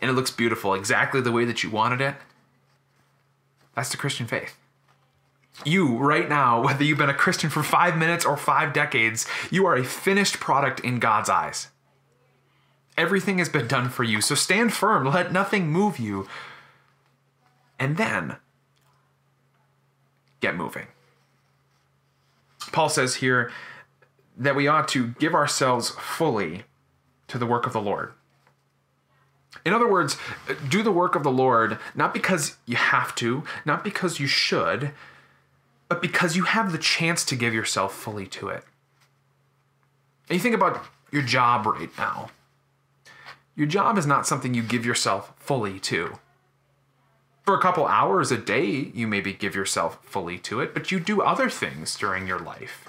and 0.01 0.09
it 0.11 0.13
looks 0.13 0.31
beautiful, 0.31 0.73
exactly 0.73 1.21
the 1.21 1.31
way 1.31 1.45
that 1.45 1.63
you 1.63 1.69
wanted 1.69 2.01
it. 2.01 2.15
That's 3.75 3.89
the 3.89 3.97
Christian 3.97 4.27
faith. 4.27 4.55
You, 5.65 5.97
right 5.97 6.27
now, 6.27 6.61
whether 6.63 6.83
you've 6.83 6.97
been 6.97 7.09
a 7.09 7.13
Christian 7.13 7.49
for 7.49 7.63
five 7.63 7.97
minutes 7.97 8.25
or 8.25 8.37
five 8.37 8.73
decades, 8.73 9.27
you 9.49 9.65
are 9.65 9.75
a 9.75 9.83
finished 9.83 10.39
product 10.39 10.79
in 10.81 10.99
God's 10.99 11.29
eyes. 11.29 11.69
Everything 12.97 13.37
has 13.37 13.49
been 13.49 13.67
done 13.67 13.89
for 13.89 14.03
you. 14.03 14.21
So 14.21 14.35
stand 14.35 14.73
firm, 14.73 15.05
let 15.05 15.31
nothing 15.31 15.67
move 15.67 15.99
you. 15.99 16.27
And 17.79 17.95
then 17.95 18.37
get 20.39 20.55
moving. 20.55 20.87
Paul 22.71 22.89
says 22.89 23.15
here 23.15 23.51
that 24.37 24.55
we 24.55 24.67
ought 24.67 24.87
to 24.89 25.09
give 25.19 25.33
ourselves 25.33 25.89
fully 25.91 26.63
to 27.27 27.37
the 27.37 27.45
work 27.45 27.65
of 27.65 27.73
the 27.73 27.81
Lord. 27.81 28.13
In 29.65 29.73
other 29.73 29.89
words, 29.89 30.17
do 30.69 30.83
the 30.83 30.91
work 30.91 31.15
of 31.15 31.23
the 31.23 31.31
Lord 31.31 31.79
not 31.95 32.13
because 32.13 32.57
you 32.65 32.75
have 32.75 33.15
to, 33.15 33.43
not 33.65 33.83
because 33.83 34.19
you 34.19 34.27
should, 34.27 34.91
but 35.89 36.01
because 36.01 36.35
you 36.35 36.43
have 36.43 36.71
the 36.71 36.77
chance 36.77 37.25
to 37.25 37.35
give 37.35 37.53
yourself 37.53 37.93
fully 37.93 38.27
to 38.27 38.49
it. 38.49 38.63
And 40.29 40.35
you 40.35 40.39
think 40.39 40.55
about 40.55 40.83
your 41.11 41.21
job 41.21 41.65
right 41.65 41.89
now. 41.97 42.29
Your 43.55 43.67
job 43.67 43.97
is 43.97 44.05
not 44.05 44.27
something 44.27 44.53
you 44.53 44.61
give 44.61 44.85
yourself 44.85 45.33
fully 45.37 45.79
to. 45.79 46.19
For 47.47 47.55
a 47.55 47.61
couple 47.61 47.85
hours 47.85 48.29
a 48.29 48.37
day, 48.37 48.91
you 48.93 49.07
maybe 49.07 49.31
give 49.31 49.55
yourself 49.55 49.99
fully 50.03 50.37
to 50.39 50.59
it, 50.59 50.73
but 50.73 50.91
you 50.91 50.99
do 50.99 51.21
other 51.21 51.49
things 51.49 51.95
during 51.95 52.27
your 52.27 52.39
life. 52.39 52.83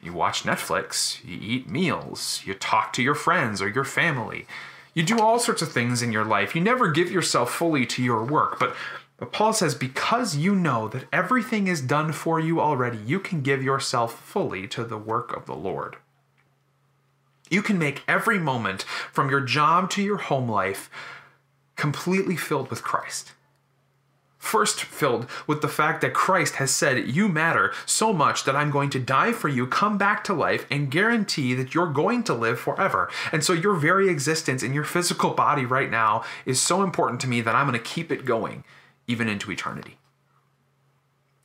You 0.00 0.14
watch 0.14 0.44
Netflix, 0.44 1.22
you 1.22 1.36
eat 1.38 1.68
meals, 1.68 2.40
you 2.46 2.54
talk 2.54 2.94
to 2.94 3.02
your 3.02 3.14
friends 3.14 3.60
or 3.60 3.68
your 3.68 3.84
family. 3.84 4.46
You 4.94 5.02
do 5.02 5.20
all 5.20 5.38
sorts 5.38 5.60
of 5.60 5.70
things 5.70 6.00
in 6.00 6.12
your 6.12 6.24
life. 6.24 6.54
You 6.54 6.62
never 6.62 6.90
give 6.90 7.12
yourself 7.12 7.52
fully 7.52 7.84
to 7.84 8.02
your 8.02 8.24
work, 8.24 8.58
but 8.58 8.74
but 9.18 9.32
Paul 9.32 9.52
says, 9.52 9.74
because 9.74 10.34
you 10.34 10.54
know 10.54 10.88
that 10.88 11.04
everything 11.12 11.66
is 11.66 11.82
done 11.82 12.12
for 12.12 12.40
you 12.40 12.62
already, 12.62 12.96
you 12.96 13.20
can 13.20 13.42
give 13.42 13.62
yourself 13.62 14.18
fully 14.18 14.66
to 14.68 14.84
the 14.84 14.96
work 14.96 15.36
of 15.36 15.44
the 15.44 15.54
Lord. 15.54 15.96
You 17.50 17.60
can 17.60 17.78
make 17.78 18.02
every 18.08 18.38
moment 18.38 18.84
from 19.12 19.28
your 19.28 19.42
job 19.42 19.90
to 19.90 20.02
your 20.02 20.16
home 20.16 20.48
life 20.48 20.88
completely 21.76 22.36
filled 22.36 22.70
with 22.70 22.82
Christ. 22.82 23.32
First, 24.44 24.82
filled 24.84 25.26
with 25.46 25.62
the 25.62 25.68
fact 25.68 26.02
that 26.02 26.12
Christ 26.12 26.56
has 26.56 26.70
said, 26.70 27.08
You 27.08 27.28
matter 27.28 27.72
so 27.86 28.12
much 28.12 28.44
that 28.44 28.54
I'm 28.54 28.70
going 28.70 28.90
to 28.90 29.00
die 29.00 29.32
for 29.32 29.48
you, 29.48 29.66
come 29.66 29.96
back 29.96 30.22
to 30.24 30.34
life, 30.34 30.66
and 30.70 30.90
guarantee 30.90 31.54
that 31.54 31.74
you're 31.74 31.90
going 31.90 32.22
to 32.24 32.34
live 32.34 32.60
forever. 32.60 33.10
And 33.32 33.42
so, 33.42 33.54
your 33.54 33.74
very 33.74 34.10
existence 34.10 34.62
in 34.62 34.74
your 34.74 34.84
physical 34.84 35.30
body 35.30 35.64
right 35.64 35.90
now 35.90 36.24
is 36.44 36.60
so 36.60 36.82
important 36.82 37.22
to 37.22 37.26
me 37.26 37.40
that 37.40 37.54
I'm 37.54 37.66
going 37.66 37.82
to 37.82 37.90
keep 37.90 38.12
it 38.12 38.26
going 38.26 38.64
even 39.06 39.28
into 39.28 39.50
eternity. 39.50 39.96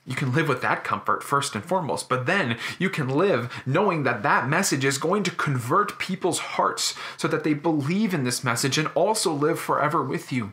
You 0.04 0.14
can 0.14 0.34
live 0.34 0.46
with 0.46 0.60
that 0.60 0.84
comfort 0.84 1.24
first 1.24 1.54
and 1.54 1.64
foremost, 1.64 2.06
but 2.06 2.26
then 2.26 2.58
you 2.78 2.90
can 2.90 3.08
live 3.08 3.50
knowing 3.64 4.02
that 4.02 4.22
that 4.24 4.46
message 4.46 4.84
is 4.84 4.98
going 4.98 5.22
to 5.22 5.30
convert 5.30 5.98
people's 5.98 6.38
hearts 6.38 6.94
so 7.16 7.26
that 7.28 7.44
they 7.44 7.54
believe 7.54 8.12
in 8.12 8.24
this 8.24 8.44
message 8.44 8.76
and 8.76 8.88
also 8.88 9.32
live 9.32 9.58
forever 9.58 10.02
with 10.02 10.30
you. 10.30 10.52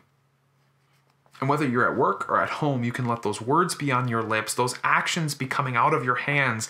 And 1.40 1.48
whether 1.48 1.66
you're 1.66 1.88
at 1.88 1.96
work 1.96 2.28
or 2.28 2.40
at 2.40 2.50
home, 2.50 2.82
you 2.82 2.92
can 2.92 3.06
let 3.06 3.22
those 3.22 3.40
words 3.40 3.74
be 3.74 3.92
on 3.92 4.08
your 4.08 4.22
lips, 4.22 4.54
those 4.54 4.78
actions 4.82 5.34
be 5.34 5.46
coming 5.46 5.76
out 5.76 5.94
of 5.94 6.04
your 6.04 6.16
hands. 6.16 6.68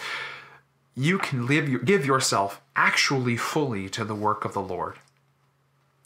You 0.95 1.19
can 1.19 1.47
live, 1.47 1.85
give 1.85 2.05
yourself 2.05 2.61
actually 2.77 3.37
fully 3.37 3.89
to 3.91 4.05
the 4.05 4.15
work 4.15 4.45
of 4.45 4.53
the 4.53 4.61
Lord. 4.61 4.97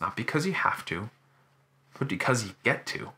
Not 0.00 0.16
because 0.16 0.46
you 0.46 0.52
have 0.52 0.84
to, 0.86 1.10
but 1.98 2.08
because 2.08 2.44
you 2.44 2.50
get 2.62 2.86
to. 2.86 3.10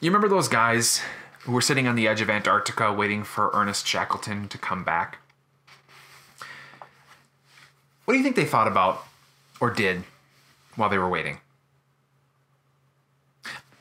You 0.00 0.10
remember 0.10 0.28
those 0.28 0.48
guys 0.48 1.00
who 1.40 1.52
were 1.52 1.60
sitting 1.60 1.86
on 1.86 1.96
the 1.96 2.06
edge 2.06 2.20
of 2.20 2.30
Antarctica 2.30 2.92
waiting 2.92 3.24
for 3.24 3.50
Ernest 3.52 3.86
Shackleton 3.86 4.48
to 4.48 4.58
come 4.58 4.84
back? 4.84 5.18
What 8.04 8.14
do 8.14 8.18
you 8.18 8.24
think 8.24 8.36
they 8.36 8.44
thought 8.44 8.68
about 8.68 9.04
or 9.60 9.70
did 9.70 10.04
while 10.76 10.90
they 10.90 10.98
were 10.98 11.08
waiting? 11.08 11.38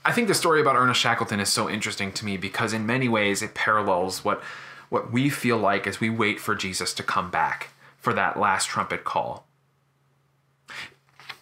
I 0.05 0.11
think 0.11 0.27
the 0.27 0.33
story 0.33 0.59
about 0.59 0.75
Ernest 0.75 0.99
Shackleton 0.99 1.39
is 1.39 1.49
so 1.49 1.69
interesting 1.69 2.11
to 2.13 2.25
me 2.25 2.35
because 2.35 2.73
in 2.73 2.85
many 2.85 3.07
ways 3.07 3.41
it 3.41 3.53
parallels 3.53 4.25
what 4.25 4.41
what 4.89 5.11
we 5.11 5.29
feel 5.29 5.57
like 5.57 5.87
as 5.87 5.99
we 5.99 6.09
wait 6.09 6.39
for 6.39 6.53
Jesus 6.53 6.93
to 6.93 7.01
come 7.01 7.31
back 7.31 7.69
for 7.97 8.13
that 8.13 8.37
last 8.37 8.67
trumpet 8.67 9.03
call. 9.03 9.47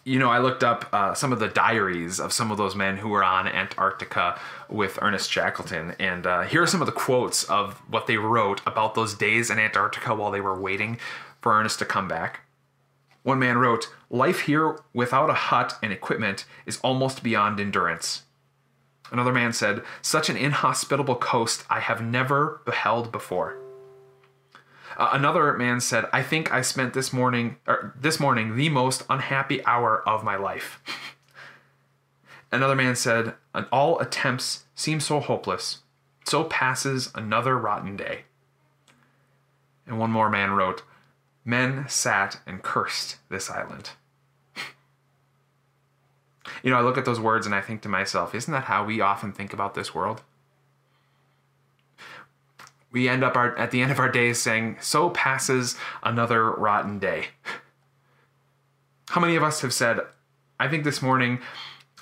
You 0.04 0.18
know, 0.18 0.30
I 0.30 0.38
looked 0.38 0.64
up 0.64 0.88
uh, 0.90 1.12
some 1.12 1.32
of 1.32 1.38
the 1.38 1.48
diaries 1.48 2.18
of 2.18 2.32
some 2.32 2.50
of 2.50 2.56
those 2.56 2.74
men 2.74 2.96
who 2.96 3.10
were 3.10 3.22
on 3.22 3.46
Antarctica 3.46 4.40
with 4.70 4.98
Ernest 5.02 5.30
Shackleton, 5.30 5.94
and 5.98 6.26
uh, 6.26 6.42
here 6.42 6.62
are 6.62 6.66
some 6.66 6.80
of 6.80 6.86
the 6.86 6.92
quotes 6.92 7.44
of 7.44 7.74
what 7.90 8.06
they 8.06 8.16
wrote 8.16 8.62
about 8.66 8.94
those 8.94 9.14
days 9.14 9.50
in 9.50 9.58
Antarctica 9.58 10.14
while 10.14 10.30
they 10.30 10.40
were 10.40 10.58
waiting 10.58 10.98
for 11.40 11.52
Ernest 11.52 11.78
to 11.80 11.84
come 11.84 12.08
back. 12.08 12.40
One 13.22 13.38
man 13.38 13.58
wrote, 13.58 13.92
Life 14.08 14.40
here 14.40 14.78
without 14.94 15.30
a 15.30 15.34
hut 15.34 15.74
and 15.82 15.92
equipment 15.92 16.46
is 16.64 16.80
almost 16.80 17.22
beyond 17.22 17.60
endurance. 17.60 18.22
Another 19.12 19.32
man 19.32 19.52
said, 19.52 19.82
Such 20.00 20.30
an 20.30 20.38
inhospitable 20.38 21.16
coast 21.16 21.64
I 21.68 21.80
have 21.80 22.00
never 22.00 22.62
beheld 22.64 23.12
before. 23.12 23.58
Uh, 24.96 25.10
another 25.12 25.52
man 25.52 25.80
said, 25.80 26.06
I 26.12 26.22
think 26.22 26.50
I 26.50 26.62
spent 26.62 26.94
this 26.94 27.12
morning, 27.12 27.56
er, 27.68 27.94
this 27.98 28.18
morning 28.18 28.56
the 28.56 28.70
most 28.70 29.02
unhappy 29.10 29.64
hour 29.66 30.02
of 30.08 30.24
my 30.24 30.36
life. 30.36 30.82
another 32.52 32.74
man 32.74 32.96
said, 32.96 33.34
All 33.70 33.98
attempts 34.00 34.64
seem 34.74 34.98
so 34.98 35.20
hopeless. 35.20 35.80
So 36.24 36.44
passes 36.44 37.10
another 37.14 37.58
rotten 37.58 37.96
day. 37.96 38.22
And 39.86 39.98
one 39.98 40.10
more 40.10 40.30
man 40.30 40.52
wrote, 40.52 40.84
Men 41.44 41.84
sat 41.88 42.40
and 42.46 42.62
cursed 42.62 43.16
this 43.28 43.50
island. 43.50 43.90
You 46.62 46.70
know, 46.70 46.76
I 46.78 46.82
look 46.82 46.98
at 46.98 47.04
those 47.04 47.20
words 47.20 47.46
and 47.46 47.54
I 47.54 47.60
think 47.60 47.82
to 47.82 47.88
myself, 47.88 48.34
isn't 48.34 48.52
that 48.52 48.64
how 48.64 48.84
we 48.84 49.00
often 49.00 49.32
think 49.32 49.52
about 49.52 49.74
this 49.74 49.94
world? 49.94 50.22
We 52.90 53.08
end 53.08 53.24
up 53.24 53.36
our, 53.36 53.56
at 53.56 53.70
the 53.70 53.80
end 53.80 53.90
of 53.90 53.98
our 53.98 54.10
days 54.10 54.40
saying, 54.40 54.76
So 54.80 55.10
passes 55.10 55.76
another 56.02 56.50
rotten 56.50 56.98
day. 56.98 57.28
How 59.08 59.20
many 59.20 59.36
of 59.36 59.42
us 59.42 59.60
have 59.62 59.72
said, 59.72 60.00
I 60.60 60.68
think 60.68 60.84
this 60.84 61.02
morning 61.02 61.40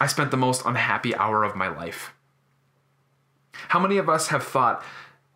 I 0.01 0.07
spent 0.07 0.31
the 0.31 0.37
most 0.37 0.63
unhappy 0.65 1.15
hour 1.15 1.45
of 1.45 1.55
my 1.55 1.69
life? 1.69 2.13
How 3.69 3.79
many 3.79 3.99
of 3.99 4.09
us 4.09 4.29
have 4.29 4.43
thought, 4.43 4.85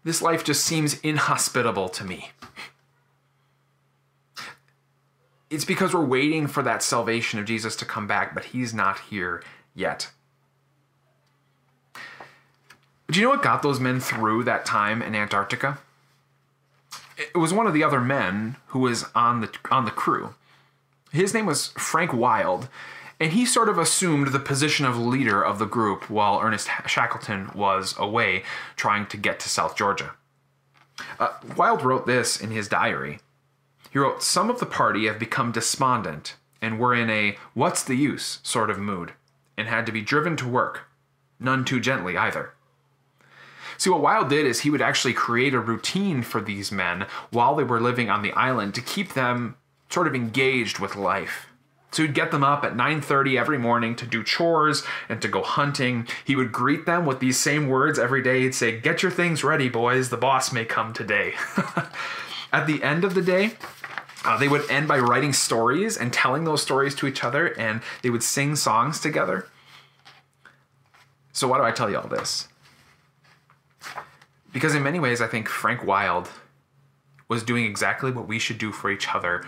This 0.02 0.20
life 0.20 0.44
just 0.44 0.64
seems 0.64 0.98
inhospitable 1.00 1.88
to 1.90 2.04
me? 2.04 2.30
It's 5.50 5.64
because 5.64 5.94
we're 5.94 6.04
waiting 6.04 6.46
for 6.46 6.62
that 6.62 6.82
salvation 6.82 7.38
of 7.38 7.46
Jesus 7.46 7.76
to 7.76 7.84
come 7.84 8.06
back, 8.06 8.34
but 8.34 8.46
he's 8.46 8.74
not 8.74 8.98
here 8.98 9.42
yet. 9.74 10.10
But 13.06 13.16
you 13.16 13.22
know 13.22 13.30
what 13.30 13.42
got 13.42 13.62
those 13.62 13.80
men 13.80 14.00
through 14.00 14.44
that 14.44 14.64
time 14.64 15.02
in 15.02 15.14
Antarctica? 15.14 15.78
It 17.16 17.38
was 17.38 17.52
one 17.52 17.66
of 17.66 17.74
the 17.74 17.84
other 17.84 18.00
men 18.00 18.56
who 18.68 18.80
was 18.80 19.04
on 19.14 19.40
the 19.40 19.50
on 19.70 19.84
the 19.84 19.90
crew. 19.90 20.34
His 21.12 21.32
name 21.32 21.46
was 21.46 21.68
Frank 21.78 22.12
Wild, 22.12 22.68
and 23.20 23.32
he 23.32 23.46
sort 23.46 23.68
of 23.68 23.78
assumed 23.78 24.28
the 24.28 24.40
position 24.40 24.84
of 24.84 24.98
leader 24.98 25.40
of 25.40 25.60
the 25.60 25.66
group 25.66 26.10
while 26.10 26.40
Ernest 26.40 26.68
Shackleton 26.86 27.50
was 27.54 27.94
away 27.98 28.42
trying 28.74 29.06
to 29.06 29.16
get 29.16 29.38
to 29.40 29.48
South 29.48 29.76
Georgia. 29.76 30.12
Uh, 31.20 31.34
Wild 31.56 31.82
wrote 31.82 32.06
this 32.06 32.40
in 32.40 32.50
his 32.50 32.68
diary. 32.68 33.20
He 33.94 34.00
wrote, 34.00 34.24
Some 34.24 34.50
of 34.50 34.58
the 34.58 34.66
party 34.66 35.06
have 35.06 35.20
become 35.20 35.52
despondent 35.52 36.34
and 36.60 36.80
were 36.80 36.96
in 36.96 37.08
a 37.08 37.36
what's 37.54 37.84
the 37.84 37.94
use 37.94 38.40
sort 38.42 38.68
of 38.68 38.76
mood 38.76 39.12
and 39.56 39.68
had 39.68 39.86
to 39.86 39.92
be 39.92 40.00
driven 40.00 40.36
to 40.38 40.48
work, 40.48 40.88
none 41.38 41.64
too 41.64 41.78
gently 41.78 42.16
either. 42.16 42.54
See, 43.78 43.90
what 43.90 44.00
Wild 44.00 44.28
did 44.28 44.46
is 44.46 44.60
he 44.60 44.70
would 44.70 44.82
actually 44.82 45.14
create 45.14 45.54
a 45.54 45.60
routine 45.60 46.22
for 46.22 46.40
these 46.40 46.72
men 46.72 47.06
while 47.30 47.54
they 47.54 47.62
were 47.62 47.80
living 47.80 48.10
on 48.10 48.22
the 48.22 48.32
island 48.32 48.74
to 48.74 48.80
keep 48.80 49.14
them 49.14 49.54
sort 49.88 50.08
of 50.08 50.14
engaged 50.16 50.80
with 50.80 50.96
life. 50.96 51.46
So 51.92 52.02
he'd 52.02 52.14
get 52.14 52.32
them 52.32 52.42
up 52.42 52.64
at 52.64 52.74
9:30 52.74 53.38
every 53.38 53.58
morning 53.58 53.94
to 53.94 54.06
do 54.06 54.24
chores 54.24 54.84
and 55.08 55.22
to 55.22 55.28
go 55.28 55.44
hunting. 55.44 56.08
He 56.24 56.34
would 56.34 56.50
greet 56.50 56.84
them 56.84 57.06
with 57.06 57.20
these 57.20 57.38
same 57.38 57.68
words 57.68 58.00
every 58.00 58.22
day. 58.22 58.40
He'd 58.40 58.56
say, 58.56 58.80
"Get 58.80 59.04
your 59.04 59.12
things 59.12 59.44
ready, 59.44 59.68
boys. 59.68 60.08
The 60.08 60.16
boss 60.16 60.50
may 60.50 60.64
come 60.64 60.92
today." 60.92 61.34
at 62.52 62.66
the 62.66 62.82
end 62.82 63.04
of 63.04 63.14
the 63.14 63.22
day, 63.22 63.52
uh, 64.24 64.36
they 64.38 64.48
would 64.48 64.68
end 64.70 64.88
by 64.88 64.98
writing 64.98 65.32
stories 65.32 65.96
and 65.96 66.12
telling 66.12 66.44
those 66.44 66.62
stories 66.62 66.94
to 66.96 67.06
each 67.06 67.22
other, 67.22 67.48
and 67.58 67.82
they 68.02 68.10
would 68.10 68.22
sing 68.22 68.56
songs 68.56 69.00
together. 69.00 69.48
So, 71.32 71.48
why 71.48 71.58
do 71.58 71.64
I 71.64 71.72
tell 71.72 71.90
you 71.90 71.98
all 71.98 72.08
this? 72.08 72.48
Because, 74.52 74.74
in 74.74 74.82
many 74.82 75.00
ways, 75.00 75.20
I 75.20 75.26
think 75.26 75.48
Frank 75.48 75.84
Wild 75.84 76.30
was 77.28 77.42
doing 77.42 77.64
exactly 77.64 78.10
what 78.10 78.28
we 78.28 78.38
should 78.38 78.58
do 78.58 78.72
for 78.72 78.90
each 78.90 79.14
other 79.14 79.44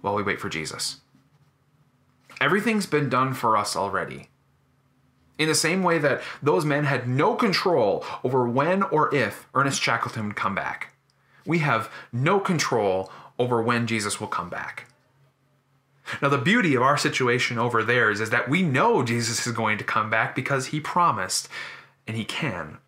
while 0.00 0.14
we 0.14 0.22
wait 0.22 0.40
for 0.40 0.48
Jesus. 0.48 1.00
Everything's 2.40 2.86
been 2.86 3.08
done 3.08 3.34
for 3.34 3.56
us 3.56 3.76
already. 3.76 4.28
In 5.38 5.48
the 5.48 5.54
same 5.54 5.82
way 5.82 5.98
that 5.98 6.20
those 6.42 6.64
men 6.64 6.84
had 6.84 7.08
no 7.08 7.34
control 7.34 8.04
over 8.22 8.46
when 8.46 8.82
or 8.82 9.14
if 9.14 9.46
Ernest 9.54 9.80
Shackleton 9.80 10.28
would 10.28 10.36
come 10.36 10.54
back, 10.54 10.94
we 11.46 11.58
have 11.58 11.90
no 12.12 12.38
control 12.38 13.10
over 13.40 13.62
when 13.62 13.86
Jesus 13.86 14.20
will 14.20 14.28
come 14.28 14.50
back. 14.50 14.86
Now, 16.20 16.28
the 16.28 16.38
beauty 16.38 16.74
of 16.74 16.82
our 16.82 16.98
situation 16.98 17.58
over 17.58 17.82
theirs 17.82 18.20
is 18.20 18.30
that 18.30 18.48
we 18.50 18.62
know 18.62 19.02
Jesus 19.02 19.46
is 19.46 19.52
going 19.54 19.78
to 19.78 19.84
come 19.84 20.10
back 20.10 20.34
because 20.34 20.66
he 20.66 20.80
promised, 20.80 21.48
and 22.06 22.16
he 22.16 22.24
can. 22.24 22.78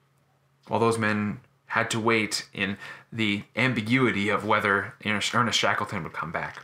While 0.69 0.81
those 0.81 0.99
men 0.99 1.41
had 1.67 1.91
to 1.93 2.01
wait 2.01 2.49
in 2.53 2.77
the 3.11 3.45
ambiguity 3.57 4.29
of 4.29 4.45
whether 4.45 4.95
Ernest 5.05 5.59
Shackleton 5.59 6.03
would 6.03 6.13
come 6.13 6.33
back. 6.33 6.63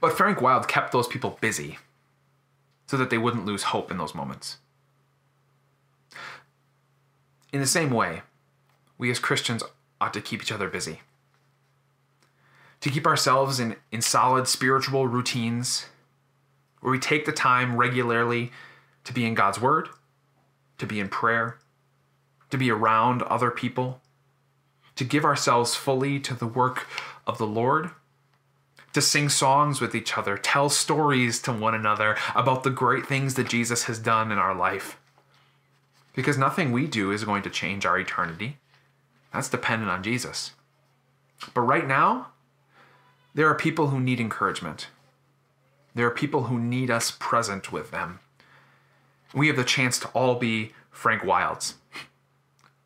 But 0.00 0.16
Frank 0.16 0.40
Wild 0.40 0.66
kept 0.66 0.92
those 0.92 1.06
people 1.06 1.38
busy 1.40 1.78
so 2.86 2.96
that 2.96 3.10
they 3.10 3.18
wouldn't 3.18 3.46
lose 3.46 3.64
hope 3.64 3.90
in 3.90 3.98
those 3.98 4.14
moments. 4.14 4.56
In 7.52 7.60
the 7.60 7.66
same 7.66 7.90
way, 7.90 8.22
we 8.96 9.10
as 9.10 9.18
Christians 9.18 9.62
ought 10.02 10.12
to 10.14 10.20
keep 10.20 10.42
each 10.42 10.50
other 10.50 10.68
busy. 10.68 11.00
To 12.80 12.90
keep 12.90 13.06
ourselves 13.06 13.60
in, 13.60 13.76
in 13.92 14.02
solid 14.02 14.48
spiritual 14.48 15.06
routines 15.06 15.86
where 16.80 16.90
we 16.90 16.98
take 16.98 17.24
the 17.24 17.32
time 17.32 17.76
regularly 17.76 18.50
to 19.04 19.12
be 19.12 19.24
in 19.24 19.34
God's 19.34 19.60
Word, 19.60 19.88
to 20.78 20.86
be 20.86 20.98
in 20.98 21.08
prayer, 21.08 21.58
to 22.50 22.58
be 22.58 22.68
around 22.70 23.22
other 23.22 23.52
people, 23.52 24.00
to 24.96 25.04
give 25.04 25.24
ourselves 25.24 25.76
fully 25.76 26.18
to 26.18 26.34
the 26.34 26.46
work 26.46 26.88
of 27.24 27.38
the 27.38 27.46
Lord, 27.46 27.90
to 28.92 29.00
sing 29.00 29.28
songs 29.28 29.80
with 29.80 29.94
each 29.94 30.18
other, 30.18 30.36
tell 30.36 30.68
stories 30.68 31.40
to 31.42 31.52
one 31.52 31.74
another 31.74 32.16
about 32.34 32.64
the 32.64 32.70
great 32.70 33.06
things 33.06 33.34
that 33.34 33.48
Jesus 33.48 33.84
has 33.84 34.00
done 34.00 34.32
in 34.32 34.38
our 34.38 34.54
life. 34.54 34.98
Because 36.14 36.36
nothing 36.36 36.72
we 36.72 36.88
do 36.88 37.12
is 37.12 37.22
going 37.22 37.42
to 37.42 37.50
change 37.50 37.86
our 37.86 37.98
eternity. 37.98 38.58
That's 39.32 39.48
dependent 39.48 39.90
on 39.90 40.02
Jesus. 40.02 40.52
But 41.54 41.62
right 41.62 41.86
now, 41.86 42.28
There 43.34 43.48
are 43.48 43.54
people 43.54 43.88
who 43.88 44.00
need 44.00 44.20
encouragement. 44.20 44.88
There 45.94 46.06
are 46.06 46.10
people 46.10 46.44
who 46.44 46.58
need 46.58 46.90
us 46.90 47.10
present 47.10 47.72
with 47.72 47.90
them. 47.90 48.20
We 49.34 49.46
have 49.46 49.56
the 49.56 49.64
chance 49.64 49.98
to 50.00 50.08
all 50.08 50.34
be 50.34 50.72
Frank 50.90 51.24
Wilds. 51.24 51.74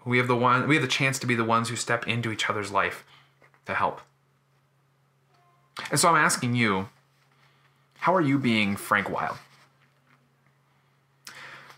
We 0.05 0.19
have 0.19 0.29
the 0.29 0.37
one 0.37 0.69
we 0.69 0.77
have 0.77 0.83
the 0.83 0.89
chance 0.89 1.19
to 1.19 1.27
be 1.27 1.35
the 1.35 1.45
ones 1.45 1.69
who 1.69 1.75
step 1.77 2.07
into 2.07 2.31
each 2.31 2.49
other's 2.49 2.71
life 2.71 3.05
to 3.67 3.75
help. 3.75 4.01
And 5.91 5.99
so 5.99 6.09
I'm 6.09 6.17
asking 6.17 6.55
you, 6.55 6.89
how 7.99 8.15
are 8.15 8.21
you 8.21 8.39
being 8.39 8.77
Frank 8.77 9.11
Wild? 9.11 9.37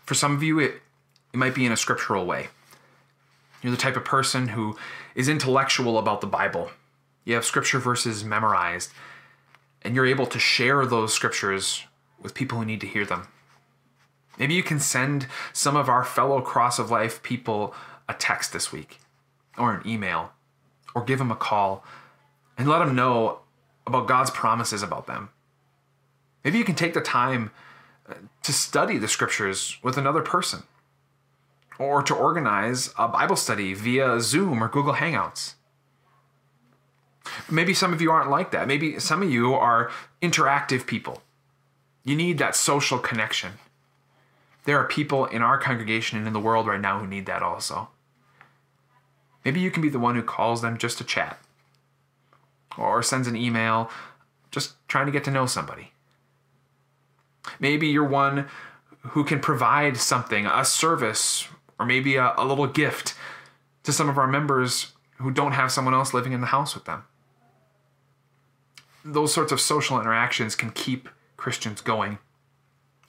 For 0.05 0.13
some 0.13 0.35
of 0.35 0.43
you, 0.43 0.59
it, 0.59 0.81
it 1.33 1.37
might 1.37 1.55
be 1.55 1.65
in 1.65 1.71
a 1.71 1.77
scriptural 1.77 2.25
way. 2.25 2.49
You're 3.61 3.71
the 3.71 3.77
type 3.77 3.97
of 3.97 4.05
person 4.05 4.49
who 4.49 4.77
is 5.15 5.27
intellectual 5.27 5.97
about 5.97 6.21
the 6.21 6.27
Bible. 6.27 6.71
You 7.25 7.35
have 7.35 7.45
scripture 7.45 7.79
verses 7.79 8.23
memorized, 8.23 8.91
and 9.81 9.95
you're 9.95 10.05
able 10.05 10.25
to 10.27 10.39
share 10.39 10.85
those 10.85 11.13
scriptures 11.13 11.83
with 12.21 12.33
people 12.33 12.57
who 12.57 12.65
need 12.65 12.81
to 12.81 12.87
hear 12.87 13.05
them. 13.05 13.27
Maybe 14.37 14.53
you 14.53 14.63
can 14.63 14.79
send 14.79 15.27
some 15.51 15.75
of 15.75 15.89
our 15.89 16.03
fellow 16.03 16.41
Cross 16.41 16.79
of 16.79 16.89
Life 16.89 17.21
people 17.21 17.73
a 18.07 18.13
text 18.13 18.53
this 18.53 18.71
week, 18.71 18.99
or 19.57 19.73
an 19.73 19.87
email, 19.87 20.31
or 20.95 21.03
give 21.03 21.19
them 21.19 21.31
a 21.31 21.35
call 21.35 21.83
and 22.57 22.67
let 22.67 22.79
them 22.79 22.95
know 22.95 23.39
about 23.85 24.07
God's 24.07 24.31
promises 24.31 24.81
about 24.81 25.07
them. 25.07 25.29
Maybe 26.43 26.57
you 26.57 26.63
can 26.63 26.75
take 26.75 26.93
the 26.93 27.01
time 27.01 27.51
uh, 28.07 28.15
to 28.43 28.53
study 28.53 28.97
the 28.97 29.07
scriptures 29.07 29.77
with 29.83 29.97
another 29.97 30.21
person, 30.21 30.63
or 31.79 32.03
to 32.03 32.13
organize 32.13 32.93
a 32.97 33.07
Bible 33.07 33.37
study 33.37 33.73
via 33.73 34.19
Zoom 34.19 34.61
or 34.61 34.67
Google 34.67 34.95
Hangouts. 34.95 35.53
Maybe 37.49 37.73
some 37.73 37.93
of 37.93 38.01
you 38.01 38.11
aren't 38.11 38.29
like 38.29 38.51
that. 38.51 38.67
Maybe 38.67 38.99
some 38.99 39.23
of 39.23 39.31
you 39.31 39.53
are 39.53 39.89
interactive 40.21 40.85
people. 40.85 41.23
You 42.03 42.15
need 42.15 42.37
that 42.37 42.55
social 42.55 42.99
connection. 42.99 43.53
There 44.65 44.77
are 44.77 44.85
people 44.85 45.25
in 45.25 45.41
our 45.41 45.57
congregation 45.57 46.17
and 46.17 46.27
in 46.27 46.33
the 46.33 46.39
world 46.39 46.67
right 46.67 46.81
now 46.81 46.99
who 46.99 47.07
need 47.07 47.25
that 47.27 47.41
also. 47.41 47.89
Maybe 49.45 49.61
you 49.61 49.71
can 49.71 49.81
be 49.81 49.89
the 49.89 49.99
one 49.99 50.15
who 50.15 50.21
calls 50.21 50.61
them 50.61 50.77
just 50.77 50.97
to 50.97 51.03
chat 51.03 51.39
or 52.77 53.01
sends 53.01 53.27
an 53.27 53.35
email 53.35 53.89
just 54.51 54.73
trying 54.87 55.05
to 55.05 55.11
get 55.11 55.23
to 55.23 55.31
know 55.31 55.45
somebody. 55.45 55.91
Maybe 57.59 57.87
you're 57.87 58.07
one 58.07 58.47
who 59.01 59.23
can 59.23 59.39
provide 59.39 59.97
something, 59.97 60.45
a 60.45 60.65
service, 60.65 61.47
or 61.79 61.85
maybe 61.85 62.15
a, 62.17 62.33
a 62.37 62.45
little 62.45 62.67
gift 62.67 63.15
to 63.83 63.93
some 63.93 64.09
of 64.09 64.17
our 64.17 64.27
members 64.27 64.93
who 65.17 65.31
don't 65.31 65.53
have 65.53 65.71
someone 65.71 65.93
else 65.93 66.13
living 66.13 66.33
in 66.33 66.41
the 66.41 66.47
house 66.47 66.75
with 66.75 66.85
them 66.85 67.03
those 69.03 69.33
sorts 69.33 69.51
of 69.51 69.61
social 69.61 69.99
interactions 69.99 70.55
can 70.55 70.71
keep 70.71 71.09
Christians 71.37 71.81
going 71.81 72.19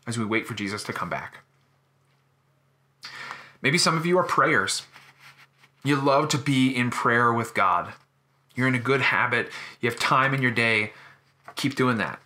as 0.07 0.19
we 0.19 0.25
wait 0.25 0.47
for 0.47 0.55
Jesus 0.55 0.83
to 0.85 0.93
come 0.93 1.11
back. 1.11 1.39
Maybe 3.63 3.79
some 3.79 3.97
of 3.97 4.07
you 4.07 4.19
are 4.19 4.25
prayers. 4.25 4.83
You 5.85 5.97
love 5.97 6.29
to 6.31 6.39
be 6.39 6.75
in 6.75 6.91
prayer 6.91 7.33
with 7.33 7.55
God. 7.55 7.93
You're 8.55 8.69
in 8.69 8.75
a 8.75 8.81
good 8.81 9.01
habit. 9.01 9.51
You 9.81 9.91
have 9.91 9.99
time 9.99 10.35
in 10.35 10.43
your 10.43 10.51
day. 10.51 10.93
Keep 11.57 11.77
doing 11.77 11.99
that. 11.99 12.21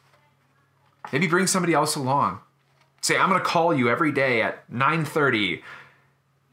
Maybe 1.12 1.26
bring 1.26 1.46
somebody 1.46 1.74
else 1.74 1.96
along. 1.96 2.40
Say, 3.00 3.16
I'm 3.16 3.28
going 3.28 3.40
to 3.40 3.46
call 3.46 3.74
you 3.74 3.88
every 3.88 4.12
day 4.12 4.40
at 4.42 4.70
9:30 4.70 5.62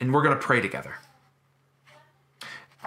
and 0.02 0.14
we're 0.14 0.24
going 0.24 0.36
to 0.36 0.42
pray 0.44 0.60
together. 0.60 0.96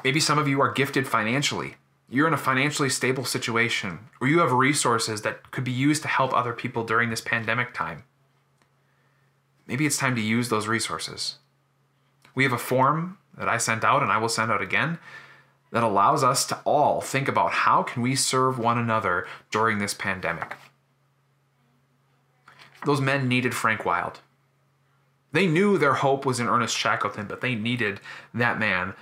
Maybe 0.05 0.21
some 0.21 0.39
of 0.39 0.47
you 0.47 0.61
are 0.61 0.71
gifted 0.71 1.09
financially 1.09 1.77
you're 2.09 2.29
in 2.29 2.35
a 2.35 2.39
financially 2.39 2.91
stable 2.91 3.25
situation 3.25 3.99
or 4.21 4.29
you 4.29 4.39
have 4.41 4.53
resources 4.53 5.23
that 5.23 5.51
could 5.51 5.65
be 5.65 5.73
used 5.73 6.03
to 6.03 6.09
help 6.09 6.33
other 6.33 6.53
people 6.53 6.85
during 6.85 7.11
this 7.11 7.21
pandemic 7.21 7.73
time. 7.73 8.05
Maybe 9.67 9.87
it's 9.87 9.97
time 9.97 10.15
to 10.17 10.23
use 10.23 10.49
those 10.49 10.69
resources. 10.69 11.39
We 12.35 12.45
have 12.45 12.53
a 12.53 12.59
form 12.59 13.19
that 13.37 13.49
I 13.49 13.57
sent 13.59 13.85
out 13.85 14.03
and 14.03 14.13
I 14.13 14.19
will 14.19 14.29
send 14.29 14.53
out 14.53 14.63
again 14.63 14.99
that 15.73 15.83
allows 15.83 16.23
us 16.23 16.47
to 16.47 16.61
all 16.65 17.01
think 17.01 17.27
about 17.27 17.51
how 17.51 17.83
can 17.83 18.03
we 18.03 18.15
serve 18.15 18.59
one 18.59 18.79
another 18.79 19.27
during 19.51 19.79
this 19.79 19.95
pandemic. 19.95 20.57
Those 22.85 23.01
men 23.01 23.27
needed 23.27 23.55
Frank 23.55 23.85
Wild. 23.85 24.21
They 25.35 25.49
knew 25.49 25.79
their 25.79 25.95
hope 25.95 26.25
was 26.25 26.39
in 26.39 26.47
Ernest 26.47 26.77
Shackleton, 26.77 27.27
but 27.27 27.41
they 27.41 27.57
needed 27.57 27.99
that 28.33 28.57
man 28.57 28.95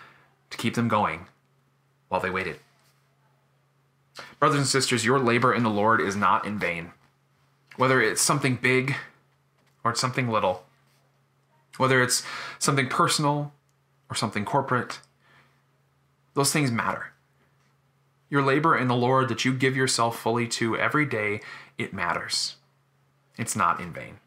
to 0.49 0.57
keep 0.57 0.75
them 0.75 0.89
going 0.89 1.27
while 2.09 2.23
they 2.23 2.31
waited. 2.31 2.59
Brothers 4.39 4.61
and 4.61 4.67
sisters, 4.67 5.05
your 5.05 5.19
labor 5.19 5.53
in 5.53 5.63
the 5.63 5.69
Lord 5.69 6.01
is 6.01 6.17
not 6.17 6.47
in 6.47 6.59
vain. 6.59 6.93
Whether 7.77 8.01
it's 8.01 8.23
something 8.23 8.57
big 8.57 8.97
or 9.85 9.91
it's 9.91 10.01
something 10.01 10.31
little, 10.31 10.65
whether 11.77 12.03
it's 12.03 12.23
something 12.59 12.89
personal 12.89 13.53
or 14.09 14.17
something 14.17 14.47
corporate, 14.47 15.01
those 16.33 16.51
things 16.51 16.71
matter. 16.71 17.13
Your 18.31 18.43
labor 18.43 18.75
in 18.75 18.89
the 18.89 18.97
Lord 18.97 19.29
that 19.29 19.45
you 19.45 19.53
give 19.53 19.77
yourself 19.77 20.19
fully 20.19 20.49
to 20.49 20.79
every 20.79 21.05
day, 21.05 21.43
it 21.77 21.93
matters. 21.93 22.57
It's 23.37 23.55
not 23.55 23.81
in 23.81 23.93
vain. 23.93 24.22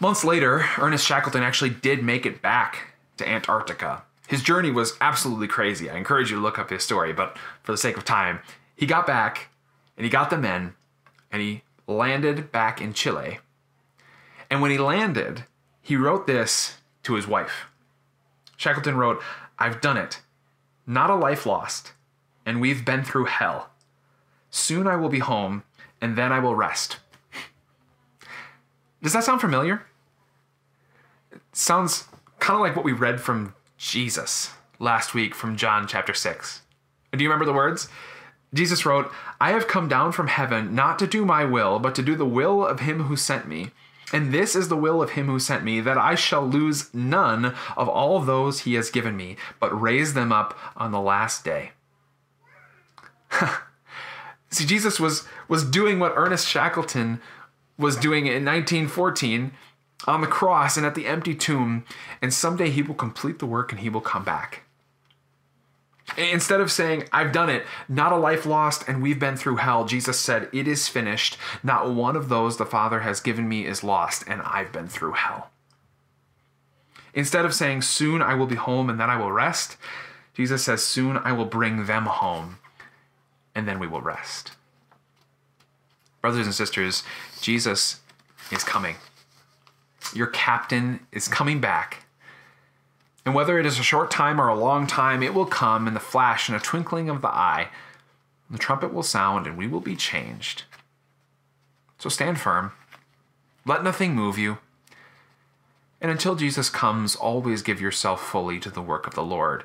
Months 0.00 0.24
later, 0.24 0.64
Ernest 0.78 1.06
Shackleton 1.06 1.42
actually 1.42 1.70
did 1.70 2.02
make 2.02 2.26
it 2.26 2.42
back 2.42 2.94
to 3.16 3.28
Antarctica 3.28 4.02
his 4.26 4.42
journey 4.42 4.70
was 4.70 4.96
absolutely 5.00 5.48
crazy. 5.48 5.88
I 5.88 5.96
encourage 5.96 6.30
you 6.30 6.36
to 6.36 6.42
look 6.42 6.58
up 6.58 6.70
his 6.70 6.82
story, 6.82 7.12
but 7.12 7.38
for 7.62 7.72
the 7.72 7.78
sake 7.78 7.96
of 7.96 8.04
time, 8.04 8.40
he 8.74 8.86
got 8.86 9.06
back 9.06 9.48
and 9.96 10.04
he 10.04 10.10
got 10.10 10.30
the 10.30 10.38
men 10.38 10.74
and 11.30 11.40
he 11.40 11.62
landed 11.86 12.50
back 12.50 12.80
in 12.80 12.92
Chile. 12.92 13.38
And 14.50 14.60
when 14.60 14.70
he 14.70 14.78
landed, 14.78 15.44
he 15.80 15.96
wrote 15.96 16.26
this 16.26 16.78
to 17.04 17.14
his 17.14 17.26
wife. 17.26 17.66
Shackleton 18.56 18.96
wrote, 18.96 19.22
I've 19.58 19.80
done 19.80 19.96
it. 19.96 20.20
Not 20.86 21.10
a 21.10 21.14
life 21.14 21.46
lost, 21.46 21.92
and 22.44 22.60
we've 22.60 22.84
been 22.84 23.02
through 23.02 23.24
hell. 23.26 23.70
Soon 24.50 24.86
I 24.86 24.96
will 24.96 25.08
be 25.08 25.18
home, 25.18 25.64
and 26.00 26.16
then 26.16 26.32
I 26.32 26.38
will 26.38 26.54
rest. 26.54 26.98
Does 29.06 29.12
that 29.12 29.22
sound 29.22 29.40
familiar? 29.40 29.86
It 31.30 31.40
sounds 31.52 32.08
kind 32.40 32.56
of 32.56 32.60
like 32.60 32.74
what 32.74 32.84
we 32.84 32.90
read 32.90 33.20
from 33.20 33.54
Jesus 33.78 34.50
last 34.80 35.14
week 35.14 35.32
from 35.32 35.56
John 35.56 35.86
chapter 35.86 36.12
6. 36.12 36.62
Do 37.12 37.22
you 37.22 37.30
remember 37.30 37.44
the 37.44 37.52
words? 37.52 37.86
Jesus 38.52 38.84
wrote, 38.84 39.12
I 39.40 39.52
have 39.52 39.68
come 39.68 39.86
down 39.86 40.10
from 40.10 40.26
heaven 40.26 40.74
not 40.74 40.98
to 40.98 41.06
do 41.06 41.24
my 41.24 41.44
will, 41.44 41.78
but 41.78 41.94
to 41.94 42.02
do 42.02 42.16
the 42.16 42.26
will 42.26 42.66
of 42.66 42.80
him 42.80 43.04
who 43.04 43.14
sent 43.14 43.46
me. 43.46 43.70
And 44.12 44.34
this 44.34 44.56
is 44.56 44.66
the 44.66 44.76
will 44.76 45.00
of 45.00 45.10
him 45.10 45.26
who 45.26 45.38
sent 45.38 45.62
me, 45.62 45.80
that 45.82 45.96
I 45.96 46.16
shall 46.16 46.44
lose 46.44 46.92
none 46.92 47.54
of 47.76 47.88
all 47.88 48.18
those 48.18 48.62
he 48.62 48.74
has 48.74 48.90
given 48.90 49.16
me, 49.16 49.36
but 49.60 49.80
raise 49.80 50.14
them 50.14 50.32
up 50.32 50.58
on 50.76 50.90
the 50.90 51.00
last 51.00 51.44
day. 51.44 51.70
See, 54.50 54.66
Jesus 54.66 54.98
was, 54.98 55.28
was 55.46 55.64
doing 55.64 56.00
what 56.00 56.14
Ernest 56.16 56.48
Shackleton 56.48 57.20
was 57.78 57.96
doing 57.96 58.26
it 58.26 58.34
in 58.34 58.44
1914 58.44 59.52
on 60.06 60.20
the 60.20 60.26
cross 60.26 60.76
and 60.76 60.86
at 60.86 60.94
the 60.94 61.06
empty 61.06 61.34
tomb, 61.34 61.84
and 62.20 62.32
someday 62.32 62.70
he 62.70 62.82
will 62.82 62.94
complete 62.94 63.38
the 63.38 63.46
work 63.46 63.72
and 63.72 63.80
he 63.80 63.88
will 63.88 64.00
come 64.00 64.24
back. 64.24 64.62
Instead 66.16 66.60
of 66.60 66.70
saying, 66.70 67.04
I've 67.12 67.32
done 67.32 67.50
it, 67.50 67.64
not 67.88 68.12
a 68.12 68.16
life 68.16 68.46
lost, 68.46 68.84
and 68.86 69.02
we've 69.02 69.18
been 69.18 69.36
through 69.36 69.56
hell, 69.56 69.84
Jesus 69.84 70.18
said, 70.18 70.48
It 70.52 70.68
is 70.68 70.88
finished. 70.88 71.36
Not 71.64 71.92
one 71.92 72.14
of 72.14 72.28
those 72.28 72.56
the 72.56 72.64
Father 72.64 73.00
has 73.00 73.20
given 73.20 73.48
me 73.48 73.66
is 73.66 73.82
lost, 73.82 74.22
and 74.28 74.40
I've 74.42 74.72
been 74.72 74.86
through 74.86 75.12
hell. 75.12 75.50
Instead 77.12 77.44
of 77.44 77.54
saying, 77.54 77.82
Soon 77.82 78.22
I 78.22 78.34
will 78.34 78.46
be 78.46 78.54
home 78.54 78.88
and 78.88 79.00
then 79.00 79.10
I 79.10 79.16
will 79.16 79.32
rest, 79.32 79.76
Jesus 80.34 80.64
says, 80.64 80.84
Soon 80.84 81.16
I 81.16 81.32
will 81.32 81.44
bring 81.44 81.86
them 81.86 82.04
home, 82.04 82.58
and 83.54 83.66
then 83.66 83.78
we 83.78 83.88
will 83.88 84.02
rest. 84.02 84.52
Brothers 86.20 86.46
and 86.46 86.54
sisters, 86.54 87.02
Jesus 87.46 88.00
is 88.50 88.64
coming 88.64 88.96
your 90.14 90.26
captain 90.28 91.00
is 91.12 91.28
coming 91.28 91.60
back. 91.60 92.06
And 93.24 93.34
whether 93.34 93.58
it 93.58 93.66
is 93.66 93.78
a 93.78 93.82
short 93.82 94.10
time 94.10 94.40
or 94.40 94.48
a 94.48 94.58
long 94.58 94.86
time, 94.86 95.22
it 95.22 95.34
will 95.34 95.46
come 95.46 95.88
in 95.88 95.94
the 95.94 96.00
flash 96.00 96.48
and 96.48 96.56
a 96.56 96.60
twinkling 96.60 97.08
of 97.08 97.22
the 97.22 97.28
eye. 97.28 97.68
The 98.50 98.58
trumpet 98.58 98.94
will 98.94 99.02
sound 99.02 99.46
and 99.46 99.56
we 99.56 99.66
will 99.66 99.80
be 99.80 99.96
changed. 99.96 100.62
So 101.98 102.08
stand 102.08 102.38
firm. 102.38 102.72
Let 103.64 103.82
nothing 103.82 104.14
move 104.14 104.38
you. 104.38 104.58
And 106.00 106.10
until 106.10 106.36
Jesus 106.36 106.70
comes, 106.70 107.16
always 107.16 107.62
give 107.62 107.80
yourself 107.80 108.22
fully 108.22 108.60
to 108.60 108.70
the 108.70 108.82
work 108.82 109.06
of 109.06 109.14
the 109.14 109.24
Lord, 109.24 109.64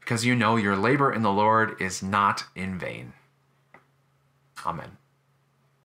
because 0.00 0.24
you 0.24 0.34
know 0.34 0.56
your 0.56 0.76
labor 0.76 1.12
in 1.12 1.22
the 1.22 1.32
Lord 1.32 1.78
is 1.82 2.02
not 2.02 2.44
in 2.54 2.78
vain. 2.78 3.12
Amen. 4.64 4.96